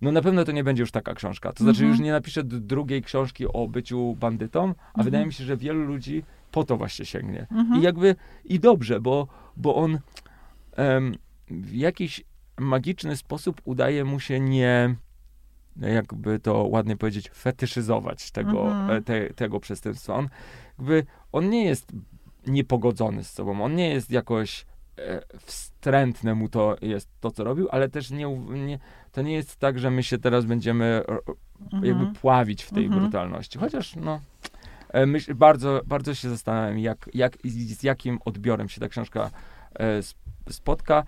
no 0.00 0.12
na 0.12 0.22
pewno 0.22 0.44
to 0.44 0.52
nie 0.52 0.64
będzie 0.64 0.82
już 0.82 0.90
taka 0.90 1.14
książka. 1.14 1.52
To 1.52 1.64
znaczy 1.64 1.78
Mhm. 1.80 1.90
już 1.90 2.00
nie 2.00 2.12
napiszę 2.12 2.44
drugiej 2.44 3.02
książki 3.02 3.46
o 3.46 3.68
byciu 3.68 4.14
bandytą, 4.20 4.60
a 4.62 4.68
Mhm. 4.68 5.04
wydaje 5.04 5.26
mi 5.26 5.32
się, 5.32 5.44
że 5.44 5.56
wielu 5.56 5.84
ludzi 5.84 6.22
po 6.52 6.64
to 6.64 6.76
właśnie 6.76 7.04
sięgnie. 7.04 7.46
Mhm. 7.50 7.80
I 7.80 7.82
jakby, 7.84 8.16
i 8.44 8.60
dobrze, 8.60 9.00
bo, 9.00 9.26
bo 9.56 9.74
on 9.76 9.98
em, 10.76 11.14
w 11.50 11.74
jakiś 11.74 12.24
magiczny 12.58 13.16
sposób 13.16 13.60
udaje 13.64 14.04
mu 14.04 14.20
się 14.20 14.40
nie, 14.40 14.94
jakby 15.76 16.38
to 16.38 16.64
ładnie 16.64 16.96
powiedzieć, 16.96 17.30
fetyszyzować 17.30 18.30
tego, 18.30 18.62
Mhm. 18.70 18.90
e, 18.90 19.02
te, 19.02 19.34
tego 19.34 19.60
przestępstwa. 19.60 20.14
On, 20.14 20.28
jakby, 20.78 21.06
on 21.32 21.50
nie 21.50 21.64
jest 21.64 21.92
niepogodzony 22.46 23.24
z 23.24 23.32
sobą, 23.32 23.64
on 23.64 23.74
nie 23.74 23.88
jest 23.90 24.10
jakoś 24.10 24.66
wstrętne 25.44 26.34
mu 26.34 26.48
to 26.48 26.76
jest 26.82 27.08
to, 27.20 27.30
co 27.30 27.44
robił, 27.44 27.68
ale 27.70 27.88
też 27.88 28.10
nie, 28.10 28.36
nie, 28.66 28.78
to 29.12 29.22
nie 29.22 29.32
jest 29.32 29.56
tak, 29.56 29.78
że 29.78 29.90
my 29.90 30.02
się 30.02 30.18
teraz 30.18 30.44
będziemy 30.44 30.84
e, 31.08 31.16
Mhm. 31.72 31.84
jakby 31.84 32.18
pławić 32.20 32.62
w 32.62 32.70
tej 32.70 32.84
Mhm. 32.84 33.02
brutalności. 33.02 33.58
Chociaż 33.58 33.96
no, 33.96 34.20
e, 34.88 35.06
myśl, 35.06 35.34
bardzo, 35.34 35.80
bardzo 35.86 36.14
się 36.14 36.28
zastanawiam, 36.28 36.78
jak, 36.78 37.10
jak, 37.14 37.38
z 37.44 37.82
jakim 37.82 38.18
odbiorem 38.24 38.68
się 38.68 38.80
ta 38.80 38.88
książka 38.88 39.30
e, 39.74 39.98
sp- 40.10 40.20
spotka. 40.50 41.04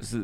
Z, 0.00 0.16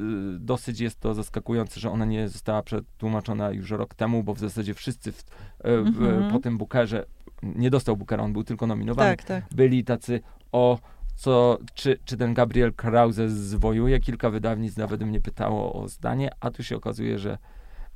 dosyć 0.44 0.80
jest 0.80 1.00
to 1.00 1.14
zaskakujące, 1.14 1.80
że 1.80 1.90
ona 1.90 2.04
nie 2.04 2.28
została 2.28 2.62
przetłumaczona 2.62 3.50
już 3.50 3.70
rok 3.70 3.94
temu, 3.94 4.22
bo 4.22 4.34
w 4.34 4.38
zasadzie 4.38 4.74
wszyscy 4.74 5.12
w, 5.12 5.24
e, 5.58 5.82
w, 5.82 5.86
Mhm. 5.86 6.30
po 6.32 6.38
tym 6.38 6.58
Bookerze 6.58 7.06
nie 7.42 7.70
dostał 7.70 7.96
Bookera, 7.96 8.24
on 8.24 8.32
był 8.32 8.44
tylko 8.44 8.66
nominowany. 8.66 9.16
Tak, 9.16 9.24
tak. 9.26 9.44
Byli 9.54 9.84
tacy, 9.84 10.20
o, 10.52 10.78
co, 11.20 11.58
czy, 11.74 11.98
czy 12.04 12.16
ten 12.16 12.34
Gabriel 12.34 12.72
Krause 12.72 13.28
zwojuje. 13.28 14.00
Kilka 14.00 14.30
wydawnictw 14.30 14.78
nawet 14.78 15.00
mnie 15.00 15.20
pytało 15.20 15.72
o 15.72 15.88
zdanie, 15.88 16.30
a 16.40 16.50
tu 16.50 16.62
się 16.62 16.76
okazuje, 16.76 17.18
że 17.18 17.38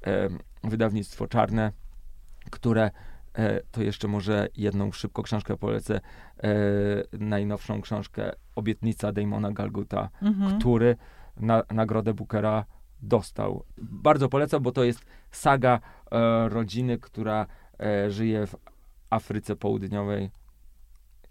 e, 0.07 0.29
wydawnictwo 0.65 1.27
czarne, 1.27 1.73
które 2.51 2.91
e, 3.35 3.61
to 3.71 3.83
jeszcze 3.83 4.09
może 4.09 4.49
jedną 4.57 4.93
szybko 4.93 5.23
książkę 5.23 5.57
polecę, 5.57 6.01
e, 6.43 6.51
najnowszą 7.13 7.81
książkę 7.81 8.33
Obietnica 8.55 9.13
Damona 9.13 9.53
Galguta, 9.53 10.09
Mhm. 10.23 10.59
który 10.59 10.97
na, 11.37 11.63
nagrodę 11.71 12.15
Bookera 12.15 12.65
dostał. 13.03 13.65
Bardzo 13.79 14.29
polecam, 14.29 14.63
bo 14.63 14.73
to 14.73 14.85
jest 14.85 15.05
saga 15.31 15.81
e, 16.13 16.49
rodziny, 16.49 16.99
która 16.99 17.47
e, 17.81 18.11
żyje 18.11 18.47
w 18.47 18.57
Afryce 19.11 19.57
Południowej 19.57 20.31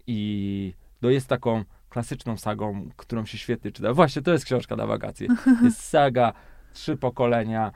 i 0.06 0.74
no 1.02 1.10
jest 1.10 1.28
taką 1.28 1.64
klasyczną 1.98 2.36
sagą, 2.36 2.88
którą 2.96 3.26
się 3.26 3.38
świetnie 3.38 3.72
czyta. 3.72 3.92
Właśnie, 3.92 4.22
to 4.22 4.32
jest 4.32 4.44
książka 4.44 4.76
na 4.76 4.86
wakacje. 4.86 5.28
Jest 5.64 5.82
saga, 5.82 6.32
trzy 6.72 6.96
pokolenia, 6.96 7.72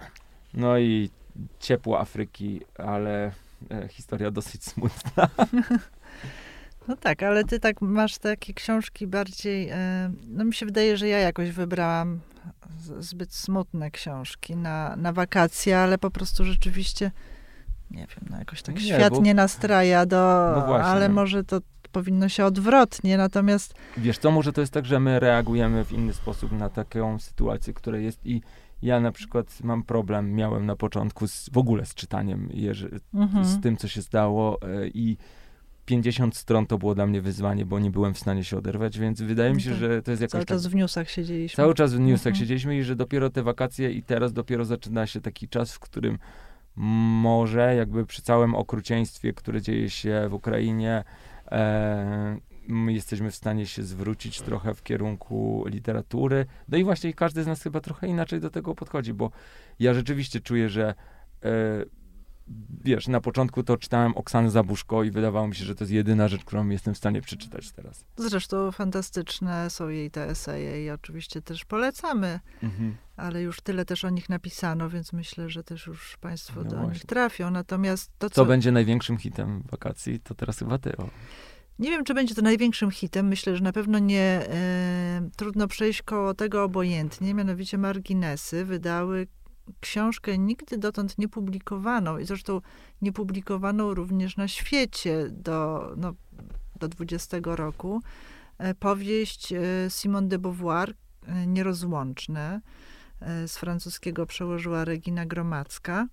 no 0.54 0.78
i 0.78 1.10
ciepło 1.60 2.00
Afryki, 2.00 2.60
ale 2.78 3.32
e, 3.70 3.88
historia 3.88 4.30
dosyć 4.30 4.64
smutna. 4.64 5.28
No 6.88 6.96
tak, 6.96 7.22
ale 7.22 7.44
ty 7.44 7.60
tak 7.60 7.80
masz 7.82 8.18
takie 8.18 8.54
książki 8.54 9.06
bardziej. 9.06 9.68
E, 9.68 10.10
no 10.28 10.44
mi 10.44 10.54
się 10.54 10.66
wydaje, 10.66 10.96
że 10.96 11.08
ja 11.08 11.18
jakoś 11.18 11.50
wybrałam 11.50 12.20
z- 12.80 13.04
zbyt 13.04 13.34
smutne 13.34 13.90
książki 13.90 14.56
na, 14.56 14.96
na 14.96 15.12
wakacje, 15.12 15.78
ale 15.78 15.98
po 15.98 16.10
prostu 16.10 16.44
rzeczywiście 16.44 17.10
nie 17.90 18.06
wiem, 18.06 18.26
no 18.30 18.38
jakoś 18.38 18.62
tak 18.62 18.74
Nie, 18.74 18.80
świat 18.80 19.12
bo- 19.12 19.20
nie 19.20 19.34
nastraja 19.34 20.06
do. 20.06 20.52
No 20.56 20.66
właśnie. 20.66 20.84
ale 20.90 21.08
może 21.08 21.44
to 21.44 21.60
powinno 21.92 22.28
się 22.28 22.44
odwrotnie, 22.44 23.16
natomiast 23.16 23.74
Wiesz 23.96 24.18
co, 24.18 24.30
może 24.30 24.52
to 24.52 24.60
jest 24.60 24.72
tak, 24.72 24.86
że 24.86 25.00
my 25.00 25.20
reagujemy 25.20 25.84
w 25.84 25.92
inny 25.92 26.14
sposób 26.14 26.52
na 26.52 26.68
taką 26.68 27.18
sytuację, 27.18 27.74
która 27.74 27.98
jest 27.98 28.26
i 28.26 28.40
ja 28.82 29.00
na 29.00 29.12
przykład 29.12 29.58
mam 29.62 29.82
problem, 29.82 30.34
miałem 30.34 30.66
na 30.66 30.76
początku 30.76 31.28
z, 31.28 31.48
w 31.52 31.58
ogóle 31.58 31.86
z 31.86 31.94
czytaniem, 31.94 32.48
Jerzy, 32.52 33.00
mhm. 33.14 33.44
z 33.44 33.60
tym, 33.60 33.76
co 33.76 33.88
się 33.88 34.02
stało 34.02 34.58
e, 34.62 34.88
i 34.88 35.16
50 35.84 36.36
stron 36.36 36.66
to 36.66 36.78
było 36.78 36.94
dla 36.94 37.06
mnie 37.06 37.20
wyzwanie, 37.20 37.66
bo 37.66 37.78
nie 37.78 37.90
byłem 37.90 38.14
w 38.14 38.18
stanie 38.18 38.44
się 38.44 38.58
oderwać, 38.58 38.98
więc 38.98 39.22
wydaje 39.22 39.54
mi 39.54 39.62
się, 39.62 39.70
Tak. 39.70 39.78
że 39.78 40.02
to 40.02 40.10
jest 40.10 40.22
jakoś 40.22 40.32
cały 40.32 40.44
tak, 40.44 40.56
czas 40.56 40.66
w 40.66 40.74
newsach 40.74 41.10
siedzieliśmy. 41.10 41.56
cały 41.56 41.74
czas 41.74 41.94
w 41.94 42.00
newsach 42.00 42.26
Mhm. 42.26 42.34
siedzieliśmy 42.34 42.76
i 42.76 42.82
że 42.82 42.96
dopiero 42.96 43.30
te 43.30 43.42
wakacje 43.42 43.90
i 43.92 44.02
teraz 44.02 44.32
dopiero 44.32 44.64
zaczyna 44.64 45.06
się 45.06 45.20
taki 45.20 45.48
czas, 45.48 45.72
w 45.74 45.78
którym 45.78 46.18
może 46.76 47.74
jakby 47.74 48.06
przy 48.06 48.22
całym 48.22 48.54
okrucieństwie, 48.54 49.32
które 49.32 49.62
dzieje 49.62 49.90
się 49.90 50.26
w 50.28 50.34
Ukrainie, 50.34 51.04
jesteśmy 52.88 53.30
w 53.30 53.34
stanie 53.34 53.66
się 53.66 53.82
zwrócić 53.82 54.40
trochę 54.40 54.74
w 54.74 54.82
kierunku 54.82 55.64
literatury. 55.66 56.46
No 56.68 56.78
i 56.78 56.84
właśnie 56.84 57.14
każdy 57.14 57.42
z 57.42 57.46
nas 57.46 57.62
chyba 57.62 57.80
trochę 57.80 58.08
inaczej 58.08 58.40
do 58.40 58.50
tego 58.50 58.74
podchodzi, 58.74 59.14
bo 59.14 59.30
ja 59.78 59.94
rzeczywiście 59.94 60.40
czuję, 60.40 60.68
że 60.68 60.94
e, 61.44 61.50
wiesz, 62.84 63.08
na 63.08 63.20
początku 63.20 63.62
to 63.62 63.76
czytałem 63.76 64.12
Oksanę 64.16 64.50
Zabuszko 64.50 65.04
i 65.04 65.10
wydawało 65.10 65.48
mi 65.48 65.54
się, 65.54 65.64
że 65.64 65.74
to 65.74 65.84
jest 65.84 65.92
jedyna 65.92 66.28
rzecz, 66.28 66.44
którą 66.44 66.68
jestem 66.68 66.94
w 66.94 66.98
stanie 66.98 67.20
przeczytać 67.22 67.72
teraz. 67.72 68.04
Zresztą 68.16 68.72
fantastyczne 68.72 69.70
są 69.70 69.88
jej 69.88 70.10
te 70.10 70.28
eseje 70.28 70.84
i 70.84 70.90
oczywiście 70.90 71.42
też 71.42 71.64
polecamy, 71.64 72.40
ale 73.16 73.42
już 73.42 73.60
tyle 73.60 73.84
też 73.84 74.04
o 74.04 74.10
nich 74.10 74.28
napisano, 74.28 74.90
więc 74.90 75.12
myślę, 75.12 75.50
że 75.50 75.64
też 75.64 75.86
już 75.86 76.16
Państwo 76.16 76.64
No 76.64 76.70
do 76.70 76.76
właśnie. 76.76 76.92
nich 76.92 77.06
trafią. 77.06 77.50
Natomiast 77.50 78.10
to, 78.18 78.30
Co 78.30 78.34
co. 78.34 78.44
będzie 78.44 78.72
największym 78.72 79.18
hitem 79.18 79.62
wakacji, 79.70 80.20
to 80.20 80.34
teraz 80.34 80.58
chyba 80.58 80.78
ty. 80.78 80.96
O. 80.96 81.08
Nie 81.78 81.90
wiem, 81.90 82.04
czy 82.04 82.14
będzie 82.14 82.34
to 82.34 82.42
największym 82.42 82.90
hitem. 82.90 83.28
Myślę, 83.28 83.56
że 83.56 83.62
na 83.64 83.72
pewno 83.72 83.98
nie. 83.98 84.46
E, 84.50 85.28
trudno 85.36 85.68
przejść 85.68 86.02
koło 86.02 86.34
tego 86.34 86.64
obojętnie. 86.64 87.34
Mianowicie 87.34 87.78
Marginesy 87.78 88.64
wydały 88.64 89.26
książkę 89.80 90.38
nigdy 90.38 90.78
dotąd 90.78 91.18
niepublikowaną 91.18 92.18
i 92.18 92.24
zresztą 92.24 92.60
niepublikowaną 93.02 93.94
również 93.94 94.36
na 94.36 94.48
świecie 94.48 95.28
do, 95.30 95.88
no, 95.96 96.14
do 96.76 96.88
20 96.88 97.36
roku. 97.44 98.02
E, 98.58 98.74
powieść 98.74 99.52
e, 99.52 99.60
Simone 99.88 100.28
de 100.28 100.38
Beauvoir, 100.38 100.94
e, 101.26 101.46
Nierozłączne, 101.46 102.60
z 103.46 103.58
francuskiego 103.58 104.26
przełożyła 104.26 104.84
Regina 104.84 105.26
Gromacka. 105.26 106.06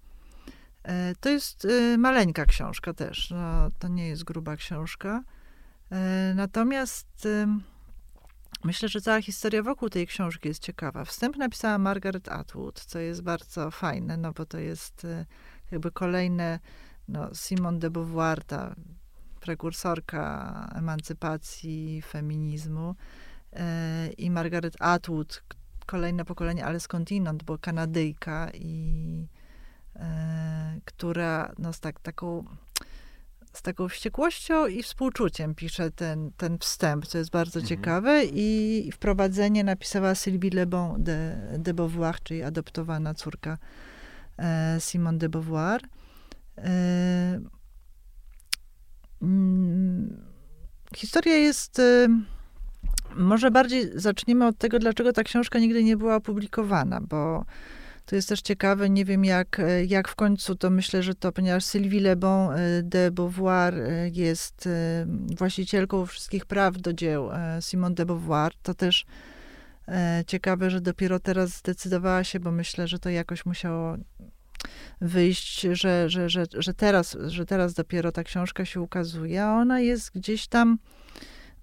To 1.19 1.29
jest 1.29 1.67
maleńka 1.97 2.45
książka 2.45 2.93
też. 2.93 3.31
No, 3.31 3.71
to 3.79 3.87
nie 3.87 4.07
jest 4.07 4.23
gruba 4.23 4.55
książka. 4.55 5.23
Natomiast 6.35 7.27
myślę, 8.65 8.89
że 8.89 9.01
cała 9.01 9.21
historia 9.21 9.63
wokół 9.63 9.89
tej 9.89 10.07
książki 10.07 10.47
jest 10.47 10.63
ciekawa. 10.63 11.05
Wstęp 11.05 11.37
napisała 11.37 11.77
Margaret 11.77 12.29
Atwood, 12.29 12.85
co 12.85 12.99
jest 12.99 13.21
bardzo 13.21 13.71
fajne, 13.71 14.17
no 14.17 14.31
bo 14.31 14.45
to 14.45 14.57
jest 14.57 15.05
e, 15.05 15.25
jakby 15.71 15.91
kolejne, 15.91 16.59
no, 17.07 17.35
Simone 17.35 17.79
de 17.79 17.89
Beauvoir, 17.89 18.43
ta 18.43 18.75
prekursorka 19.39 20.71
emancypacji, 20.75 22.01
feminizmu 22.01 22.95
e, 23.53 24.07
i 24.17 24.31
Margaret 24.31 24.75
Atwood, 24.79 25.43
kolejne 25.85 26.25
pokolenie, 26.25 26.65
ale 26.65 26.79
skądinąd, 26.79 27.43
bo 27.43 27.57
Kanadyjka 27.57 28.49
i 28.53 29.27
e, 29.95 30.79
która 30.85 31.53
no, 31.57 31.73
z 31.73 31.79
tak, 31.79 31.99
taką 31.99 32.45
z 33.55 33.61
taką 33.61 33.89
wściekłością 33.89 34.67
i 34.67 34.83
współczuciem 34.83 35.55
pisze 35.55 35.91
ten, 35.91 36.31
ten 36.37 36.57
wstęp, 36.57 37.07
co 37.07 37.17
jest 37.17 37.29
bardzo 37.31 37.59
Mhm. 37.59 37.69
ciekawe. 37.69 38.23
I 38.25 38.89
wprowadzenie 38.93 39.63
napisała 39.63 40.15
Sylvie 40.15 40.49
Le 40.53 40.65
Bon 40.65 41.03
de, 41.03 41.35
de 41.59 41.73
Beauvoir, 41.73 42.15
czyli 42.23 42.43
adoptowana 42.43 43.13
córka 43.13 43.57
e, 44.37 44.77
Simone 44.79 45.17
de 45.17 45.29
Beauvoir. 45.29 45.81
E, 46.57 47.41
mm, 49.21 50.17
historia 50.95 51.35
jest. 51.35 51.79
E, 51.79 52.07
może 53.15 53.51
bardziej 53.51 53.91
zaczniemy 53.95 54.47
od 54.47 54.57
tego, 54.57 54.79
dlaczego 54.79 55.13
ta 55.13 55.23
książka 55.23 55.59
nigdy 55.59 55.83
nie 55.83 55.97
była 55.97 56.15
opublikowana, 56.15 57.01
bo 57.01 57.45
to 58.05 58.15
jest 58.15 58.29
też 58.29 58.41
ciekawe, 58.41 58.89
nie 58.89 59.05
wiem 59.05 59.25
jak, 59.25 59.59
e, 59.59 59.85
jak 59.85 60.07
w 60.07 60.15
końcu, 60.15 60.55
to 60.55 60.69
myślę, 60.69 61.03
że 61.03 61.15
to, 61.15 61.31
ponieważ 61.31 61.63
Sylvie 61.63 62.01
Le 62.01 62.15
Bon 62.15 62.51
e, 62.51 62.83
de 62.83 63.11
Beauvoir 63.11 63.75
e, 63.75 64.09
jest 64.09 64.69
właścicielką 65.37 66.05
wszystkich 66.05 66.45
praw 66.45 66.77
do 66.77 66.93
dzieł 66.93 67.29
Simone 67.61 67.95
de 67.95 68.05
Beauvoir, 68.05 68.51
to 68.63 68.73
też 68.73 69.05
ciekawe, 70.27 70.69
że 70.69 70.81
dopiero 70.81 71.19
teraz 71.19 71.57
zdecydowała 71.57 72.23
się, 72.23 72.39
bo 72.39 72.51
myślę, 72.51 72.87
że 72.87 72.99
to 72.99 73.09
jakoś 73.09 73.45
musiało 73.45 73.97
wyjść, 75.01 75.61
że, 75.61 76.09
że, 76.09 76.29
że, 76.29 76.43
że, 76.53 76.73
teraz, 76.73 77.17
że 77.27 77.45
teraz 77.45 77.73
dopiero 77.73 78.11
ta 78.11 78.23
książka 78.23 78.65
się 78.65 78.81
ukazuje, 78.81 79.43
a 79.43 79.53
ona 79.53 79.79
jest 79.79 80.11
gdzieś 80.15 80.47
tam 80.47 80.77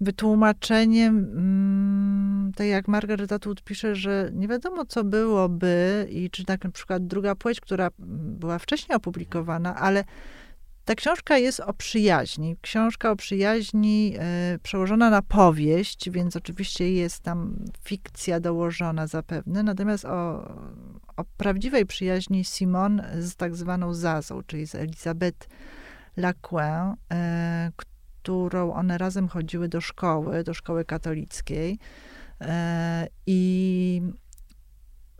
wytłumaczeniem, 0.03 1.17
mm, 1.17 2.51
tak 2.55 2.67
jak 2.67 2.87
Margaret 2.87 3.31
Atwood 3.31 3.63
pisze, 3.63 3.95
że 3.95 4.29
nie 4.33 4.47
wiadomo, 4.47 4.85
co 4.85 5.03
byłoby 5.03 6.07
i 6.11 6.29
czy 6.29 6.45
tak 6.45 6.63
na 6.63 6.71
przykład 6.71 7.07
druga 7.07 7.35
płeć, 7.35 7.61
która 7.61 7.89
była 7.99 8.59
wcześniej 8.59 8.95
opublikowana, 8.95 9.75
ale 9.75 10.03
ta 10.85 10.95
książka 10.95 11.37
jest 11.37 11.59
o 11.59 11.73
przyjaźni. 11.73 12.57
Książka 12.61 13.11
o 13.11 13.15
przyjaźni 13.15 14.15
e, 14.19 14.59
przełożona 14.63 15.09
na 15.09 15.21
powieść, 15.21 16.09
więc 16.09 16.35
oczywiście 16.35 16.93
jest 16.93 17.19
tam 17.19 17.55
fikcja 17.83 18.39
dołożona 18.39 19.07
zapewne, 19.07 19.63
natomiast 19.63 20.05
o, 20.05 20.47
o 21.17 21.23
prawdziwej 21.37 21.85
przyjaźni 21.85 22.43
Simon 22.43 23.01
z 23.19 23.35
tak 23.35 23.55
zwaną 23.55 23.93
Zazą, 23.93 24.41
czyli 24.47 24.67
z 24.67 24.75
Elizabeth 24.75 25.47
Lacquin, 26.17 26.95
e, 27.11 27.71
którą 28.23 28.73
one 28.73 28.97
razem 28.97 29.27
chodziły 29.27 29.69
do 29.69 29.81
szkoły, 29.81 30.43
do 30.43 30.53
szkoły 30.53 30.85
katolickiej. 30.85 31.79
E, 32.41 33.07
I 33.27 34.01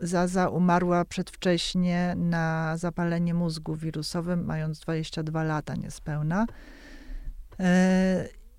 Zaza 0.00 0.48
umarła 0.48 1.04
przedwcześnie 1.04 2.14
na 2.16 2.76
zapalenie 2.76 3.34
mózgu 3.34 3.76
wirusowym, 3.76 4.44
mając 4.44 4.80
22 4.80 5.42
lata 5.42 5.74
niespełna. 5.74 6.46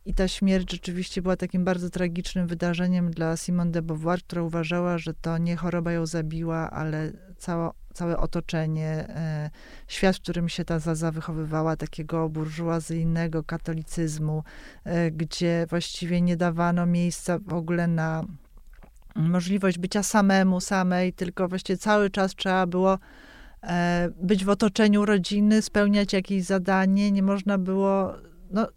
I 0.06 0.14
ta 0.14 0.28
śmierć 0.28 0.72
rzeczywiście 0.72 1.22
była 1.22 1.36
takim 1.36 1.64
bardzo 1.64 1.90
tragicznym 1.90 2.48
wydarzeniem 2.48 3.12
dla 3.12 3.38
Simone 3.38 3.72
de 3.72 3.82
Beauvoir, 3.82 4.20
która 4.20 4.42
uważała, 4.42 4.98
że 4.98 5.14
to 5.14 5.38
nie 5.38 5.56
choroba 5.56 5.92
ją 5.92 6.06
zabiła, 6.06 6.72
ale 6.72 7.12
cała, 7.38 7.72
całe 7.94 8.18
otoczenie, 8.18 8.88
e, 9.10 9.50
świat, 9.88 10.16
w 10.16 10.22
którym 10.22 10.50
się 10.50 10.66
ta 10.66 10.80
Zaza 10.80 11.12
wychowywała, 11.12 11.76
takiego 11.76 12.30
burżuazyjnego 12.30 13.44
katolicyzmu, 13.44 14.44
e, 14.84 15.12
gdzie 15.12 15.66
właściwie 15.70 16.22
nie 16.22 16.38
dawano 16.38 16.86
miejsca 16.86 17.40
w 17.40 17.54
ogóle 17.54 17.88
na 17.88 18.26
możliwość 19.16 19.78
bycia 19.78 20.04
samemu, 20.04 20.62
samej, 20.62 21.14
tylko 21.14 21.48
właściwie 21.48 21.78
cały 21.78 22.10
czas 22.10 22.36
trzeba 22.36 22.68
było 22.68 23.00
e, 23.64 24.10
być 24.22 24.46
w 24.46 24.50
otoczeniu 24.50 25.06
rodziny, 25.06 25.62
spełniać 25.62 26.14
jakieś 26.14 26.44
zadanie, 26.44 27.12
nie 27.12 27.24
można 27.24 27.58
było 27.58 28.14
no, 28.52 28.68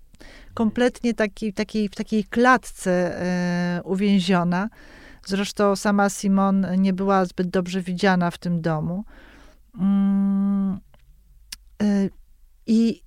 kompletnie 0.54 1.14
taki, 1.14 1.52
takiej, 1.52 1.88
w 1.88 1.94
takiej 1.94 2.24
klatce 2.24 3.20
e, 3.22 3.82
uwięziona. 3.84 4.68
Zresztą 5.26 5.76
sama 5.76 6.08
Simon 6.08 6.66
nie 6.76 6.92
była 6.92 7.24
zbyt 7.24 7.48
dobrze 7.48 7.80
widziana 7.82 8.30
w 8.30 8.38
tym 8.38 8.60
domu. 8.60 9.04
Mm, 9.80 10.78
e, 11.82 12.08
I, 12.66 13.02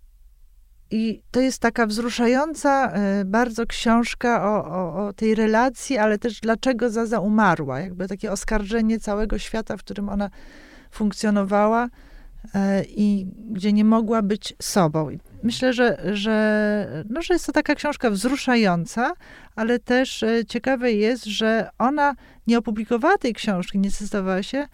I 0.91 1.24
to 1.32 1.39
jest 1.39 1.59
taka 1.59 1.86
wzruszająca 1.86 2.91
e, 2.91 3.26
bardzo 3.26 3.66
książka 3.66 4.43
o, 4.43 4.66
o, 4.66 5.07
o, 5.07 5.14
tej 5.14 5.36
relacji, 5.36 5.97
ale 5.97 6.18
też 6.18 6.39
dlaczego 6.39 6.89
Zaza 6.89 7.20
umarła. 7.20 7.80
Jakby 7.80 8.07
takie 8.07 8.32
oskarżenie 8.32 8.99
całego 8.99 9.39
świata, 9.39 9.78
w 9.78 9.80
którym 9.80 10.09
ona 10.09 10.30
funkcjonowała 10.91 11.89
i 12.88 13.28
gdzie 13.50 13.74
nie 13.74 13.86
mogła 13.86 14.22
być 14.22 14.54
sobą. 14.62 15.10
Myślę, 15.44 15.74
że, 15.74 16.16
że, 16.16 17.06
no, 17.10 17.22
że 17.22 17.34
jest 17.34 17.46
to 17.46 17.52
taka 17.52 17.76
książka 17.76 18.10
wzruszająca, 18.10 19.14
ale 19.56 19.80
też 19.80 20.24
e, 20.24 20.46
ciekawe 20.46 20.92
jest, 20.92 21.26
że 21.26 21.70
ona 21.78 22.16
nie 22.48 22.58
opublikowała 22.58 23.18
tej 23.18 23.34
książki, 23.34 23.80
nie 23.80 23.89
zdecydowała 23.89 24.44
się, 24.44 24.68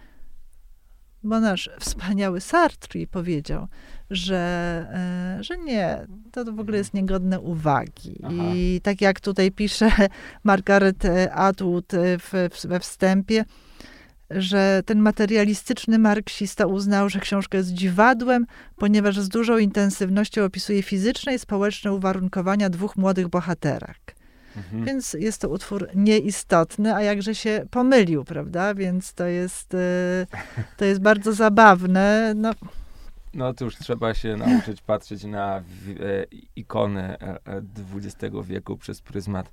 bo 1.22 1.40
nasz 1.40 1.70
wspaniały 1.80 2.40
Sartre 2.40 3.06
powiedział, 3.06 3.66
że, 4.10 4.36
e, 5.38 5.44
że 5.44 5.58
nie, 5.58 6.06
to 6.32 6.44
w 6.44 6.60
ogóle 6.60 6.78
jest 6.78 6.94
niegodne 6.94 7.40
uwagi. 7.40 8.20
Aha. 8.22 8.32
I 8.54 8.80
tak 8.82 9.00
jak 9.00 9.20
tutaj 9.20 9.50
pisze 9.50 9.90
Margaret 10.44 11.04
Atwood 11.32 11.92
w, 12.18 12.48
we 12.64 12.80
wstępie, 12.80 13.44
że 14.30 14.82
ten 14.86 14.98
materialistyczny 14.98 15.98
marksista 15.98 16.66
uznał, 16.66 17.08
że 17.08 17.20
książka 17.20 17.58
jest 17.58 17.72
dziwadłem, 17.72 18.46
ponieważ 18.76 19.18
z 19.20 19.28
dużą 19.28 19.58
intensywnością 19.58 20.44
opisuje 20.44 20.82
fizyczne 20.82 21.34
i 21.34 21.38
społeczne 21.38 21.92
uwarunkowania 21.92 22.70
dwóch 22.70 22.96
młodych 22.96 23.28
bohaterek. 23.28 24.18
Mhm. 24.56 24.84
Więc 24.84 25.12
jest 25.12 25.40
to 25.40 25.48
utwór 25.48 25.88
nieistotny, 25.94 26.94
a 26.94 27.02
jakże 27.02 27.34
się 27.34 27.66
pomylił, 27.70 28.24
prawda? 28.24 28.74
Więc 28.74 29.14
to 29.14 29.26
jest, 29.26 29.74
e, 29.74 30.26
to 30.76 30.84
jest 30.84 31.00
bardzo 31.00 31.32
zabawne. 31.32 32.32
No. 32.36 32.52
No 33.34 33.54
już 33.60 33.76
trzeba 33.76 34.14
się 34.14 34.36
nauczyć 34.36 34.80
patrzeć 34.82 35.24
na 35.24 35.56
e, 35.56 35.62
ikony 36.56 37.16
XX 37.94 38.34
e, 38.34 38.42
wieku 38.42 38.76
przez 38.76 39.00
pryzmat 39.00 39.52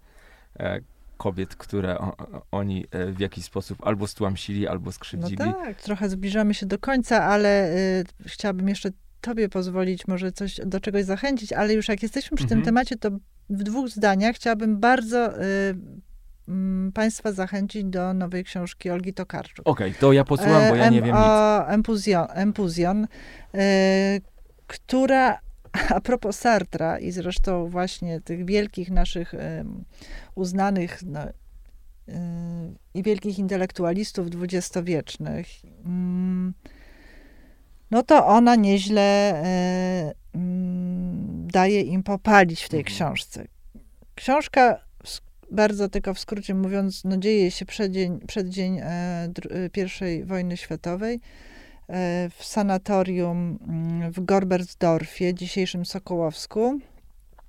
kobiet, 1.17 1.55
które 1.55 1.99
o, 1.99 2.15
oni 2.51 2.85
e, 2.91 3.11
w 3.11 3.19
jakiś 3.19 3.45
sposób 3.45 3.77
albo 3.87 4.07
stłamsili, 4.07 4.67
albo 4.67 4.91
skrzywdzili. 4.91 5.37
No 5.39 5.53
tak, 5.53 5.81
trochę 5.81 6.09
zbliżamy 6.09 6.53
się 6.53 6.65
do 6.65 6.79
końca, 6.79 7.23
ale 7.23 7.75
y, 7.75 8.03
chciałabym 8.25 8.69
jeszcze 8.69 8.89
tobie 9.21 9.49
pozwolić 9.49 10.07
może 10.07 10.31
coś 10.31 10.59
do 10.65 10.79
czegoś 10.79 11.05
zachęcić, 11.05 11.53
ale 11.53 11.73
już 11.73 11.87
jak 11.87 12.03
jesteśmy 12.03 12.37
przy 12.37 12.43
mhm. 12.43 12.61
tym 12.61 12.65
temacie, 12.65 12.95
to 12.97 13.09
w 13.49 13.63
dwóch 13.63 13.89
zdaniach 13.89 14.35
chciałabym 14.35 14.79
bardzo 14.79 15.43
y, 15.43 15.75
Państwa 16.93 17.31
zachęcić 17.31 17.83
do 17.83 18.13
nowej 18.13 18.43
książki 18.43 18.89
Olgi 18.89 19.13
Tokarczuk. 19.13 19.67
Okej, 19.67 19.89
okay, 19.89 19.99
to 19.99 20.13
ja 20.13 20.23
posłucham, 20.23 20.69
bo 20.69 20.75
ja 20.75 20.89
nie 20.89 21.01
wiem 21.01 21.15
o 21.15 21.59
nic. 21.59 21.73
Empuzjon, 21.73 22.27
Empuzjon 22.29 23.03
y, 23.03 23.57
która 24.67 25.39
a 25.89 26.01
propos 26.01 26.39
Sartra 26.39 26.99
i 26.99 27.11
zresztą 27.11 27.69
właśnie 27.69 28.21
tych 28.21 28.45
wielkich 28.45 28.91
naszych 28.91 29.33
uznanych 30.35 31.03
no, 31.05 31.19
i 32.93 33.03
wielkich 33.03 33.39
intelektualistów 33.39 34.29
dwudziestowiecznych, 34.29 35.47
mm, 35.85 36.53
no 37.91 38.03
to 38.03 38.27
ona 38.27 38.55
nieźle 38.55 39.01
e, 39.01 40.13
daje 41.47 41.81
im 41.81 42.03
popalić 42.03 42.63
w 42.63 42.69
tej 42.69 42.79
mhm. 42.79 42.95
książce. 42.95 43.47
Książka, 44.15 44.85
bardzo 45.51 45.89
tylko 45.89 46.13
w 46.13 46.19
skrócie 46.19 46.53
mówiąc, 46.53 47.03
no 47.03 47.17
dzieje 47.17 47.51
się 47.51 47.65
przed 47.65 47.91
dzień, 47.91 48.19
przed 48.27 48.49
dzień 48.49 48.81
I 50.01 50.23
wojny 50.23 50.57
światowej. 50.57 51.19
E, 51.89 52.29
w 52.29 52.45
sanatorium 52.45 53.59
mm, 53.67 54.11
w 54.11 54.25
Gorbersdorfie, 54.25 55.33
dzisiejszym 55.33 55.85
Sokołowsku 55.85 56.79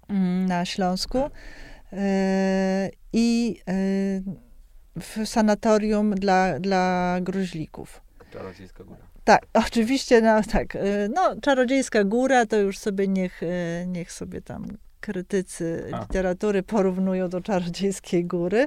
mm, 0.09 0.47
na 0.47 0.65
Śląsku 0.65 1.31
e, 1.93 2.91
i 3.13 3.57
e, 3.69 3.73
w 5.01 5.29
sanatorium 5.29 6.15
dla, 6.15 6.61
dla 6.61 7.17
gruźlików. 7.23 8.01
Czarodziejska 8.31 8.85
góra. 8.85 9.01
Tak, 9.25 9.47
oczywiście, 9.67 10.21
no 10.21 10.43
tak. 10.53 10.79
No, 11.15 11.41
Czarodziejska 11.41 12.05
góra 12.05 12.47
to 12.47 12.57
już 12.57 12.79
sobie 12.79 13.09
niech, 13.09 13.41
niech 13.87 14.13
sobie 14.13 14.43
tam 14.43 14.67
krytycy 15.07 15.85
A. 15.93 16.01
literatury 16.01 16.63
porównują 16.63 17.29
do 17.29 17.41
Czarodziejskiej 17.41 18.25
Góry. 18.25 18.67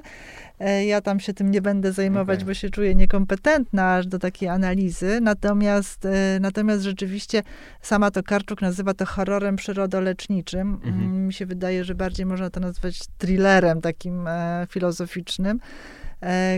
E, 0.58 0.86
ja 0.86 1.00
tam 1.00 1.20
się 1.20 1.34
tym 1.34 1.50
nie 1.50 1.62
będę 1.62 1.92
zajmować, 1.92 2.38
okay. 2.38 2.46
bo 2.46 2.54
się 2.54 2.70
czuję 2.70 2.94
niekompetentna 2.94 3.94
aż 3.94 4.06
do 4.06 4.18
takiej 4.18 4.48
analizy. 4.48 5.20
Natomiast, 5.20 6.06
e, 6.06 6.38
natomiast 6.40 6.82
rzeczywiście 6.82 7.42
sama 7.82 8.10
to 8.10 8.22
Karczuk 8.22 8.62
nazywa 8.62 8.94
to 8.94 9.06
horrorem 9.06 9.56
przyrodoleczniczym. 9.56 10.74
Mhm. 10.74 10.94
Mm, 10.94 11.26
mi 11.26 11.32
się 11.32 11.46
wydaje, 11.46 11.84
że 11.84 11.94
bardziej 11.94 12.26
można 12.26 12.50
to 12.50 12.60
nazwać 12.60 12.98
thrillerem 13.18 13.80
takim 13.80 14.26
e, 14.28 14.66
filozoficznym 14.70 15.60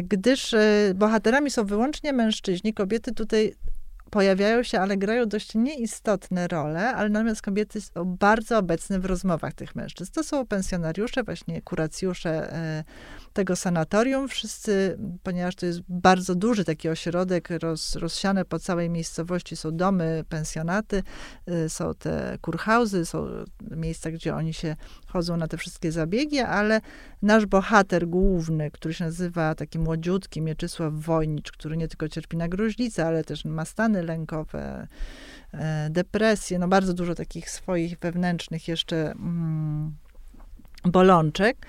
gdyż 0.03 0.55
bohaterami 0.95 1.51
są 1.51 1.65
wyłącznie 1.65 2.13
mężczyźni. 2.13 2.75
Kobiety 2.75 3.13
tutaj 3.13 3.55
pojawiają 4.13 4.63
się, 4.63 4.81
ale 4.81 4.97
grają 4.97 5.27
dość 5.27 5.55
nieistotne 5.55 6.49
role, 6.49 6.95
ale 6.95 7.09
natomiast 7.09 7.43
kobiety 7.43 7.81
są 7.81 8.05
bardzo 8.05 8.59
obecne 8.59 9.01
w 9.01 9.05
rozmowach 9.05 9.55
tych 9.55 9.75
mężczyzn. 9.75 10.13
To 10.13 10.25
są 10.25 10.47
pensjonariusze, 10.47 11.23
właśnie 11.23 11.63
kuracjusze 11.63 12.53
e, 12.53 12.85
tego 13.33 13.57
sanatorium. 13.57 14.29
Wszyscy, 14.29 14.99
ponieważ 15.23 15.55
to 15.55 15.67
jest 15.67 15.81
bardzo 15.89 16.35
duży 16.35 16.65
taki 16.65 16.89
ośrodek, 16.89 17.49
roz, 17.51 17.97
rozsiane 17.97 18.45
po 18.45 18.59
całej 18.59 18.91
miejscowości 18.91 19.57
są 19.57 19.77
domy, 19.77 20.25
pensjonaty, 20.29 21.03
e, 21.47 21.69
są 21.69 21.95
te 21.95 22.39
kurhauzy, 22.41 23.07
są 23.07 23.27
miejsca, 23.71 24.11
gdzie 24.11 24.35
oni 24.35 24.55
się 24.55 24.77
chodzą 25.07 25.37
na 25.37 25.49
te 25.49 25.57
wszystkie 25.57 25.93
zabiegi, 25.93 26.39
ale 26.39 26.81
nasz 27.23 27.47
bohater 27.47 28.09
główny, 28.09 28.71
który 28.71 28.95
się 28.95 29.05
nazywa 29.05 29.55
taki 29.55 29.79
młodziutki 29.79 30.41
Mieczysław 30.41 30.95
Wojnicz, 30.95 31.53
który 31.53 31.77
nie 31.77 31.89
tylko 31.89 32.09
cierpi 32.09 32.37
na 32.37 32.49
gruźlicę, 32.49 33.07
ale 33.07 33.25
też 33.25 33.45
ma 33.45 33.65
stany 33.65 34.03
lękowe, 34.03 34.89
e, 35.55 35.91
depresję, 35.91 36.59
no 36.59 36.69
bardzo 36.69 36.95
dużo 36.95 37.15
takich 37.15 37.51
swoich 37.51 37.99
wewnętrznych 37.99 38.69
jeszcze 38.69 39.11
mm, 39.11 39.95
bolączek. 40.85 41.67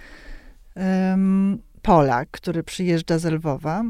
Polak, 1.81 2.27
który 2.31 2.63
przyjeżdża 2.63 3.19
z 3.19 3.25
Lwowa, 3.25 3.83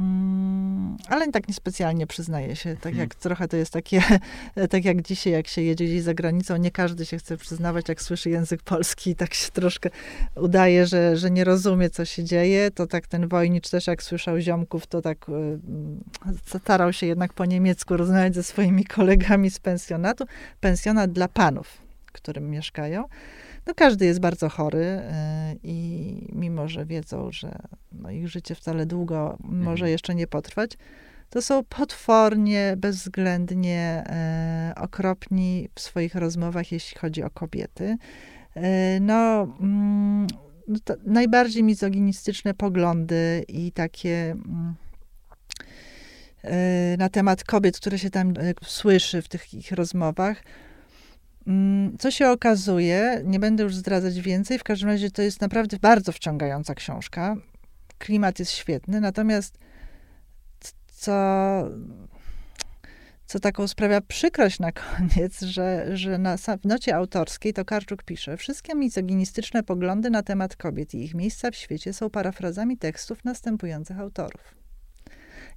Mm, 0.00 0.96
ale 1.08 1.32
tak 1.32 1.48
niespecjalnie 1.48 2.06
przyznaje 2.06 2.56
się. 2.56 2.76
Tak 2.76 2.84
jak 2.84 3.14
hmm. 3.14 3.20
trochę 3.20 3.48
to 3.48 3.56
jest 3.56 3.72
takie, 3.72 4.02
tak 4.70 4.84
jak 4.84 5.02
dzisiaj, 5.02 5.32
jak 5.32 5.48
się 5.48 5.62
jedzie 5.62 5.84
gdzieś 5.84 6.02
za 6.02 6.14
granicą, 6.14 6.56
nie 6.56 6.70
każdy 6.70 7.06
się 7.06 7.18
chce 7.18 7.36
przyznawać, 7.36 7.88
jak 7.88 8.02
słyszy 8.02 8.30
język 8.30 8.62
polski 8.62 9.10
i 9.10 9.16
tak 9.16 9.34
się 9.34 9.50
troszkę 9.50 9.90
udaje, 10.36 10.86
że, 10.86 11.16
że 11.16 11.30
nie 11.30 11.44
rozumie, 11.44 11.90
co 11.90 12.04
się 12.04 12.24
dzieje. 12.24 12.70
To 12.70 12.86
tak 12.86 13.06
ten 13.06 13.28
wojnicz 13.28 13.70
też, 13.70 13.86
jak 13.86 14.02
słyszał 14.02 14.40
ziomków, 14.40 14.86
to 14.86 15.02
tak 15.02 15.28
y, 15.28 16.58
starał 16.58 16.92
się 16.92 17.06
jednak 17.06 17.32
po 17.32 17.44
niemiecku 17.44 17.96
rozmawiać 17.96 18.34
ze 18.34 18.42
swoimi 18.42 18.84
kolegami 18.84 19.50
z 19.50 19.58
pensjonatu. 19.58 20.24
Pensjonat 20.60 21.12
dla 21.12 21.28
panów, 21.28 21.82
w 22.06 22.12
którym 22.12 22.50
mieszkają 22.50 23.04
no 23.66 23.74
każdy 23.74 24.06
jest 24.06 24.20
bardzo 24.20 24.48
chory 24.48 24.84
e, 24.84 25.54
i 25.62 26.28
mimo, 26.32 26.68
że 26.68 26.86
wiedzą, 26.86 27.32
że 27.32 27.58
no 27.92 28.10
ich 28.10 28.28
życie 28.28 28.54
wcale 28.54 28.86
długo 28.86 29.36
może 29.40 29.72
mhm. 29.72 29.90
jeszcze 29.90 30.14
nie 30.14 30.26
potrwać, 30.26 30.78
to 31.30 31.42
są 31.42 31.64
potwornie, 31.64 32.74
bezwzględnie 32.76 34.04
e, 34.06 34.72
okropni 34.76 35.68
w 35.74 35.80
swoich 35.80 36.14
rozmowach, 36.14 36.72
jeśli 36.72 36.98
chodzi 36.98 37.22
o 37.22 37.30
kobiety. 37.30 37.96
E, 38.54 39.00
no, 39.00 39.42
mm, 39.60 40.26
no 40.68 40.78
najbardziej 41.06 41.62
mizoginistyczne 41.62 42.54
poglądy 42.54 43.44
i 43.48 43.72
takie 43.72 44.30
mm, 44.30 44.74
na 46.98 47.08
temat 47.08 47.44
kobiet, 47.44 47.76
które 47.76 47.98
się 47.98 48.10
tam 48.10 48.34
słyszy 48.64 49.22
w 49.22 49.28
tych 49.28 49.54
ich 49.54 49.72
rozmowach, 49.72 50.42
co 51.98 52.10
się 52.10 52.28
okazuje, 52.28 53.22
nie 53.24 53.38
będę 53.40 53.62
już 53.62 53.76
zdradzać 53.76 54.20
więcej, 54.20 54.58
w 54.58 54.64
każdym 54.64 54.88
razie 54.88 55.10
to 55.10 55.22
jest 55.22 55.40
naprawdę 55.40 55.76
bardzo 55.80 56.12
wciągająca 56.12 56.74
książka. 56.74 57.36
Klimat 57.98 58.38
jest 58.38 58.52
świetny, 58.52 59.00
natomiast 59.00 59.58
co, 60.86 61.12
co 63.26 63.40
taką 63.40 63.68
sprawia 63.68 64.00
przykrość 64.00 64.58
na 64.58 64.72
koniec, 64.72 65.40
że, 65.54 65.96
że 65.96 66.18
na, 66.18 66.36
w 66.36 66.64
nocie 66.64 66.96
autorskiej 66.96 67.52
to 67.52 67.64
Karczuk 67.64 68.02
pisze, 68.02 68.36
wszystkie 68.36 68.74
misoginistyczne 68.74 69.62
poglądy 69.62 70.10
na 70.10 70.22
temat 70.22 70.56
kobiet 70.56 70.94
i 70.94 71.04
ich 71.04 71.14
miejsca 71.14 71.50
w 71.50 71.56
świecie 71.56 71.92
są 71.92 72.10
parafrazami 72.10 72.78
tekstów 72.78 73.24
następujących 73.24 74.00
autorów. 74.00 74.54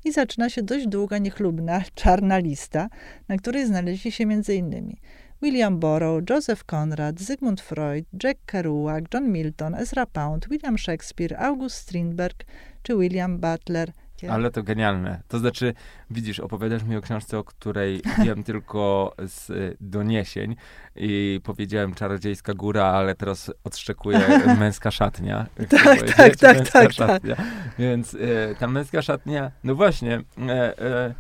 I 0.06 0.12
zaczyna 0.12 0.50
się 0.50 0.62
dość 0.62 0.88
długa, 0.88 1.18
niechlubna, 1.18 1.82
czarna 1.96 2.38
lista, 2.38 2.90
na 3.28 3.38
której 3.38 3.68
znaleźli 3.68 4.12
się 4.12 4.24
innymi 4.54 4.98
William 5.44 5.78
Burroughs, 5.80 6.24
Joseph 6.30 6.64
Conrad, 6.64 7.20
Zygmunt 7.20 7.62
Freud, 7.62 8.06
Jack 8.24 8.38
Kerouac, 8.46 9.04
John 9.14 9.32
Milton, 9.32 9.76
Ezra 9.76 10.06
Pound, 10.06 10.48
William 10.50 10.78
Shakespeare, 10.78 11.36
August 11.40 11.76
Strindberg 11.76 12.46
czy 12.84 12.96
William 12.96 13.40
Butler. 13.40 13.92
Ale 14.30 14.52
to 14.52 14.64
genialne. 14.64 15.22
To 15.28 15.40
znaczy, 15.40 15.74
widzisz, 16.10 16.40
opowiadasz 16.40 16.84
mi 16.84 16.96
o 16.96 17.02
książce, 17.02 17.38
o 17.38 17.44
której 17.44 18.02
wiem 18.24 18.44
tylko 18.50 19.14
z 19.28 19.50
y, 19.50 19.78
doniesień 19.82 20.56
i 20.96 21.40
powiedziałem 21.44 21.94
Czarodziejska 21.94 22.54
Góra, 22.54 22.86
ale 22.86 23.16
teraz 23.16 23.52
odszczekuję 23.64 24.20
Męska 24.60 24.92
Szatnia. 24.92 25.46
tak, 25.70 26.02
tak, 26.16 26.36
tak, 26.36 26.70
tak, 26.70 26.92
szatnia. 26.92 27.36
tak. 27.36 27.46
Więc 27.80 28.14
y, 28.14 28.56
ta 28.60 28.68
Męska 28.68 29.02
Szatnia, 29.02 29.52
no 29.64 29.76
właśnie, 29.76 30.16
y, 30.18 30.22
y, 30.42 31.14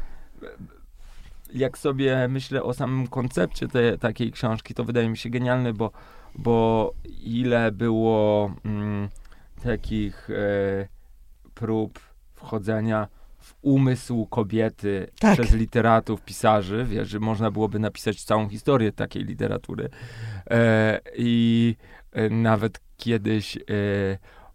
jak 1.53 1.77
sobie 1.77 2.27
myślę 2.27 2.63
o 2.63 2.73
samym 2.73 3.07
koncepcie 3.07 3.67
tej, 3.67 3.99
takiej 3.99 4.31
książki, 4.31 4.73
to 4.73 4.83
wydaje 4.83 5.09
mi 5.09 5.17
się 5.17 5.29
genialny, 5.29 5.73
bo, 5.73 5.91
bo 6.35 6.93
ile 7.23 7.71
było 7.71 8.51
mm, 8.65 9.09
takich 9.63 10.29
e, 10.29 10.87
prób 11.53 11.99
wchodzenia 12.33 13.07
w 13.39 13.55
umysł 13.61 14.25
kobiety 14.25 15.07
tak. 15.19 15.39
przez 15.39 15.53
literatów, 15.53 16.21
pisarzy, 16.21 16.85
wiesz, 16.89 17.09
że 17.09 17.19
można 17.19 17.51
byłoby 17.51 17.79
napisać 17.79 18.23
całą 18.23 18.49
historię 18.49 18.91
takiej 18.91 19.23
literatury. 19.23 19.89
E, 20.49 20.99
I 21.15 21.75
e, 22.11 22.29
nawet 22.29 22.79
kiedyś 22.97 23.57
e, 23.57 23.61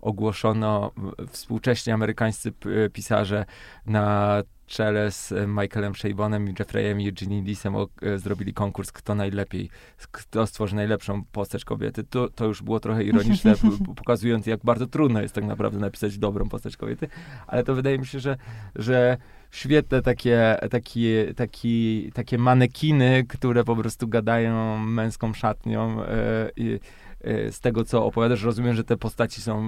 ogłoszono 0.01 0.93
współcześnie 1.29 1.95
amerykańscy 1.95 2.53
pisarze 2.93 3.45
na 3.87 4.43
czele 4.69 5.11
z 5.11 5.33
Michaelem 5.47 5.95
Shabonem 5.95 6.49
i 6.49 6.55
Jeffreyem 6.59 7.01
i 7.01 7.09
Eugenie 7.09 7.43
Leesem 7.47 7.75
e, 7.77 8.19
zrobili 8.19 8.55
konkurs, 8.55 8.93
kto 8.93 9.15
najlepiej, 9.15 9.71
kto 10.11 10.47
stworzy 10.47 10.77
najlepszą 10.77 11.25
postać 11.25 11.65
kobiety. 11.65 12.05
To, 12.05 12.29
to 12.29 12.45
już 12.45 12.63
było 12.63 12.81
trochę 12.81 13.05
ironiczne, 13.05 13.55
pokazując, 13.97 14.47
jak 14.47 14.61
bardzo 14.65 14.87
trudno 14.87 15.23
jest 15.23 15.35
tak 15.35 15.45
naprawdę 15.45 15.79
napisać 15.79 16.19
dobrą 16.19 16.49
postać 16.49 16.77
kobiety, 16.77 17.09
ale 17.47 17.65
to 17.65 17.75
wydaje 17.75 17.99
mi 17.99 18.07
się, 18.07 18.21
że, 18.21 18.37
że 18.75 19.17
świetne 19.51 20.03
takie, 20.03 20.57
takie, 20.71 21.35
takie, 21.37 22.13
takie 22.13 22.39
manekiny, 22.39 23.25
które 23.29 23.65
po 23.65 23.77
prostu 23.77 24.09
gadają 24.09 24.79
męską 24.79 25.35
szatnią 25.35 26.03
e, 26.05 26.51
i 26.57 26.81
z 27.25 27.61
tego, 27.61 27.85
co 27.85 28.05
opowiadasz, 28.05 28.43
rozumiem, 28.43 28.75
że 28.75 28.85
te 28.85 28.97
postaci 28.97 29.43
są 29.43 29.63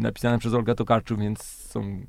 napisane 0.00 0.38
przez 0.38 0.54
Olga 0.54 0.74
Tokarczuk, 0.74 1.20
więc 1.20 1.42
są 1.42 2.00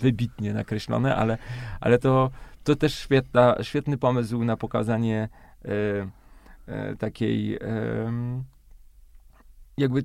wybitnie 0.00 0.54
nakreślone, 0.54 1.16
ale, 1.16 1.38
ale 1.80 1.98
to, 1.98 2.30
to 2.64 2.76
też 2.76 2.94
świetna, 2.94 3.56
świetny 3.62 3.98
pomysł 3.98 4.44
na 4.44 4.56
pokazanie 4.56 5.28
y, 5.64 5.68
y, 6.92 6.96
takiej 6.96 7.58
jakby 9.76 10.02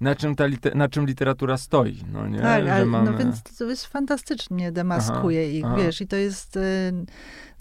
na 0.00 0.14
czym, 0.14 0.36
ta 0.36 0.46
liter, 0.46 0.76
na 0.76 0.88
czym 0.88 1.06
literatura 1.06 1.56
stoi, 1.56 2.04
no 2.12 2.28
nie? 2.28 2.40
Tak, 2.40 2.68
ale, 2.68 2.86
mamy... 2.86 3.10
no 3.10 3.18
więc 3.18 3.42
to 3.42 3.64
jest 3.64 3.86
fantastycznie 3.86 4.72
demaskuje 4.72 5.40
aha, 5.40 5.50
ich, 5.52 5.64
aha. 5.64 5.76
wiesz, 5.76 6.00
i 6.00 6.06
to 6.06 6.16
jest, 6.16 6.56
y, 6.56 6.92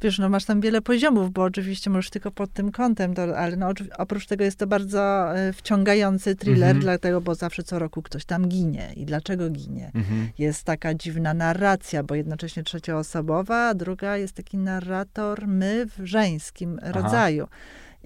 wiesz, 0.02 0.20
no 0.20 0.30
masz 0.30 0.46
tam 0.46 0.62
wiele 0.62 0.82
poziomów, 0.82 1.32
bo 1.32 1.44
oczywiście 1.44 1.90
możesz 1.90 2.10
tylko 2.10 2.32
pod 2.32 2.54
tym 2.54 2.72
kątem, 2.72 3.14
to, 3.14 3.38
ale 3.38 3.56
no, 3.56 3.70
oprócz 3.98 4.28
tego 4.28 4.44
jest 4.44 4.60
to 4.60 4.68
bardzo 4.68 5.34
y, 5.50 5.54
wciągający 5.54 6.36
thriller, 6.36 6.70
mhm. 6.70 6.80
dlatego, 6.80 7.22
bo 7.22 7.36
zawsze 7.36 7.64
co 7.64 7.80
roku 7.80 8.02
ktoś 8.02 8.26
tam 8.26 8.48
ginie. 8.48 8.94
I 8.96 9.06
dlaczego 9.06 9.50
ginie? 9.50 9.92
Mhm. 9.96 10.30
Jest 10.38 10.64
taka 10.64 10.94
dziwna 10.94 11.34
narracja, 11.34 12.04
bo 12.04 12.16
jednocześnie 12.16 12.64
trzecioosobowa, 12.64 13.68
a 13.68 13.74
druga 13.74 14.18
jest 14.18 14.34
taki 14.34 14.58
narrator 14.58 15.48
my 15.48 15.86
w 15.86 16.06
żeńskim 16.06 16.80
aha. 16.82 16.92
rodzaju 16.92 17.48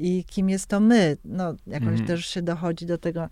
i 0.01 0.23
kim 0.23 0.49
jest 0.49 0.67
to 0.67 0.79
my. 0.79 1.17
No, 1.25 1.55
jakoś 1.67 1.87
mm. 1.87 2.05
też 2.05 2.25
się 2.25 2.41
dochodzi 2.41 2.85
do 2.85 2.97
tego. 2.97 3.29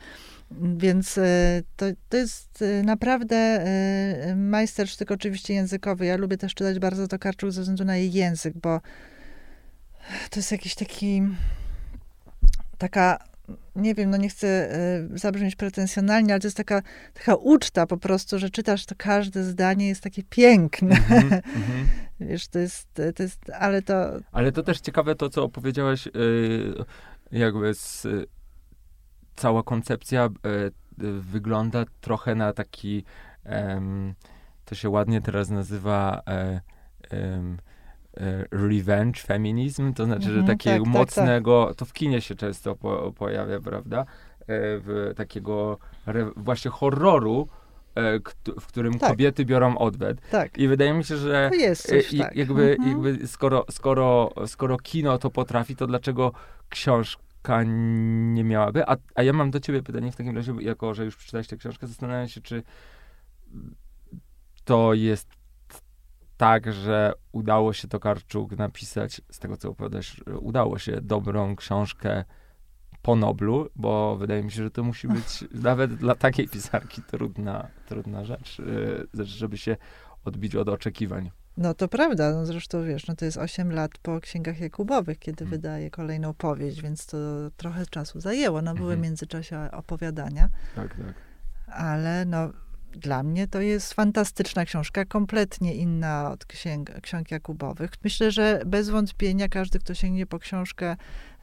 Więc 0.78 1.18
e, 1.18 1.62
to, 1.76 1.86
to 2.10 2.18
jest 2.18 2.62
e, 2.62 2.84
naprawdę 2.84 3.36
e, 3.36 4.36
majstersztyk 4.36 5.12
oczywiście 5.12 5.54
językowy. 5.54 6.06
Ja 6.06 6.18
lubię 6.18 6.38
też 6.38 6.54
czytać 6.54 6.80
bardzo 6.80 7.08
Tokarczuk 7.08 7.52
ze 7.52 7.62
względu 7.62 7.86
na 7.86 7.98
jej 7.98 8.12
język, 8.12 8.54
bo 8.58 8.82
to 10.30 10.40
jest 10.40 10.52
jakiś 10.52 10.76
taki 10.76 11.22
taka 12.78 13.30
nie 13.76 13.96
wiem, 13.96 14.10
no 14.10 14.18
nie 14.18 14.30
chcę 14.30 14.70
zabrzmieć 15.14 15.56
pretensjonalnie, 15.56 16.34
ale 16.34 16.40
to 16.40 16.48
jest 16.48 16.58
taka, 16.58 16.82
taka 17.14 17.36
uczta 17.36 17.88
po 17.88 17.98
prostu, 17.98 18.40
że 18.40 18.50
czytasz 18.50 18.86
to 18.86 18.96
każde 18.98 19.44
zdanie 19.44 19.88
jest 19.88 20.02
takie 20.02 20.24
piękne. 20.24 20.96
Mm 21.10 21.30
-hmm, 21.30 21.42
Wiesz, 22.20 22.48
to 22.48 22.60
jest, 22.60 22.94
to 23.16 23.24
jest, 23.24 23.52
ale 23.60 23.82
to... 23.82 23.94
Ale 24.32 24.52
to 24.52 24.64
też 24.64 24.80
ciekawe 24.80 25.16
to, 25.16 25.30
co 25.30 25.44
opowiedziałaś, 25.44 26.08
y, 26.08 26.12
jakby 27.32 27.74
z, 27.74 28.08
cała 29.36 29.64
koncepcja 29.64 30.26
y, 30.26 30.72
wygląda 31.22 31.86
trochę 32.02 32.36
na 32.36 32.54
taki, 32.54 33.04
to 34.66 34.76
się 34.76 34.90
ładnie 34.90 35.22
teraz 35.22 35.50
nazywa 35.50 36.22
e, 36.28 36.62
E, 38.18 38.46
revenge 38.52 39.22
feminizm, 39.22 39.94
to 39.94 40.06
znaczy, 40.06 40.24
że 40.24 40.40
mhm, 40.40 40.48
takiego 40.48 40.86
tak, 40.86 40.94
mocnego, 40.94 41.64
tak, 41.66 41.70
tak. 41.70 41.80
to 41.80 41.86
w 41.86 41.94
kinie 41.94 42.22
się 42.22 42.36
często 42.36 42.76
po, 42.76 43.12
pojawia, 43.12 43.60
prawda? 43.60 44.00
E, 44.00 44.06
w 44.48 45.14
takiego 45.16 45.78
re, 46.08 46.32
właśnie 46.36 46.72
horroru, 46.72 47.48
w 48.60 48.68
którym 48.68 49.00
tak. 49.00 49.10
kobiety 49.10 49.46
biorą 49.46 49.78
odwet. 49.78 50.30
Tak. 50.32 50.58
I 50.58 50.68
wydaje 50.68 50.94
mi 50.94 51.04
się, 51.04 51.18
że 51.18 51.52
coś, 51.76 52.18
tak. 52.18 52.36
jakby, 52.36 52.72
mhm. 52.72 52.90
jakby 52.90 53.28
skoro, 53.28 53.66
skoro, 53.72 54.34
skoro 54.46 54.78
kino 54.78 55.18
to 55.18 55.30
potrafi, 55.30 55.76
to 55.76 55.88
dlaczego 55.88 56.32
książka 56.70 57.64
nie 57.64 58.44
miałaby? 58.44 58.88
A, 58.88 58.98
a 59.16 59.24
ja 59.24 59.34
mam 59.34 59.52
do 59.52 59.60
ciebie 59.60 59.84
pytanie 59.84 60.12
w 60.12 60.16
takim 60.16 60.36
razie, 60.36 60.54
jako 60.60 60.94
że 60.94 61.06
już 61.06 61.16
przeczytałeś 61.16 61.48
tę 61.48 61.58
książkę, 61.58 61.88
zastanawiam 61.88 62.28
się, 62.28 62.42
czy 62.42 62.64
to 64.64 64.94
jest 64.94 65.28
tak, 66.38 66.74
że 66.74 67.14
udało 67.32 67.74
się 67.74 67.88
Tokarczuk 67.88 68.52
napisać, 68.52 69.22
z 69.32 69.40
tego 69.40 69.58
co 69.58 69.70
opowiadasz, 69.70 70.24
udało 70.40 70.80
się 70.80 71.02
dobrą 71.02 71.56
książkę 71.56 72.24
po 73.02 73.16
Noblu, 73.16 73.70
bo 73.76 74.18
wydaje 74.18 74.44
mi 74.44 74.52
się, 74.52 74.64
że 74.64 74.72
to 74.72 74.84
musi 74.84 75.08
być 75.08 75.46
nawet 75.52 75.96
dla 75.96 76.16
takiej 76.16 76.48
pisarki 76.48 77.02
trudna, 77.02 77.68
trudna 77.86 78.26
rzecz, 78.26 78.60
y, 78.60 79.26
żeby 79.26 79.58
się 79.58 79.78
odbić 80.26 80.56
od 80.56 80.70
oczekiwań. 80.70 81.32
No 81.58 81.74
to 81.74 81.88
prawda, 81.88 82.32
no 82.32 82.46
zresztą 82.46 82.84
wiesz, 82.86 83.08
no 83.08 83.16
to 83.16 83.26
jest 83.26 83.38
8 83.38 83.72
lat 83.72 83.92
po 84.02 84.20
Księgach 84.20 84.60
Jakubowych, 84.60 85.20
kiedy 85.20 85.38
hmm. 85.38 85.52
wydaje 85.52 85.92
kolejną 85.92 86.34
powieść, 86.34 86.82
więc 86.82 87.06
to 87.06 87.18
trochę 87.58 87.86
czasu 87.86 88.20
zajęło. 88.20 88.62
No 88.62 88.74
były 88.74 88.88
hmm. 88.88 89.02
w 89.02 89.04
międzyczasie 89.04 89.70
opowiadania. 89.72 90.50
Tak, 90.76 90.96
tak. 90.96 91.14
Ale 91.68 92.26
no 92.26 92.50
dla 92.92 93.24
mnie 93.24 93.48
to 93.48 93.62
jest 93.62 93.94
fantastyczna 93.94 94.66
książka, 94.66 95.06
kompletnie 95.06 95.76
inna 95.76 96.32
od 96.32 96.46
księg, 96.46 96.92
ksiąg 97.02 97.32
Jakubowych. 97.32 97.92
Myślę, 98.04 98.32
że 98.32 98.62
bez 98.66 98.90
wątpienia 98.90 99.50
każdy, 99.50 99.80
kto 99.80 99.94
sięgnie 99.94 100.26
po 100.26 100.40
książkę 100.40 100.96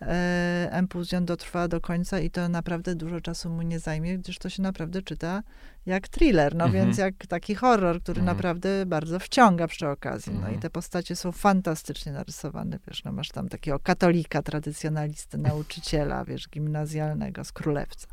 e, 0.02 0.68
Empuzjon 0.70 1.24
dotrwa 1.24 1.68
do 1.68 1.80
końca 1.80 2.20
i 2.20 2.30
to 2.30 2.48
naprawdę 2.48 2.94
dużo 2.94 3.20
czasu 3.20 3.50
mu 3.50 3.62
nie 3.62 3.78
zajmie, 3.78 4.18
gdyż 4.18 4.38
to 4.38 4.48
się 4.48 4.62
naprawdę 4.62 5.02
czyta 5.02 5.42
jak 5.86 6.08
thriller, 6.08 6.54
no 6.54 6.64
mhm. 6.64 6.84
więc 6.84 6.98
jak 6.98 7.14
taki 7.28 7.54
horror, 7.54 8.02
który 8.02 8.20
mhm. 8.20 8.36
naprawdę 8.36 8.86
bardzo 8.86 9.18
wciąga 9.18 9.66
przy 9.68 9.88
okazji. 9.88 10.32
No 10.32 10.38
mhm. 10.38 10.54
i 10.54 10.58
te 10.58 10.70
postacie 10.70 11.16
są 11.16 11.32
fantastycznie 11.32 12.12
narysowane, 12.12 12.78
wiesz, 12.88 13.04
no 13.04 13.12
masz 13.12 13.28
tam 13.28 13.48
takiego 13.48 13.78
katolika, 13.78 14.42
tradycjonalisty, 14.42 15.38
nauczyciela, 15.38 16.24
wiesz, 16.24 16.48
gimnazjalnego 16.48 17.44
z 17.44 17.52
Królewca. 17.52 18.06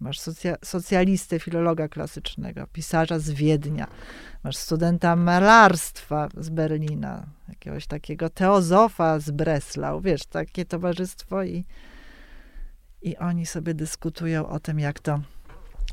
Masz 0.00 0.20
socja 0.20 0.56
socjalistę, 0.64 1.38
filologa 1.38 1.88
klasycznego, 1.88 2.66
pisarza 2.72 3.18
z 3.18 3.30
Wiednia. 3.30 3.86
Masz 4.44 4.56
studenta 4.56 5.16
malarstwa 5.16 6.28
z 6.36 6.48
Berlina, 6.48 7.26
jakiegoś 7.48 7.86
takiego 7.86 8.30
teozofa 8.30 9.18
z 9.18 9.30
Breslau. 9.30 10.00
Wiesz, 10.00 10.26
takie 10.26 10.64
towarzystwo 10.64 11.42
i, 11.42 11.64
i 13.02 13.16
oni 13.16 13.46
sobie 13.46 13.74
dyskutują 13.74 14.48
o 14.48 14.60
tym, 14.60 14.78
jak 14.78 15.00
to 15.00 15.20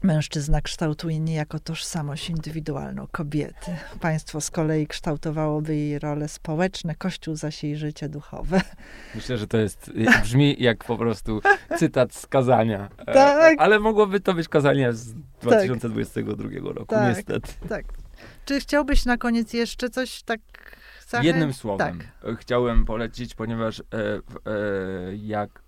Mężczyzna 0.04 0.62
kształtuje 0.62 1.20
niejako 1.20 1.60
tożsamość 1.60 2.30
indywidualną 2.30 3.08
kobiety. 3.12 3.76
Państwo 4.00 4.42
z 4.42 4.52
kolei 4.52 4.88
kształtowałoby 4.88 5.76
jej 5.76 6.00
role 6.00 6.28
społeczne, 6.28 6.96
Kościół 6.96 7.36
zaś 7.36 7.64
jej 7.64 7.76
życie 7.76 8.10
duchowe. 8.10 8.62
Myślę, 9.16 9.38
że 9.38 9.48
to 9.48 9.58
jest, 9.58 9.92
brzmi 10.22 10.56
jak 10.60 10.84
po 10.84 10.98
prostu 10.98 11.42
cytat 11.78 12.14
z 12.14 12.28
kazania. 12.28 12.90
E, 12.98 13.14
tak. 13.14 13.56
Ale 13.60 13.80
mogłoby 13.80 14.20
to 14.20 14.34
być 14.34 14.48
kazanie 14.48 14.94
z 14.94 15.14
2022 15.42 16.50
tak. 16.50 16.64
roku, 16.64 16.96
tak, 16.96 17.16
niestety. 17.16 17.54
Tak. 17.70 17.86
Czy 18.46 18.60
chciałbyś 18.60 19.06
na 19.06 19.18
koniec 19.18 19.54
jeszcze 19.54 19.90
coś 19.90 20.24
tak? 20.24 20.40
Jednym 21.22 21.54
słowem. 21.54 22.00
Tak. 22.22 22.38
Chciałem 22.38 22.86
polecić, 22.86 23.36
ponieważ 23.36 23.80
e, 23.80 23.84
e, 23.84 24.22
jak 25.16 25.62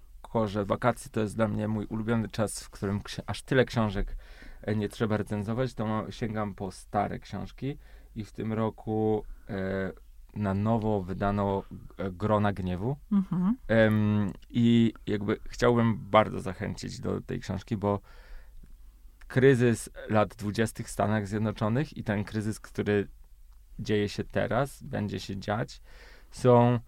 że 0.47 0.65
wakacje 0.65 1.11
to 1.11 1.19
jest 1.19 1.35
dla 1.35 1.47
mnie 1.47 1.67
mój 1.67 1.85
ulubiony 1.85 2.29
czas, 2.29 2.63
w 2.63 2.69
którym 2.69 3.01
aż 3.25 3.41
tyle 3.41 3.65
książek 3.65 4.15
e, 4.61 4.75
nie 4.75 4.89
trzeba 4.89 5.17
recenzować, 5.17 5.73
to 5.73 6.11
sięgam 6.11 6.55
po 6.55 6.71
stare 6.71 7.19
książki 7.19 7.77
i 8.15 8.23
w 8.23 8.31
tym 8.31 8.53
roku 8.53 9.23
e, 9.49 9.91
na 10.35 10.53
nowo 10.53 11.01
wydano 11.01 11.63
e, 11.97 12.11
Grona 12.11 12.53
Gniewu. 12.53 12.97
Mhm. 13.11 13.57
Em, 13.67 14.33
I 14.49 14.93
jakby 15.07 15.37
chciałbym 15.49 15.97
bardzo 15.97 16.39
zachęcić 16.39 16.99
do 16.99 17.21
tej 17.21 17.39
książki, 17.39 17.77
bo 17.77 17.99
kryzys 19.27 19.89
lat 20.09 20.35
20. 20.35 20.83
w 20.83 20.89
Stanach 20.89 21.27
Zjednoczonych 21.27 21.97
i 21.97 22.03
ten 22.03 22.23
kryzys, 22.23 22.59
który 22.59 23.07
dzieje 23.79 24.09
się 24.09 24.23
teraz, 24.23 24.83
będzie 24.83 25.19
się 25.19 25.37
dziać, 25.37 25.81
są 26.31 26.79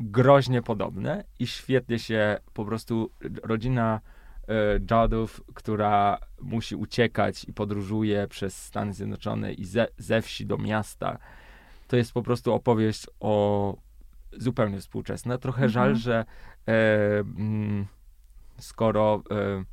groźnie 0.00 0.62
podobne 0.62 1.24
i 1.38 1.46
świetnie 1.46 1.98
się 1.98 2.38
po 2.54 2.64
prostu 2.64 3.10
rodzina 3.42 4.00
e, 4.48 4.54
Jadów, 4.90 5.40
która 5.54 6.18
musi 6.40 6.76
uciekać 6.76 7.44
i 7.44 7.52
podróżuje 7.52 8.28
przez 8.28 8.62
Stany 8.62 8.92
Zjednoczone 8.92 9.52
i 9.52 9.64
ze, 9.64 9.86
ze 9.98 10.22
wsi 10.22 10.46
do 10.46 10.58
miasta, 10.58 11.18
to 11.88 11.96
jest 11.96 12.12
po 12.12 12.22
prostu 12.22 12.54
opowieść 12.54 13.06
o 13.20 13.76
zupełnie 14.32 14.80
współczesna. 14.80 15.38
Trochę 15.38 15.64
Mhm. 15.64 15.70
żal, 15.70 15.96
że 15.96 16.24
e, 16.68 17.18
mm, 17.18 17.86
skoro 18.58 19.22
e, 19.30 19.64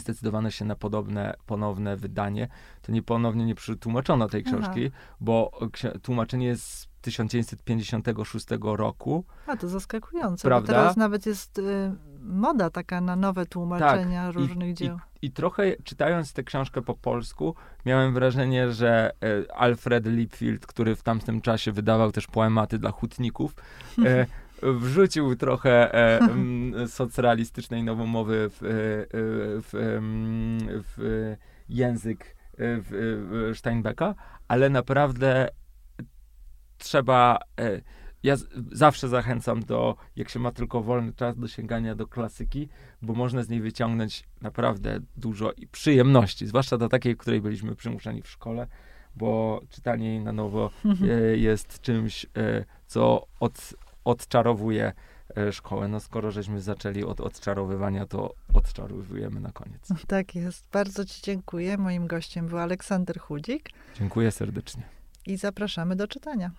zdecydowano 0.00 0.50
się 0.50 0.64
na 0.64 0.76
podobne, 0.76 1.34
ponowne 1.46 1.96
wydanie, 1.96 2.48
to 2.82 2.92
nie 2.92 3.02
ponownie 3.02 3.44
nie 3.44 3.54
przetłumaczono 3.54 4.28
tej 4.28 4.44
Aha. 4.46 4.56
książki, 4.58 4.90
bo 5.20 5.50
ksi- 5.60 6.00
tłumaczenie 6.00 6.46
jest 6.46 6.64
z 6.64 6.88
1956 7.00 8.46
roku. 8.62 9.24
A 9.46 9.56
to 9.56 9.68
zaskakujące, 9.68 10.48
Prawda? 10.48 10.72
bo 10.72 10.78
teraz 10.78 10.96
nawet 10.96 11.26
jest 11.26 11.58
y, 11.58 11.92
moda 12.20 12.70
taka 12.70 13.00
na 13.00 13.16
nowe 13.16 13.46
tłumaczenia 13.46 14.30
różnych 14.32 14.74
dzieł. 14.74 14.98
I 15.22 15.30
trochę 15.30 15.76
czytając 15.84 16.32
tę 16.32 16.42
książkę 16.42 16.82
po 16.82 16.94
polsku, 16.94 17.54
miałem 17.86 18.14
wrażenie, 18.14 18.72
że 18.72 19.12
e, 19.48 19.56
Alfred 19.56 20.06
Lipfield, 20.06 20.66
który 20.66 20.96
w 20.96 21.02
tamtym 21.02 21.40
czasie 21.40 21.72
wydawał 21.72 22.12
też 22.12 22.26
poematy 22.26 22.78
dla 22.78 22.90
hutników, 22.90 23.54
e, 24.04 24.26
wrzucił 24.62 25.36
trochę 25.36 25.94
e, 25.94 26.18
m, 26.18 26.74
socrealistycznej 26.86 27.82
nowomowy 27.82 28.50
w, 28.50 28.62
e, 28.62 28.66
e, 28.68 29.06
w, 29.60 29.68
w 30.96 31.36
język 31.68 32.24
e, 32.24 32.56
w, 32.58 32.86
w 32.90 33.58
Steinbecka, 33.58 34.14
ale 34.48 34.70
naprawdę 34.70 35.48
trzeba. 36.78 37.38
E, 37.60 37.80
ja 38.22 38.36
z, 38.36 38.46
zawsze 38.72 39.08
zachęcam 39.08 39.60
do, 39.60 39.96
jak 40.16 40.28
się 40.28 40.38
ma 40.38 40.52
tylko 40.52 40.82
wolny 40.82 41.12
czas, 41.12 41.38
do 41.38 41.48
sięgania 41.48 41.94
do 41.94 42.06
klasyki, 42.06 42.68
bo 43.02 43.14
można 43.14 43.42
z 43.42 43.48
niej 43.48 43.60
wyciągnąć 43.60 44.24
naprawdę 44.40 45.00
dużo 45.16 45.52
i 45.52 45.66
przyjemności, 45.66 46.46
zwłaszcza 46.46 46.78
do 46.78 46.88
takiej, 46.88 47.16
której 47.16 47.40
byliśmy 47.40 47.74
przymuszeni 47.74 48.22
w 48.22 48.28
szkole, 48.28 48.66
bo 49.16 49.60
czytanie 49.70 50.08
jej 50.08 50.20
na 50.20 50.32
nowo 50.32 50.70
e, 50.84 51.36
jest 51.36 51.80
czymś, 51.80 52.26
e, 52.36 52.64
co 52.86 53.26
od, 53.40 53.74
odczarowuje 54.06 54.92
e, 55.36 55.52
szkołę. 55.52 55.88
No 55.88 56.00
skoro 56.00 56.30
żeśmy 56.30 56.60
zaczęli 56.60 57.04
od 57.04 57.20
odczarowywania, 57.20 58.06
to 58.06 58.34
odczarowujemy 58.54 59.40
na 59.40 59.52
koniec. 59.52 59.88
Tak 60.06 60.34
jest. 60.34 60.64
Bardzo 60.72 61.04
Ci 61.04 61.22
dziękuję. 61.22 61.78
Moim 61.78 62.06
gościem 62.06 62.46
był 62.46 62.58
Aleksander 62.58 63.18
Chudzik 63.20 63.70
Dziękuję 63.98 64.30
serdecznie. 64.30 64.82
i 65.26 65.36
zapraszamy 65.36 65.96
do 65.96 66.08
czytania. 66.08 66.50